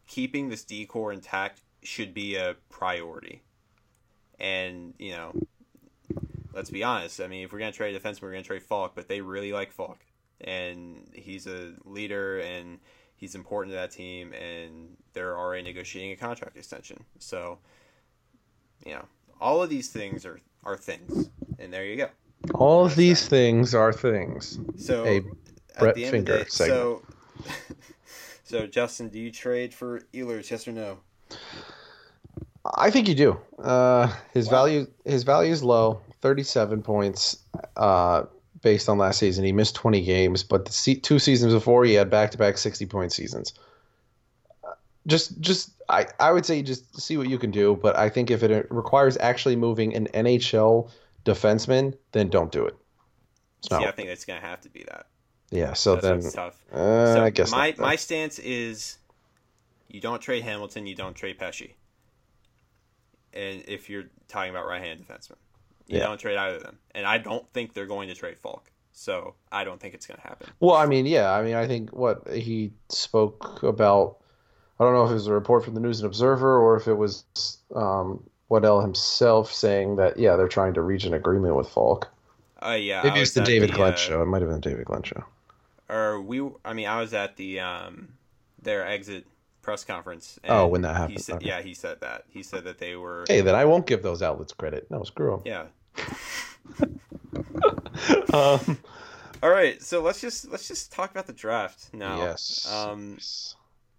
keeping 0.07 0.49
this 0.49 0.65
decor 0.65 1.13
intact 1.13 1.61
should 1.83 2.15
be 2.15 2.37
a 2.37 2.57
priority. 2.71 3.43
And, 4.41 4.95
you 4.99 5.11
know, 5.13 5.33
let's 6.55 6.71
be 6.71 6.83
honest. 6.85 7.21
I 7.21 7.27
mean, 7.27 7.45
if 7.45 7.53
we're 7.53 7.59
going 7.59 7.73
to 7.73 7.77
trade 7.77 7.95
a 7.95 8.01
defenseman, 8.01 8.23
we're 8.23 8.33
going 8.33 8.45
to 8.45 8.49
trade 8.49 8.63
Faulk, 8.63 8.95
but 8.95 9.09
they 9.09 9.21
really 9.21 9.53
like 9.53 9.73
Faulk. 9.73 9.99
And 10.41 11.07
he's 11.13 11.47
a 11.47 11.75
leader 11.85 12.39
and 12.39 12.79
he's 13.17 13.35
important 13.35 13.73
to 13.73 13.77
that 13.77 13.91
team, 13.91 14.33
and 14.33 14.97
they're 15.13 15.37
already 15.39 15.63
negotiating 15.63 16.13
a 16.13 16.17
contract 16.17 16.57
extension. 16.57 17.03
So, 17.19 17.59
you 18.85 18.93
know, 18.93 19.05
all 19.41 19.63
of 19.63 19.69
these 19.71 19.89
things 19.89 20.25
are, 20.25 20.41
are 20.65 20.77
things. 20.77 21.31
And 21.59 21.73
there 21.73 21.85
you 21.85 21.97
go. 21.97 22.09
All 22.55 22.85
of 22.85 22.95
these 22.95 23.27
things 23.27 23.75
are 23.75 23.93
things. 23.93 24.59
So, 24.77 25.05
A 25.05 25.17
at 25.17 25.81
Brett 25.81 25.95
the 25.95 26.05
end 26.05 26.15
of 26.17 26.25
the 26.27 26.33
Finger 26.33 26.39
day- 26.45 26.49
segment. 26.49 26.79
So, 26.79 27.03
so 28.45 28.67
Justin, 28.67 29.09
do 29.09 29.19
you 29.19 29.31
trade 29.33 29.75
for 29.75 30.01
Ehlers? 30.15 30.51
Yes 30.51 30.69
or 30.69 30.73
no? 30.73 30.99
I 32.75 32.91
think 32.91 33.09
you 33.09 33.15
do. 33.15 33.39
Uh, 33.59 34.13
his 34.33 34.47
Wow. 34.47 34.51
value 34.51 34.87
his 35.05 35.23
value 35.23 35.53
is 35.53 35.63
low, 35.63 36.01
thirty 36.21 36.43
seven 36.43 36.83
points. 36.83 37.39
Uh, 37.77 38.25
based 38.63 38.89
on 38.89 38.99
last 38.99 39.19
season, 39.19 39.45
he 39.45 39.53
missed 39.53 39.75
twenty 39.75 40.03
games, 40.03 40.43
but 40.43 40.65
the 40.65 40.95
two 40.97 41.19
seasons 41.19 41.53
before, 41.53 41.85
he 41.85 41.95
had 41.95 42.11
back 42.11 42.31
to 42.33 42.39
back 42.39 42.59
sixty 42.59 42.87
point 42.87 43.13
seasons. 43.13 43.55
Uh, 44.65 44.73
Just, 45.07 45.41
just 45.41 45.71
I, 45.89 46.07
I 46.19 46.33
would 46.33 46.45
say 46.47 46.63
just 46.63 47.01
see 47.01 47.17
what 47.17 47.29
you 47.29 47.39
can 47.39 47.51
do, 47.51 47.77
but 47.81 47.97
I 47.97 48.09
think 48.09 48.31
if 48.31 48.43
it 48.43 48.67
requires 48.71 49.17
actually 49.19 49.57
moving 49.57 49.95
an 49.95 50.09
NHL 50.15 50.91
defenseman, 51.25 51.97
then 52.13 52.29
don't 52.29 52.51
do 52.51 52.65
it. 52.67 52.77
It's 53.59 53.69
See, 53.69 53.85
I 53.85 53.91
think 53.91 54.09
it's 54.09 54.25
gonna 54.25 54.41
have 54.41 54.61
to 54.63 54.69
be 54.69 54.85
that. 54.89 55.07
yeah, 55.51 55.73
so 55.73 55.97
That's 55.97 56.25
then 56.25 56.33
tough. 56.33 56.65
uh, 56.73 57.15
so 57.15 57.25
I 57.25 57.31
guess 57.31 57.51
my 57.53 57.75
my 57.79 57.97
stance 57.97 58.39
is, 58.39 58.99
you 59.89 60.01
don't 60.01 60.21
trade 60.21 60.43
Hamilton, 60.43 60.87
you 60.87 60.95
don't 60.95 61.15
trade 61.15 61.39
Pesce. 61.39 61.75
And 63.33 63.63
if 63.69 63.91
you're 63.91 64.05
talking 64.29 64.51
about 64.51 64.67
right-handed 64.67 65.07
defensemen, 65.07 65.37
you 65.87 65.99
Yeah. 65.99 66.05
don't 66.05 66.19
trade 66.19 66.37
either 66.37 66.57
of 66.57 66.63
them. 66.63 66.79
And 66.95 67.07
I 67.07 67.19
don't 67.19 67.47
think 67.53 67.75
they're 67.75 67.87
going 67.87 68.09
to 68.09 68.15
trade 68.15 68.39
Faulk. 68.39 68.71
So 68.93 69.35
I 69.53 69.65
don't 69.65 69.79
think 69.79 69.95
it's 69.95 70.07
going 70.07 70.21
to 70.21 70.27
happen. 70.27 70.49
Well, 70.59 70.75
I 70.75 70.87
mean, 70.87 71.05
yeah, 71.05 71.31
I 71.33 71.43
mean, 71.43 71.55
I 71.55 71.67
think 71.67 71.93
what 71.93 72.27
he 72.33 72.73
spoke 72.89 73.63
about. 73.63 74.17
I 74.81 74.85
don't 74.85 74.95
know 74.95 75.05
if 75.05 75.11
it 75.11 75.15
was 75.15 75.27
a 75.27 75.33
report 75.33 75.65
from 75.65 75.75
the 75.75 75.81
News 75.81 76.01
and 76.01 76.07
Observer 76.07 76.59
or 76.59 76.77
if 76.77 76.87
it 76.87 76.95
was 76.95 77.25
um, 77.75 78.23
Waddell 78.49 78.81
himself 78.81 79.53
saying 79.53 79.97
that, 79.97 80.19
yeah, 80.19 80.37
they're 80.37 80.49
trying 80.49 80.75
to 80.75 80.83
reach 80.83 81.05
an 81.05 81.15
agreement 81.15 81.57
with 81.57 81.69
Faulk. 81.69 82.09
Uh, 82.63 82.71
yeah, 82.71 83.03
Maybe 83.03 83.21
it's 83.21 83.35
was 83.35 83.35
the 83.35 83.43
David 83.43 83.71
the, 83.71 83.75
Glenn 83.75 83.93
uh, 83.93 83.97
show. 83.97 84.23
It 84.23 84.27
might 84.27 84.43
have 84.43 84.51
been 84.51 84.61
the 84.61 84.69
David 84.69 84.87
Glenn 84.87 85.03
show. 85.03 85.25
Or 85.89 86.21
we, 86.21 86.47
I 86.65 86.73
mean, 86.73 86.89
I 86.89 87.01
was 87.01 87.15
at 87.15 87.37
the 87.37 87.61
um, 87.61 88.15
their 88.61 88.87
exit 88.87 89.27
press 89.67 89.85
conference. 89.85 90.39
Oh, 90.49 90.67
when 90.69 90.81
that 90.83 90.95
He 90.95 91.01
happened, 91.01 91.21
said, 91.21 91.35
okay. 91.37 91.47
Yeah, 91.49 91.61
he 91.61 91.75
said 91.75 92.01
that. 92.01 92.23
He 92.31 92.43
said 92.43 92.65
that 92.65 92.79
they 92.79 92.97
were. 92.97 93.25
Hey, 93.29 93.41
then 93.43 93.55
I 93.55 93.65
won't 93.67 93.87
give 93.87 94.03
those 94.03 94.23
outlets 94.23 94.53
credit. 94.55 94.87
No, 94.91 95.03
screw 95.03 95.31
them. 95.33 95.43
Yeah. 95.45 95.67
Um, 98.33 98.79
All 99.43 99.51
right, 99.51 99.83
so 99.83 100.01
let's 100.03 100.21
just 100.21 100.49
let's 100.51 100.69
just 100.69 100.93
talk 100.93 101.11
about 101.11 101.27
the 101.27 101.33
draft 101.33 101.89
now. 101.93 102.19
yes. 102.19 102.71
Um, 102.73 103.15
Yes. 103.15 103.57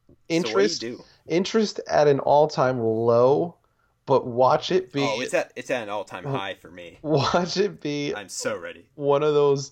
so 0.10 0.16
interest 0.30 0.84
interest 1.28 1.80
at 1.90 2.08
an 2.08 2.20
all-time 2.20 2.80
low 2.80 3.56
but 4.06 4.26
watch 4.26 4.72
it 4.72 4.94
be 4.94 5.02
Oh, 5.02 5.20
it's 5.20 5.34
at 5.34 5.52
it's 5.58 5.70
at 5.70 5.84
an 5.84 5.90
all 5.90 6.06
time 6.06 6.24
high 6.24 6.54
for 6.54 6.70
me. 6.72 6.98
watch 7.02 7.58
it 7.58 7.82
be 7.82 8.14
I'm 8.16 8.30
so 8.30 8.58
ready. 8.58 8.86
one 8.96 9.22
of 9.24 9.34
those 9.34 9.72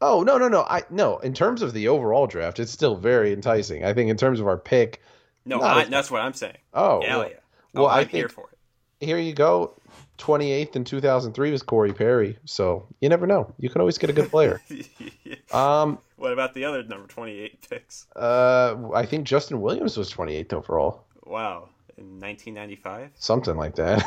oh 0.00 0.22
no 0.22 0.38
no 0.38 0.46
no 0.48 0.62
i 0.62 0.82
no 0.90 1.18
in 1.18 1.32
terms 1.34 1.62
of 1.62 1.72
the 1.72 1.88
overall 1.88 2.26
draft 2.28 2.60
it's 2.60 2.70
still 2.70 2.94
very 2.96 3.32
enticing 3.32 3.84
i 3.84 3.92
think 3.92 4.08
in 4.10 4.16
terms 4.16 4.38
of 4.38 4.46
our 4.46 4.56
pick 4.58 5.00
No, 5.44 5.60
I, 5.60 5.84
that's 5.84 6.10
what 6.10 6.20
I'm 6.22 6.34
saying. 6.34 6.56
oh 6.74 7.02
Hell 7.04 7.20
well, 7.20 7.28
yeah. 7.28 7.36
well, 7.74 7.84
oh, 7.84 7.88
I 7.88 8.00
I'm 8.00 8.08
here 8.08 8.28
think- 8.28 8.32
for 8.32 8.48
it. 8.52 9.06
here 9.06 9.18
you 9.18 9.32
go 9.34 9.74
28th 10.18 10.76
in 10.76 10.84
2003 10.84 11.50
was 11.50 11.62
corey 11.62 11.92
perry 11.92 12.38
so 12.44 12.86
you 13.00 13.08
never 13.08 13.26
know 13.26 13.52
you 13.58 13.68
can 13.68 13.80
always 13.80 13.98
get 13.98 14.08
a 14.08 14.12
good 14.12 14.30
player 14.30 14.60
um 15.52 15.98
what 16.16 16.32
about 16.32 16.54
the 16.54 16.64
other 16.64 16.82
number 16.84 17.06
28 17.08 17.68
picks? 17.68 18.06
uh 18.14 18.76
i 18.94 19.04
think 19.04 19.24
justin 19.26 19.60
williams 19.60 19.96
was 19.96 20.12
28th 20.12 20.52
overall 20.52 21.04
Wow. 21.24 21.68
In 21.98 22.20
1995? 22.20 23.10
something 23.16 23.56
like 23.56 23.74
that 23.76 23.98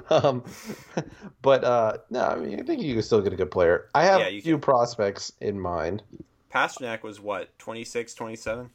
um 0.10 0.42
but 1.42 1.62
uh 1.64 1.98
no 2.10 2.20
i 2.22 2.36
mean 2.36 2.58
i 2.58 2.62
think 2.62 2.80
you 2.82 2.94
can 2.94 3.02
still 3.02 3.20
get 3.20 3.32
a 3.32 3.36
good 3.36 3.50
player 3.50 3.88
i 3.94 4.04
have 4.04 4.20
Yeah, 4.20 4.26
a 4.28 4.40
few 4.40 4.54
can. 4.54 4.60
prospects 4.62 5.32
in 5.40 5.60
mind 5.60 6.02
Pastrnak 6.52 7.02
was 7.02 7.20
what, 7.20 7.56
26, 7.58 8.14
27? 8.14 8.70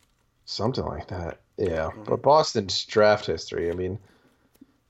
Something 0.46 0.86
like 0.86 1.08
that. 1.08 1.40
Yeah. 1.58 1.92
Mhm. 1.92 2.06
But 2.06 2.22
Boston's 2.22 2.84
draft 2.86 3.26
history, 3.26 3.70
I 3.72 3.74
mean, 3.74 4.00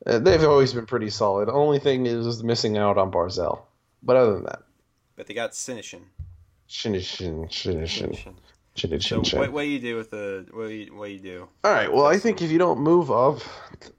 uh, 0.06 0.20
they've 0.20 0.44
always 0.44 0.74
been 0.74 0.86
pretty 0.86 1.10
solid. 1.10 1.50
Only 1.50 1.80
thing 1.80 2.06
is 2.06 2.44
missing 2.44 2.78
out 2.78 2.98
on 2.98 3.12
Barzal. 3.12 3.60
But 4.02 4.16
other 4.18 4.34
than 4.34 4.44
that, 4.44 4.64
But 5.16 5.28
they 5.28 5.34
got 5.34 5.52
Senyshyn. 5.52 6.02
shin 6.68 7.00
shin 7.02 7.48
shin 7.50 7.86
shin 7.86 8.12
Senyshyn. 8.76 9.26
So 9.26 9.38
what, 9.38 9.52
what 9.52 9.62
do 9.62 9.68
you 9.68 9.80
do 9.80 9.96
with 9.96 10.10
the 10.10 10.46
what 10.52 10.68
do 10.70 10.74
you, 10.74 10.96
what 10.96 11.08
do 11.08 11.14
you 11.14 11.20
do? 11.20 11.48
All 11.64 11.72
right. 11.72 11.92
Well, 11.94 12.06
I 12.08 12.18
think 12.18 12.42
if 12.42 12.50
you 12.52 12.58
don't 12.58 12.80
move 12.80 13.12
up 13.12 13.40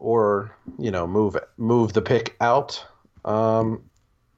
or 0.00 0.56
you 0.78 0.90
know 0.90 1.06
move 1.06 1.36
move 1.56 1.92
the 1.92 2.02
pick 2.02 2.36
out, 2.40 2.84
um, 3.24 3.84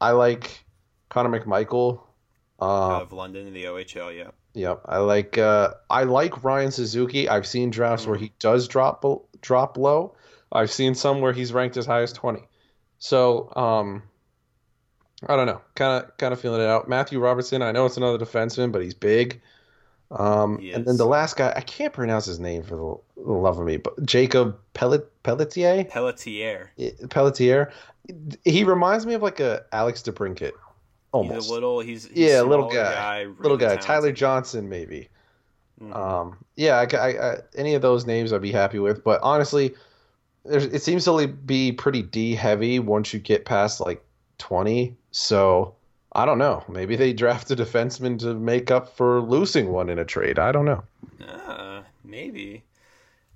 I 0.01 0.11
like 0.11 0.63
Connor 1.09 1.41
McMichael. 1.41 2.01
Out 2.61 3.01
Uh, 3.01 3.03
of 3.03 3.13
London 3.13 3.47
in 3.47 3.53
the 3.55 3.65
OHL, 3.65 4.11
yeah. 4.17 4.31
Yep, 4.57 4.81
I 4.87 4.99
like 4.99 5.37
uh, 5.37 5.75
I 5.91 6.05
like 6.05 6.43
Ryan 6.43 6.71
Suzuki. 6.71 7.29
I've 7.29 7.47
seen 7.47 7.71
drafts 7.71 8.07
where 8.07 8.17
he 8.17 8.33
does 8.39 8.69
drop 8.69 9.05
drop 9.43 9.77
low. 9.77 10.15
I've 10.51 10.71
seen 10.71 10.95
some 10.95 11.21
where 11.21 11.35
he's 11.35 11.53
ranked 11.53 11.77
as 11.77 11.85
high 11.85 12.01
as 12.01 12.15
twenty. 12.15 12.41
So 12.99 13.53
um, 13.55 14.03
I 15.27 15.37
don't 15.37 15.45
know, 15.45 15.61
kind 15.75 16.03
of 16.03 16.17
kind 16.17 16.33
of 16.33 16.41
feeling 16.41 16.63
it 16.63 16.67
out. 16.67 16.89
Matthew 16.89 17.21
Robertson. 17.21 17.61
I 17.61 17.71
know 17.73 17.85
it's 17.85 17.99
another 17.99 18.17
defenseman, 18.17 18.73
but 18.73 18.81
he's 18.81 18.95
big. 18.95 19.43
Um, 20.11 20.59
He 20.59 20.73
and 20.73 20.87
then 20.87 20.97
the 20.97 21.05
last 21.05 21.37
guy, 21.37 21.53
I 21.55 21.61
can't 21.61 21.93
pronounce 21.93 22.25
his 22.25 22.41
name 22.41 22.63
for 22.63 23.03
the, 23.17 23.23
the 23.25 23.33
love 23.33 23.59
of 23.59 23.67
me, 23.67 23.77
but 23.77 24.07
Jacob 24.07 24.59
Pellet 24.73 25.23
Pelletier. 25.23 25.85
Pelletier. 25.85 26.73
Pelletier. 27.11 27.73
He 28.45 28.65
reminds 28.65 29.05
me 29.05 29.13
of 29.13 29.23
like 29.23 29.41
a 29.41 29.67
Alex 29.71 30.01
DeBrincat, 30.03 30.53
almost. 31.17 31.35
He's 31.43 31.51
a 31.51 31.53
little 31.55 31.81
he's, 31.81 32.07
he's 32.07 32.17
Yeah, 32.17 32.43
little 32.43 32.71
smaller 32.71 32.85
guy. 32.85 33.21
really 33.23 33.37
little 33.41 33.57
guy, 33.57 33.67
talented. 33.67 33.87
Tyler 33.87 34.13
Johnson, 34.13 34.69
maybe. 34.69 35.09
Mhm. 35.81 35.95
Um, 35.95 36.39
yeah, 36.57 36.77
I, 36.77 36.97
I, 36.97 37.33
I, 37.33 37.37
any 37.55 37.75
of 37.75 37.83
those 37.83 38.07
names 38.07 38.33
I'd 38.33 38.41
be 38.43 38.53
happy 38.53 38.79
with. 38.79 39.05
But 39.05 39.21
honestly, 39.23 39.75
there's, 40.45 40.65
it 40.65 40.83
seems 40.83 41.05
to 41.05 41.27
be 41.27 41.73
pretty 41.73 42.03
D 42.03 42.35
heavy 42.35 42.79
once 42.79 43.13
you 43.13 43.21
get 43.21 43.45
past 43.45 43.81
like 43.81 44.03
20. 44.39 44.97
So 45.11 45.75
I 46.13 46.25
don't 46.25 46.39
know. 46.39 46.65
Maybe 46.69 46.97
they 46.97 47.13
draft 47.13 47.51
a 47.51 47.57
defenseman 47.57 48.19
to 48.21 48.35
make 48.35 48.71
up 48.71 48.97
for 48.97 49.21
losing 49.21 49.71
one 49.71 49.91
in 49.91 49.99
a 49.99 50.05
trade. 50.05 50.39
I 50.39 50.51
don't 50.53 50.65
know. 50.65 50.83
Uh, 51.27 51.83
maybe. 52.05 52.63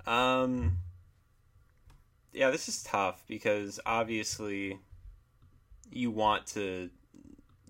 Um, 0.06 0.78
yeah, 2.32 2.50
this 2.50 2.68
is 2.68 2.82
tough 2.82 3.22
because 3.28 3.80
obviously 3.84 4.78
you 5.90 6.10
want 6.10 6.46
to, 6.46 6.88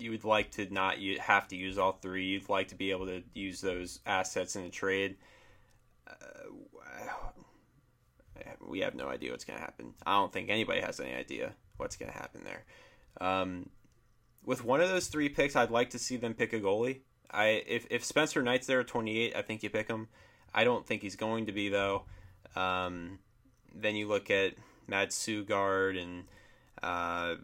you 0.00 0.10
would 0.10 0.24
like 0.24 0.50
to 0.52 0.72
not 0.72 0.96
have 1.20 1.48
to 1.48 1.56
use 1.56 1.78
all 1.78 1.92
three. 1.92 2.26
You'd 2.26 2.48
like 2.48 2.68
to 2.68 2.74
be 2.74 2.90
able 2.90 3.06
to 3.06 3.22
use 3.34 3.60
those 3.60 4.00
assets 4.06 4.56
in 4.56 4.64
a 4.64 4.70
trade. 4.70 5.16
Uh, 6.06 6.14
we 8.66 8.80
have 8.80 8.94
no 8.94 9.08
idea 9.08 9.30
what's 9.30 9.44
going 9.44 9.58
to 9.58 9.64
happen. 9.64 9.94
I 10.06 10.14
don't 10.14 10.32
think 10.32 10.48
anybody 10.48 10.80
has 10.80 11.00
any 11.00 11.14
idea 11.14 11.54
what's 11.76 11.96
going 11.96 12.10
to 12.12 12.18
happen 12.18 12.44
there. 12.44 12.64
Um, 13.20 13.68
with 14.44 14.64
one 14.64 14.80
of 14.80 14.88
those 14.88 15.08
three 15.08 15.28
picks, 15.28 15.56
I'd 15.56 15.70
like 15.70 15.90
to 15.90 15.98
see 15.98 16.16
them 16.16 16.34
pick 16.34 16.52
a 16.52 16.60
goalie. 16.60 17.00
I 17.30 17.62
if 17.66 17.86
if 17.90 18.04
Spencer 18.04 18.42
Knight's 18.42 18.66
there 18.66 18.80
at 18.80 18.88
28, 18.88 19.36
I 19.36 19.42
think 19.42 19.62
you 19.62 19.70
pick 19.70 19.88
him. 19.88 20.08
I 20.54 20.64
don't 20.64 20.86
think 20.86 21.02
he's 21.02 21.16
going 21.16 21.46
to 21.46 21.52
be 21.52 21.68
though. 21.68 22.04
Um, 22.56 23.18
then 23.74 23.94
you 23.94 24.08
look 24.08 24.30
at 24.30 24.54
Mads 24.88 25.14
Sogaard 25.14 26.00
and 26.00 26.24
uh, 26.82 27.36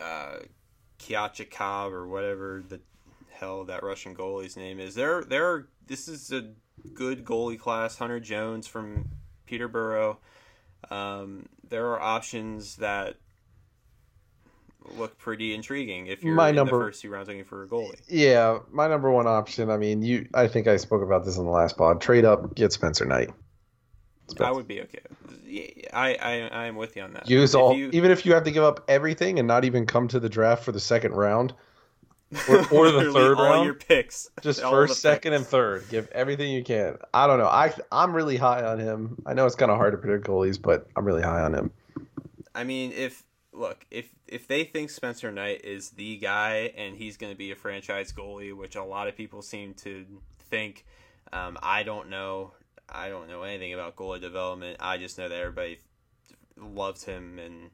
uh, 0.00 0.38
Kochetkov 0.98 1.92
or 1.92 2.06
whatever 2.06 2.62
the 2.68 2.80
hell 3.30 3.64
that 3.64 3.82
Russian 3.82 4.14
goalie's 4.14 4.56
name 4.56 4.80
is. 4.80 4.94
There, 4.94 5.22
there. 5.24 5.46
Are, 5.46 5.68
This 5.86 6.08
is 6.08 6.32
a 6.32 6.52
good 6.94 7.24
goalie 7.24 7.58
class. 7.58 7.96
Hunter 7.98 8.20
Jones 8.20 8.66
from 8.66 9.08
Peterborough. 9.46 10.18
Um, 10.90 11.46
there 11.68 11.86
are 11.88 12.00
options 12.00 12.76
that 12.76 13.16
look 14.96 15.18
pretty 15.18 15.52
intriguing 15.52 16.06
if 16.06 16.22
you're 16.22 16.34
My 16.34 16.50
in 16.50 16.54
number- 16.56 16.78
the 16.78 16.84
first 16.84 17.02
two 17.02 17.10
rounds 17.10 17.28
looking 17.28 17.44
for 17.44 17.64
a 17.64 17.66
goalie. 17.68 18.00
Yeah, 18.08 18.60
my 18.70 18.86
number 18.86 19.10
one 19.10 19.26
option. 19.26 19.68
I 19.70 19.76
mean, 19.76 20.02
you. 20.02 20.28
I 20.32 20.46
think 20.46 20.66
I 20.68 20.76
spoke 20.76 21.02
about 21.02 21.24
this 21.24 21.36
in 21.38 21.44
the 21.44 21.50
last 21.50 21.76
pod. 21.76 22.00
Trade 22.00 22.24
up, 22.24 22.54
get 22.54 22.72
Spencer 22.72 23.04
Knight. 23.04 23.30
I 24.40 24.50
would 24.50 24.66
be 24.68 24.82
okay. 24.82 25.00
I 25.92 26.14
I 26.14 26.32
I 26.48 26.66
am 26.66 26.76
with 26.76 26.96
you 26.96 27.02
on 27.02 27.12
that. 27.14 27.28
Use 27.28 27.54
If 27.54 27.60
all, 27.60 27.74
you- 27.74 27.90
even 27.92 28.10
if 28.10 28.26
you 28.26 28.34
have 28.34 28.44
to 28.44 28.50
give 28.50 28.64
up 28.64 28.84
everything 28.88 29.38
and 29.38 29.46
not 29.48 29.64
even 29.64 29.86
come 29.86 30.08
to 30.08 30.20
the 30.20 30.28
draft 30.28 30.64
for 30.64 30.72
the 30.72 30.80
second 30.80 31.12
round, 31.12 31.54
or, 32.48 32.56
or 32.56 32.90
the 32.90 32.98
literally 32.98 33.12
third 33.12 33.38
all 33.38 33.44
round. 33.44 33.64
your 33.64 33.74
picks, 33.74 34.28
Just 34.42 34.62
all 34.62 34.72
first, 34.72 35.00
second, 35.00 35.30
picks. 35.32 35.42
and 35.42 35.46
third. 35.46 35.84
Give 35.90 36.08
everything 36.10 36.50
you 36.50 36.64
can. 36.64 36.98
I 37.14 37.26
don't 37.28 37.38
know. 37.38 37.46
I 37.46 37.72
I'm 37.92 38.14
really 38.14 38.36
high 38.36 38.64
on 38.64 38.78
him. 38.80 39.22
I 39.24 39.34
know 39.34 39.46
it's 39.46 39.54
kind 39.54 39.70
of 39.70 39.76
hard 39.78 39.92
to 39.92 39.98
predict 39.98 40.26
goalies, 40.26 40.60
but 40.60 40.88
I'm 40.96 41.04
really 41.04 41.22
high 41.22 41.42
on 41.42 41.54
him. 41.54 41.70
I 42.54 42.64
mean, 42.64 42.90
if 42.92 43.22
look, 43.52 43.86
if 43.90 44.08
if 44.26 44.48
they 44.48 44.64
think 44.64 44.90
Spencer 44.90 45.30
Knight 45.30 45.64
is 45.64 45.90
the 45.90 46.16
guy 46.16 46.72
and 46.76 46.96
he's 46.96 47.16
going 47.16 47.32
to 47.32 47.38
be 47.38 47.52
a 47.52 47.56
franchise 47.56 48.12
goalie, 48.12 48.52
which 48.56 48.74
a 48.74 48.82
lot 48.82 49.06
of 49.06 49.16
people 49.16 49.40
seem 49.40 49.74
to 49.74 50.04
think, 50.50 50.84
um, 51.32 51.56
I 51.62 51.84
don't 51.84 52.10
know. 52.10 52.52
I 52.88 53.08
don't 53.08 53.28
know 53.28 53.42
anything 53.42 53.74
about 53.74 53.96
goalie 53.96 54.20
development. 54.20 54.76
I 54.80 54.98
just 54.98 55.18
know 55.18 55.28
that 55.28 55.38
everybody 55.38 55.78
loves 56.56 57.04
him 57.04 57.38
and 57.38 57.70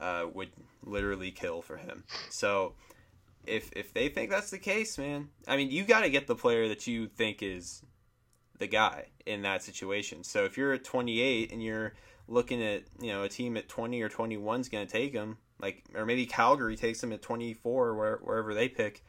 uh, 0.00 0.26
would 0.32 0.50
literally 0.82 1.30
kill 1.30 1.62
for 1.62 1.76
him. 1.76 2.04
So 2.30 2.74
if 3.46 3.70
if 3.74 3.92
they 3.92 4.08
think 4.08 4.30
that's 4.30 4.50
the 4.50 4.58
case, 4.58 4.98
man, 4.98 5.28
I 5.46 5.56
mean, 5.56 5.70
you 5.70 5.84
got 5.84 6.00
to 6.00 6.10
get 6.10 6.26
the 6.26 6.34
player 6.34 6.68
that 6.68 6.86
you 6.86 7.06
think 7.06 7.42
is 7.42 7.82
the 8.58 8.66
guy 8.66 9.06
in 9.26 9.42
that 9.42 9.62
situation. 9.62 10.24
So 10.24 10.44
if 10.44 10.56
you're 10.56 10.72
at 10.72 10.84
28 10.84 11.52
and 11.52 11.62
you're 11.62 11.94
looking 12.28 12.62
at 12.62 12.84
you 13.00 13.12
know 13.12 13.24
a 13.24 13.28
team 13.28 13.56
at 13.56 13.68
20 13.68 14.00
or 14.02 14.08
21 14.08 14.60
is 14.60 14.68
going 14.68 14.86
to 14.86 14.92
take 14.92 15.12
him, 15.12 15.38
like 15.60 15.84
or 15.94 16.06
maybe 16.06 16.26
Calgary 16.26 16.76
takes 16.76 17.02
him 17.02 17.12
at 17.12 17.22
24 17.22 17.94
where, 17.94 18.16
wherever 18.22 18.54
they 18.54 18.68
pick, 18.68 19.04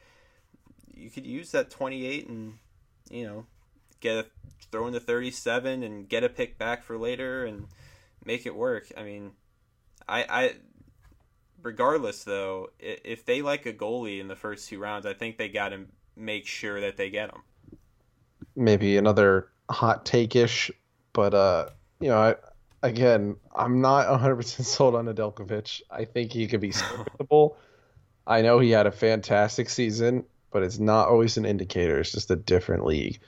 you 0.94 1.10
could 1.10 1.26
use 1.26 1.52
that 1.52 1.70
28 1.70 2.28
and 2.28 2.54
you 3.10 3.24
know 3.24 3.46
get 4.02 4.16
a 4.16 4.26
throw 4.70 4.86
in 4.86 4.92
the 4.92 5.00
37 5.00 5.82
and 5.82 6.08
get 6.08 6.24
a 6.24 6.28
pick 6.28 6.58
back 6.58 6.82
for 6.82 6.98
later 6.98 7.46
and 7.46 7.66
make 8.24 8.44
it 8.44 8.54
work. 8.54 8.92
I 8.96 9.02
mean, 9.02 9.32
I 10.06 10.24
I 10.28 10.54
regardless 11.62 12.24
though, 12.24 12.70
if 12.78 13.24
they 13.24 13.40
like 13.40 13.64
a 13.64 13.72
goalie 13.72 14.20
in 14.20 14.28
the 14.28 14.36
first 14.36 14.68
two 14.68 14.78
rounds, 14.78 15.06
I 15.06 15.14
think 15.14 15.38
they 15.38 15.48
got 15.48 15.70
to 15.70 15.86
make 16.16 16.46
sure 16.46 16.80
that 16.80 16.96
they 16.96 17.08
get 17.08 17.30
him. 17.30 17.42
Maybe 18.54 18.98
another 18.98 19.48
hot 19.70 20.04
take 20.04 20.36
ish, 20.36 20.70
but 21.12 21.32
uh, 21.32 21.68
you 22.00 22.08
know, 22.08 22.18
I, 22.18 22.34
again, 22.82 23.36
I'm 23.54 23.80
not 23.80 24.10
100 24.10 24.36
percent 24.36 24.66
sold 24.66 24.94
on 24.94 25.06
Nedeljkovic. 25.06 25.82
I 25.90 26.04
think 26.04 26.32
he 26.32 26.46
could 26.46 26.60
be 26.60 26.72
serviceable. 26.72 27.56
I 28.26 28.42
know 28.42 28.58
he 28.58 28.70
had 28.70 28.86
a 28.86 28.92
fantastic 28.92 29.68
season, 29.68 30.24
but 30.52 30.62
it's 30.62 30.78
not 30.78 31.08
always 31.08 31.36
an 31.36 31.44
indicator. 31.44 31.98
It's 31.98 32.12
just 32.12 32.30
a 32.30 32.36
different 32.36 32.84
league. 32.84 33.20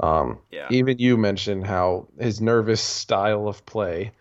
Um, 0.00 0.38
Yeah. 0.50 0.68
Even 0.70 0.98
you 0.98 1.16
mentioned 1.16 1.66
how 1.66 2.08
his 2.18 2.40
nervous 2.40 2.80
style 2.80 3.48
of 3.48 3.64
play 3.66 4.12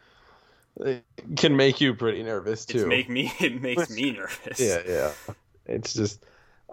uh, 0.85 0.95
can 1.35 1.55
make 1.55 1.81
you 1.81 1.93
pretty 1.93 2.23
nervous 2.23 2.65
too. 2.65 2.79
It's 2.79 2.87
make 2.87 3.09
me 3.09 3.31
it 3.39 3.61
makes 3.61 3.89
me 3.89 4.11
nervous. 4.17 4.59
Yeah, 4.59 4.81
yeah. 4.87 5.11
It's 5.65 5.93
just, 5.93 6.25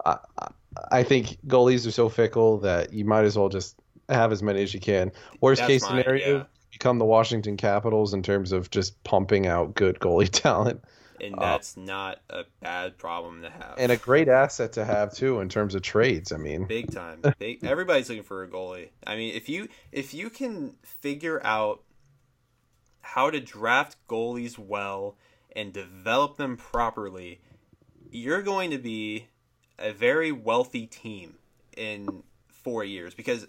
I, 0.05 0.17
I- 0.39 0.47
I 0.91 1.01
think 1.01 1.39
goalies 1.47 1.87
are 1.87 1.91
so 1.91 2.07
fickle 2.07 2.59
that 2.59 2.93
you 2.93 3.03
might 3.03 3.25
as 3.25 3.35
well 3.35 3.49
just 3.49 3.75
have 4.09 4.31
as 4.31 4.43
many 4.43 4.61
as 4.61 4.75
you 4.75 4.79
can. 4.79 5.11
Worst 5.41 5.59
That's 5.61 5.67
case 5.67 5.81
mine, 5.89 6.03
scenario, 6.03 6.37
yeah. 6.37 6.43
become 6.71 6.99
the 6.99 7.05
Washington 7.05 7.57
Capitals 7.57 8.13
in 8.13 8.21
terms 8.21 8.51
of 8.51 8.69
just 8.69 9.03
pumping 9.03 9.47
out 9.47 9.73
good 9.73 9.97
goalie 9.99 10.29
talent, 10.31 10.83
and 11.21 11.35
Uh, 11.35 11.39
that's 11.41 11.75
not 11.77 12.19
a 12.29 12.43
bad 12.61 12.97
problem 12.97 13.41
to 13.41 13.49
have. 13.49 13.75
and 13.77 13.91
a 13.91 13.97
great 13.97 14.27
asset 14.27 14.73
to 14.73 14.85
have 14.85 15.13
too 15.13 15.39
in 15.39 15.49
terms 15.49 15.75
of 15.75 15.81
trades. 15.81 16.31
I 16.31 16.37
mean, 16.37 16.65
big 16.65 16.91
time. 16.91 17.21
Big, 17.39 17.63
everybody's 17.63 18.09
looking 18.09 18.23
for 18.23 18.43
a 18.43 18.47
goalie. 18.47 18.89
I 19.05 19.15
mean, 19.15 19.35
if 19.35 19.49
you 19.49 19.67
if 19.91 20.13
you 20.13 20.29
can 20.29 20.75
figure 20.83 21.41
out 21.45 21.83
how 23.01 23.29
to 23.29 23.39
draft 23.39 23.95
goalies 24.07 24.57
well 24.57 25.17
and 25.55 25.71
develop 25.73 26.37
them 26.37 26.57
properly, 26.57 27.39
you're 28.11 28.41
going 28.41 28.71
to 28.71 28.77
be 28.77 29.27
a 29.79 29.91
very 29.91 30.31
wealthy 30.31 30.85
team 30.87 31.35
in 31.75 32.23
four 32.47 32.83
years 32.83 33.13
because 33.13 33.47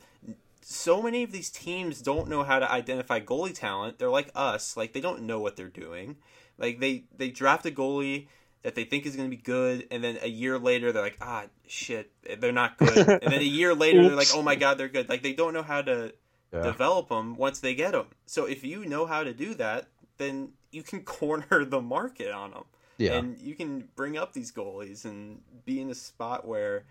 so 0.61 1.01
many 1.03 1.23
of 1.23 1.33
these 1.33 1.49
teams 1.51 2.03
don't 2.03 2.29
know 2.29 2.45
how 2.45 2.59
to 2.59 2.71
identify 2.71 3.19
goalie 3.21 3.55
talent. 3.55 3.99
They're 3.99 4.11
like 4.11 4.31
us, 4.35 4.77
like 4.77 4.93
they 4.93 5.01
don't 5.01 5.23
know 5.23 5.41
what 5.41 5.57
they're 5.57 5.69
doing. 5.69 6.17
Like 6.59 6.81
they 6.81 7.05
they 7.17 7.31
draft 7.31 7.65
a 7.67 7.71
goalie 7.71 8.27
that 8.63 8.75
they 8.75 8.85
think 8.85 9.07
is 9.07 9.15
going 9.17 9.31
to 9.31 9.37
be 9.37 9.41
good, 9.43 9.87
and 9.91 10.03
then 10.03 10.19
a 10.21 10.29
year 10.29 10.59
later 10.59 10.91
they're 10.93 11.03
like, 11.03 11.19
ah, 11.21 11.45
shit, 11.67 12.11
they're 12.41 12.53
not 12.53 12.77
good. 12.77 12.99
and 12.99 13.33
then 13.33 13.41
a 13.41 13.45
year 13.61 13.75
later 13.75 14.03
they're 14.03 14.17
like, 14.17 14.35
oh 14.35 14.43
my 14.43 14.57
god, 14.57 14.79
they're 14.79 14.89
good. 14.89 15.09
Like 15.09 15.23
they 15.23 15.33
don't 15.33 15.53
know 15.55 15.63
how 15.63 15.83
to 15.83 16.13
Yeah. 16.53 16.63
develop 16.63 17.09
them 17.11 17.37
once 17.37 17.61
they 17.61 17.75
get 17.75 17.93
them. 17.93 18.07
So 18.27 18.47
if 18.47 18.65
you 18.65 18.85
know 18.87 19.07
how 19.07 19.23
to 19.23 19.33
do 19.35 19.55
that, 19.55 19.89
then 20.17 20.53
you 20.73 20.83
can 20.83 21.03
corner 21.05 21.65
the 21.65 21.81
market 21.81 22.33
on 22.33 22.51
them. 22.53 22.65
Yeah. 22.97 23.19
And 23.19 23.39
you 23.39 23.55
can 23.55 23.89
bring 23.95 24.19
up 24.19 24.33
these 24.33 24.51
goalies 24.51 25.05
and 25.05 25.41
be 25.65 25.81
in 25.81 25.89
a 25.91 25.95
spot 25.95 26.47
where 26.47 26.85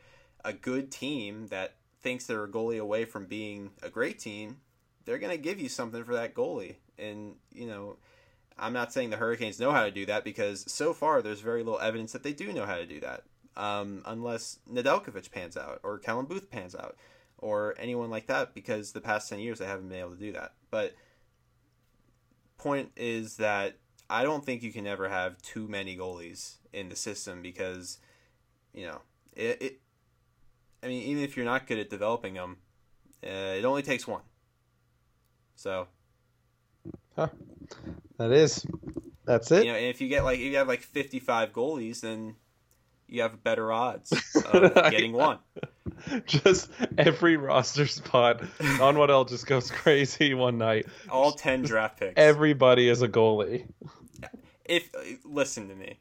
a 0.46 0.54
good 0.54 0.90
team 0.92 1.48
that 1.48 1.76
thinks 2.02 2.26
they're 2.28 2.46
a 2.46 2.48
goalie 2.48 2.80
away 2.80 3.04
from 3.04 3.26
being 3.26 3.72
a 3.84 3.90
great 3.90 4.20
team, 4.20 4.58
they're 5.04 5.18
going 5.18 5.36
to 5.36 5.38
give 5.42 5.60
you 5.60 5.68
something 5.68 6.04
for 6.06 6.14
that 6.14 6.34
goalie. 6.34 6.76
And, 6.98 7.36
you 7.52 7.68
know, 7.68 7.98
I'm 8.60 8.74
not 8.74 8.92
saying 8.92 9.10
the 9.10 9.18
Hurricanes 9.18 9.60
know 9.60 9.72
how 9.72 9.84
to 9.84 9.92
do 9.92 10.06
that 10.08 10.24
because 10.24 10.72
so 10.72 10.94
far 10.94 11.22
there's 11.22 11.42
very 11.42 11.64
little 11.64 11.80
evidence 11.80 12.12
that 12.14 12.24
they 12.24 12.34
do 12.34 12.52
know 12.52 12.66
how 12.66 12.76
to 12.76 12.86
do 12.86 13.00
that. 13.02 13.24
Um, 13.56 14.04
unless 14.06 14.60
Nedeljkovic 14.72 15.32
pans 15.32 15.58
out 15.58 15.80
or 15.84 15.98
Callum 15.98 16.28
Booth 16.28 16.50
pans 16.50 16.76
out 16.76 16.96
or 17.40 17.76
anyone 17.80 18.10
like 18.10 18.28
that 18.28 18.54
because 18.54 18.92
the 18.92 19.02
past 19.02 19.30
10 19.30 19.40
years 19.40 19.60
they 19.60 19.66
haven't 19.66 19.90
been 19.90 20.00
able 20.00 20.12
to 20.12 20.20
do 20.20 20.32
that. 20.34 20.54
But 20.70 20.96
point 22.58 22.92
is 22.96 23.38
that 23.38 23.78
I 24.10 24.24
don't 24.24 24.46
think 24.46 24.64
you 24.64 24.72
can 24.72 24.88
ever 24.88 25.10
have 25.10 25.42
too 25.42 25.68
many 25.68 25.98
goalies 25.98 26.56
in 26.74 26.90
the 26.90 26.96
system 26.96 27.42
because, 27.42 27.98
you 28.74 28.86
know, 28.86 29.02
it. 29.36 29.62
it 29.62 29.82
I 30.84 30.88
mean, 30.88 31.02
even 31.04 31.24
if 31.24 31.36
you're 31.36 31.46
not 31.46 31.66
good 31.66 31.80
at 31.80 31.90
developing 31.90 32.36
them, 32.36 32.58
uh, 33.24 33.58
it 33.58 33.66
only 33.66 33.82
takes 33.82 34.08
one. 34.08 34.22
So 35.56 35.88
That 37.18 38.32
is. 38.32 38.66
That's 39.26 39.52
it. 39.52 39.66
you 39.66 39.72
know, 39.72 39.78
and 39.78 39.88
if 39.88 40.00
you 40.02 40.08
get 40.08 40.24
like 40.24 40.40
if 40.40 40.46
you 40.46 40.58
have 40.58 40.68
like 40.68 40.82
55 40.82 41.52
goalies, 41.52 42.02
then 42.02 42.36
you 43.08 43.22
have 43.22 43.44
better 43.44 43.72
odds 43.72 44.12
of 44.54 44.74
getting 44.92 45.14
one. 45.14 45.40
just 46.26 46.70
every 46.98 47.38
roster 47.38 47.88
spot. 47.88 48.42
on 48.62 48.80
what 48.80 48.96
Waddell 48.96 49.26
just 49.26 49.46
goes 49.46 49.72
crazy 49.72 50.34
one 50.34 50.58
night. 50.58 50.88
All 51.10 51.32
10 51.32 51.64
draft 51.64 52.00
picks. 52.00 52.14
Everybody 52.18 52.90
is 52.90 53.02
a 53.02 53.08
goalie. 53.08 53.68
if 54.66 54.90
listen 55.26 55.68
to 55.70 55.76
me, 55.76 56.00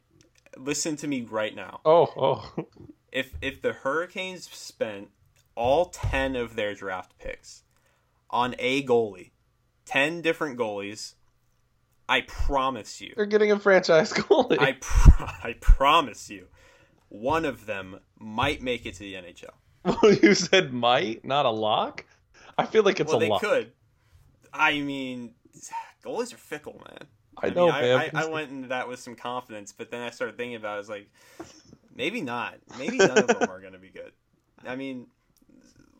listen 0.57 0.95
to 0.97 1.07
me 1.07 1.21
right 1.21 1.55
now. 1.55 1.81
Oh, 1.85 2.07
oh. 2.17 2.65
if 3.11 3.33
if 3.41 3.61
the 3.61 3.73
Hurricanes 3.73 4.47
spent 4.49 5.09
all 5.55 5.85
10 5.85 6.35
of 6.35 6.55
their 6.55 6.75
draft 6.75 7.17
picks 7.17 7.63
on 8.29 8.55
a 8.59 8.83
goalie, 8.83 9.31
10 9.87 10.21
different 10.21 10.57
goalies, 10.59 11.13
I 12.09 12.21
promise 12.21 13.01
you, 13.01 13.13
They're 13.15 13.25
getting 13.25 13.51
a 13.51 13.59
franchise 13.59 14.13
goalie. 14.13 14.59
I 14.59 14.73
pr- 14.79 15.23
I 15.47 15.55
promise 15.59 16.29
you, 16.29 16.47
one 17.09 17.45
of 17.45 17.65
them 17.65 17.99
might 18.19 18.61
make 18.61 18.85
it 18.85 18.93
to 18.95 18.99
the 18.99 19.15
NHL. 19.15 19.49
Well, 19.83 20.13
you 20.13 20.33
said 20.33 20.73
might, 20.73 21.23
not 21.23 21.45
a 21.45 21.49
lock. 21.49 22.05
I 22.57 22.65
feel 22.65 22.83
like 22.83 22.99
it's 22.99 23.11
a 23.11 23.17
lock. 23.17 23.19
well, 23.19 23.21
a 23.21 23.25
they 23.25 23.29
lock. 23.29 23.41
could. 23.41 23.71
I 24.53 24.81
mean, 24.81 25.33
goalies 26.03 26.33
are 26.33 26.37
fickle, 26.37 26.81
man. 26.87 27.07
I 27.37 27.49
know, 27.51 27.67
mean, 27.67 27.75
I, 27.75 27.81
man. 27.81 28.09
I, 28.13 28.23
I 28.23 28.29
went 28.29 28.51
into 28.51 28.67
that 28.69 28.87
with 28.89 28.99
some 28.99 29.15
confidence, 29.15 29.71
but 29.71 29.91
then 29.91 30.01
I 30.01 30.09
started 30.09 30.37
thinking 30.37 30.55
about 30.55 30.71
it. 30.71 30.75
I 30.75 30.77
was 30.79 30.89
like, 30.89 31.09
maybe 31.95 32.21
not. 32.21 32.55
Maybe 32.77 32.97
none 32.97 33.17
of 33.17 33.27
them 33.27 33.49
are 33.49 33.61
going 33.61 33.73
to 33.73 33.79
be 33.79 33.89
good. 33.89 34.11
I 34.65 34.75
mean, 34.75 35.07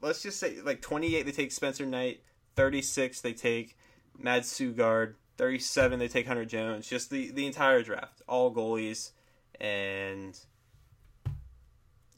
let's 0.02 0.22
just 0.24 0.40
say 0.40 0.60
like 0.62 0.82
28 0.82 1.24
they 1.24 1.32
take 1.32 1.52
Spencer 1.52 1.86
Knight, 1.86 2.22
36 2.58 3.22
they 3.22 3.34
take 3.34 3.78
Mads 4.20 4.52
Sogaard, 4.52 5.14
37 5.38 6.00
they 6.00 6.08
take 6.10 6.28
Hunter 6.28 6.44
Jones. 6.46 6.90
Just 6.90 7.10
the 7.10 7.32
the 7.32 7.46
entire 7.46 7.84
draft, 7.84 8.22
all 8.28 8.54
goalies, 8.54 9.12
and 9.62 10.38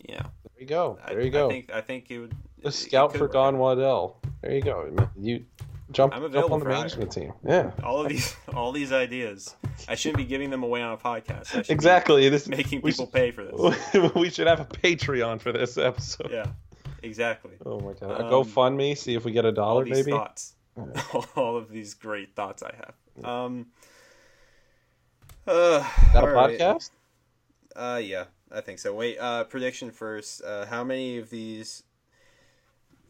you 0.08 0.16
know, 0.16 0.26
There 0.56 0.62
you 0.62 0.66
go. 0.66 0.98
I, 1.06 1.10
There 1.14 1.22
you 1.22 1.30
go. 1.30 1.48
I 1.48 1.52
think 1.52 1.72
I 1.72 1.82
think 1.82 2.10
it 2.10 2.20
would. 2.20 2.34
it 2.64 2.72
scout 2.72 3.16
for 3.16 3.28
Don 3.28 3.56
out. 3.56 3.60
Waddell. 3.60 4.22
There 4.42 4.54
you 4.54 4.62
go. 4.62 5.10
You 5.20 5.46
jump, 5.92 6.14
I'm 6.16 6.22
jump 6.22 6.34
available 6.34 6.54
on 6.56 6.60
the 6.62 6.66
hire. 6.68 6.76
management 6.76 7.12
team. 7.12 7.34
Yeah, 7.46 7.72
all 7.84 8.02
of 8.02 8.10
these 8.10 8.36
all 8.54 8.72
these 8.72 8.92
ideas. 8.92 9.56
I 9.88 9.96
shouldn't 9.96 10.18
be 10.18 10.26
giving 10.26 10.50
them 10.50 10.64
away 10.64 10.82
on 10.82 10.94
a 10.94 10.98
podcast. 10.98 11.56
I 11.56 11.62
should 11.62 11.70
exactly. 11.70 12.30
This 12.30 12.48
making 12.48 12.82
people 12.82 13.08
pay 13.08 13.32
for 13.32 13.44
this. 13.44 14.14
we 14.16 14.30
should 14.30 14.48
have 14.48 14.62
a 14.62 14.66
Patreon 14.66 15.42
for 15.42 15.52
this 15.52 15.78
episode. 15.78 16.32
Yeah, 16.32 16.46
exactly. 17.04 17.52
Oh 17.66 17.80
my 17.80 17.94
god. 17.94 18.12
A 18.22 18.26
Um, 18.26 18.32
GoFundMe. 18.32 18.98
See 18.98 19.16
if 19.16 19.26
we 19.26 19.32
get 19.32 19.46
a 19.46 19.52
dollar, 19.52 19.80
All 19.82 19.84
these 19.86 19.98
maybe. 19.98 20.12
thoughts, 20.12 20.56
all 21.36 21.58
of 21.58 21.70
these 21.70 21.94
great 21.94 22.36
thoughts 22.36 22.64
I 22.64 22.74
have. 22.76 23.26
Um, 23.26 23.68
uh, 25.48 25.80
Got 26.14 26.24
a 26.24 26.28
all 26.28 26.34
right. 26.34 26.60
podcast? 26.60 26.92
Uh, 27.76 28.00
yeah, 28.04 28.26
I 28.52 28.62
think 28.62 28.80
so. 28.80 28.94
Wait, 28.94 29.18
uh, 29.20 29.44
prediction 29.46 29.92
first. 29.92 30.44
Uh, 30.44 30.66
how 30.66 30.84
many 30.84 31.18
of 31.18 31.30
these 31.30 31.84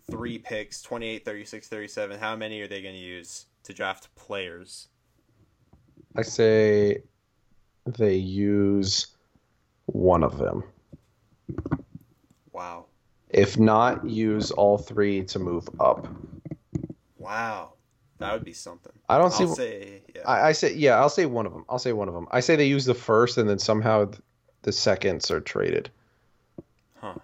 three 0.09 0.37
picks, 0.39 0.81
28, 0.81 1.23
36, 1.25 1.67
37, 1.67 2.19
how 2.19 2.35
many 2.35 2.61
are 2.61 2.67
they 2.67 2.81
going 2.81 2.95
to 2.95 2.99
use 3.01 3.45
to 3.63 3.73
draft 3.73 4.13
players? 4.15 4.87
I 6.15 6.23
say 6.23 7.03
they 7.85 8.15
use 8.15 9.07
one 9.85 10.23
of 10.23 10.37
them. 10.37 10.63
If 13.39 13.57
not, 13.57 14.05
use 14.07 14.51
all 14.51 14.77
three 14.77 15.23
to 15.25 15.39
move 15.39 15.67
up. 15.79 16.07
Wow. 17.17 17.73
That 18.17 18.33
would 18.33 18.43
be 18.43 18.53
something. 18.53 18.91
I 19.07 19.17
don't 19.17 19.31
see. 19.31 19.45
I'll 19.45 19.55
say, 19.55 20.01
yeah. 20.13 20.21
I, 20.25 20.49
I 20.49 20.51
say 20.51 20.73
yeah. 20.73 20.97
I'll 20.99 21.09
say 21.09 21.25
one 21.25 21.45
of 21.45 21.53
them. 21.53 21.63
I'll 21.69 21.79
say 21.79 21.93
one 21.93 22.09
of 22.09 22.13
them. 22.13 22.27
I 22.31 22.41
say 22.41 22.57
they 22.57 22.65
use 22.67 22.83
the 22.83 22.93
first, 22.93 23.37
and 23.37 23.49
then 23.49 23.59
somehow 23.59 24.05
th- 24.05 24.21
the 24.63 24.73
seconds 24.73 25.31
are 25.31 25.39
traded. 25.39 25.89
Huh. 26.95 27.15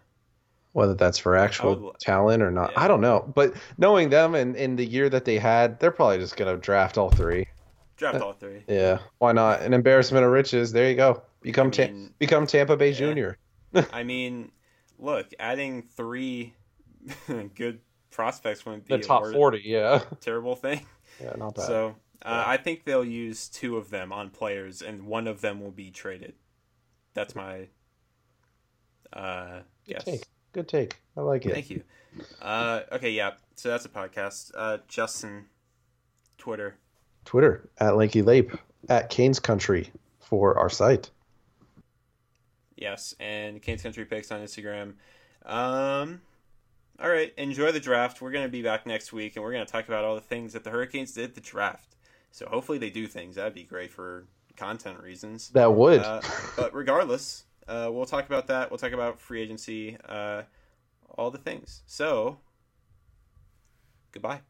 Whether 0.71 0.93
that's 0.93 1.17
for 1.17 1.35
actual 1.35 1.75
would- 1.75 1.99
talent 1.99 2.41
or 2.41 2.49
not, 2.49 2.71
yeah. 2.71 2.83
I 2.83 2.87
don't 2.87 3.01
know. 3.01 3.29
But 3.35 3.55
knowing 3.77 4.09
them 4.09 4.35
and 4.35 4.55
in 4.55 4.77
the 4.77 4.85
year 4.85 5.09
that 5.09 5.25
they 5.25 5.37
had, 5.37 5.81
they're 5.81 5.91
probably 5.91 6.19
just 6.19 6.37
gonna 6.37 6.55
draft 6.55 6.97
all 6.97 7.09
three. 7.09 7.47
Draft 7.97 8.21
uh, 8.21 8.25
all 8.27 8.33
three. 8.33 8.63
Yeah, 8.69 8.99
why 9.17 9.33
not? 9.33 9.61
An 9.63 9.73
embarrassment 9.73 10.25
of 10.25 10.31
riches. 10.31 10.71
There 10.71 10.89
you 10.89 10.95
go. 10.95 11.23
Become 11.41 11.67
I 11.67 11.71
Ta- 11.71 11.93
become 12.19 12.47
Tampa 12.47 12.77
Bay 12.77 12.91
yeah. 12.91 12.97
Junior. 12.97 13.37
I 13.91 14.03
mean, 14.03 14.49
look, 14.99 15.27
adding 15.39 15.83
three 15.95 16.53
good 17.55 17.79
prospects 18.11 18.65
wouldn't 18.65 18.85
be 18.85 18.97
The 18.97 19.03
top 19.03 19.21
wor- 19.23 19.33
forty. 19.33 19.61
Yeah. 19.65 20.03
terrible 20.21 20.55
thing. 20.55 20.85
Yeah, 21.21 21.33
not 21.37 21.55
bad. 21.55 21.65
So 21.65 21.95
uh, 22.23 22.43
I 22.45 22.57
think 22.57 22.83
they'll 22.85 23.05
use 23.05 23.47
two 23.49 23.77
of 23.77 23.89
them 23.89 24.11
on 24.11 24.29
players, 24.29 24.81
and 24.81 25.05
one 25.05 25.27
of 25.27 25.41
them 25.41 25.61
will 25.61 25.71
be 25.71 25.91
traded. 25.91 26.33
That's 27.13 27.35
my 27.35 27.67
uh, 29.13 29.59
Good 29.85 29.93
guess. 29.93 30.03
take. 30.03 30.23
Good 30.53 30.67
take. 30.67 30.97
I 31.17 31.21
like 31.21 31.45
it. 31.45 31.53
Thank 31.53 31.69
you. 31.69 31.83
Uh, 32.41 32.81
okay, 32.93 33.11
yeah. 33.11 33.31
So 33.55 33.69
that's 33.69 33.85
a 33.85 33.89
podcast. 33.89 34.51
Uh, 34.55 34.77
Justin, 34.87 35.45
Twitter. 36.37 36.75
Twitter 37.25 37.69
at 37.77 37.95
Lanky 37.95 38.21
Lape 38.21 38.51
at 38.89 39.09
Canes 39.09 39.39
Country 39.39 39.91
for 40.19 40.57
our 40.59 40.69
site. 40.69 41.09
Yes, 42.75 43.15
and 43.19 43.61
Canes 43.61 43.81
Country 43.81 44.05
Picks 44.05 44.31
on 44.31 44.41
Instagram. 44.41 44.93
Um, 45.45 46.21
all 46.99 47.09
right, 47.09 47.33
enjoy 47.37 47.71
the 47.71 47.79
draft. 47.79 48.21
We're 48.21 48.31
going 48.31 48.45
to 48.45 48.51
be 48.51 48.61
back 48.61 48.85
next 48.85 49.13
week, 49.13 49.35
and 49.35 49.43
we're 49.43 49.51
going 49.51 49.65
to 49.65 49.71
talk 49.71 49.87
about 49.87 50.03
all 50.03 50.15
the 50.15 50.21
things 50.21 50.53
that 50.53 50.63
the 50.63 50.69
Hurricanes 50.69 51.11
did 51.13 51.35
the 51.35 51.41
draft. 51.41 51.95
So 52.31 52.47
hopefully 52.47 52.77
they 52.77 52.89
do 52.89 53.07
things. 53.07 53.35
That'd 53.35 53.53
be 53.53 53.63
great 53.63 53.91
for 53.91 54.25
content 54.57 55.01
reasons. 55.01 55.49
That 55.49 55.73
would. 55.73 56.01
Uh, 56.01 56.21
but 56.57 56.73
regardless, 56.73 57.45
uh, 57.67 57.89
we'll 57.91 58.05
talk 58.05 58.25
about 58.25 58.47
that. 58.47 58.71
We'll 58.71 58.77
talk 58.77 58.91
about 58.91 59.19
free 59.19 59.41
agency, 59.41 59.97
uh, 60.07 60.43
all 61.17 61.31
the 61.31 61.37
things. 61.37 61.83
So, 61.85 62.39
goodbye. 64.11 64.41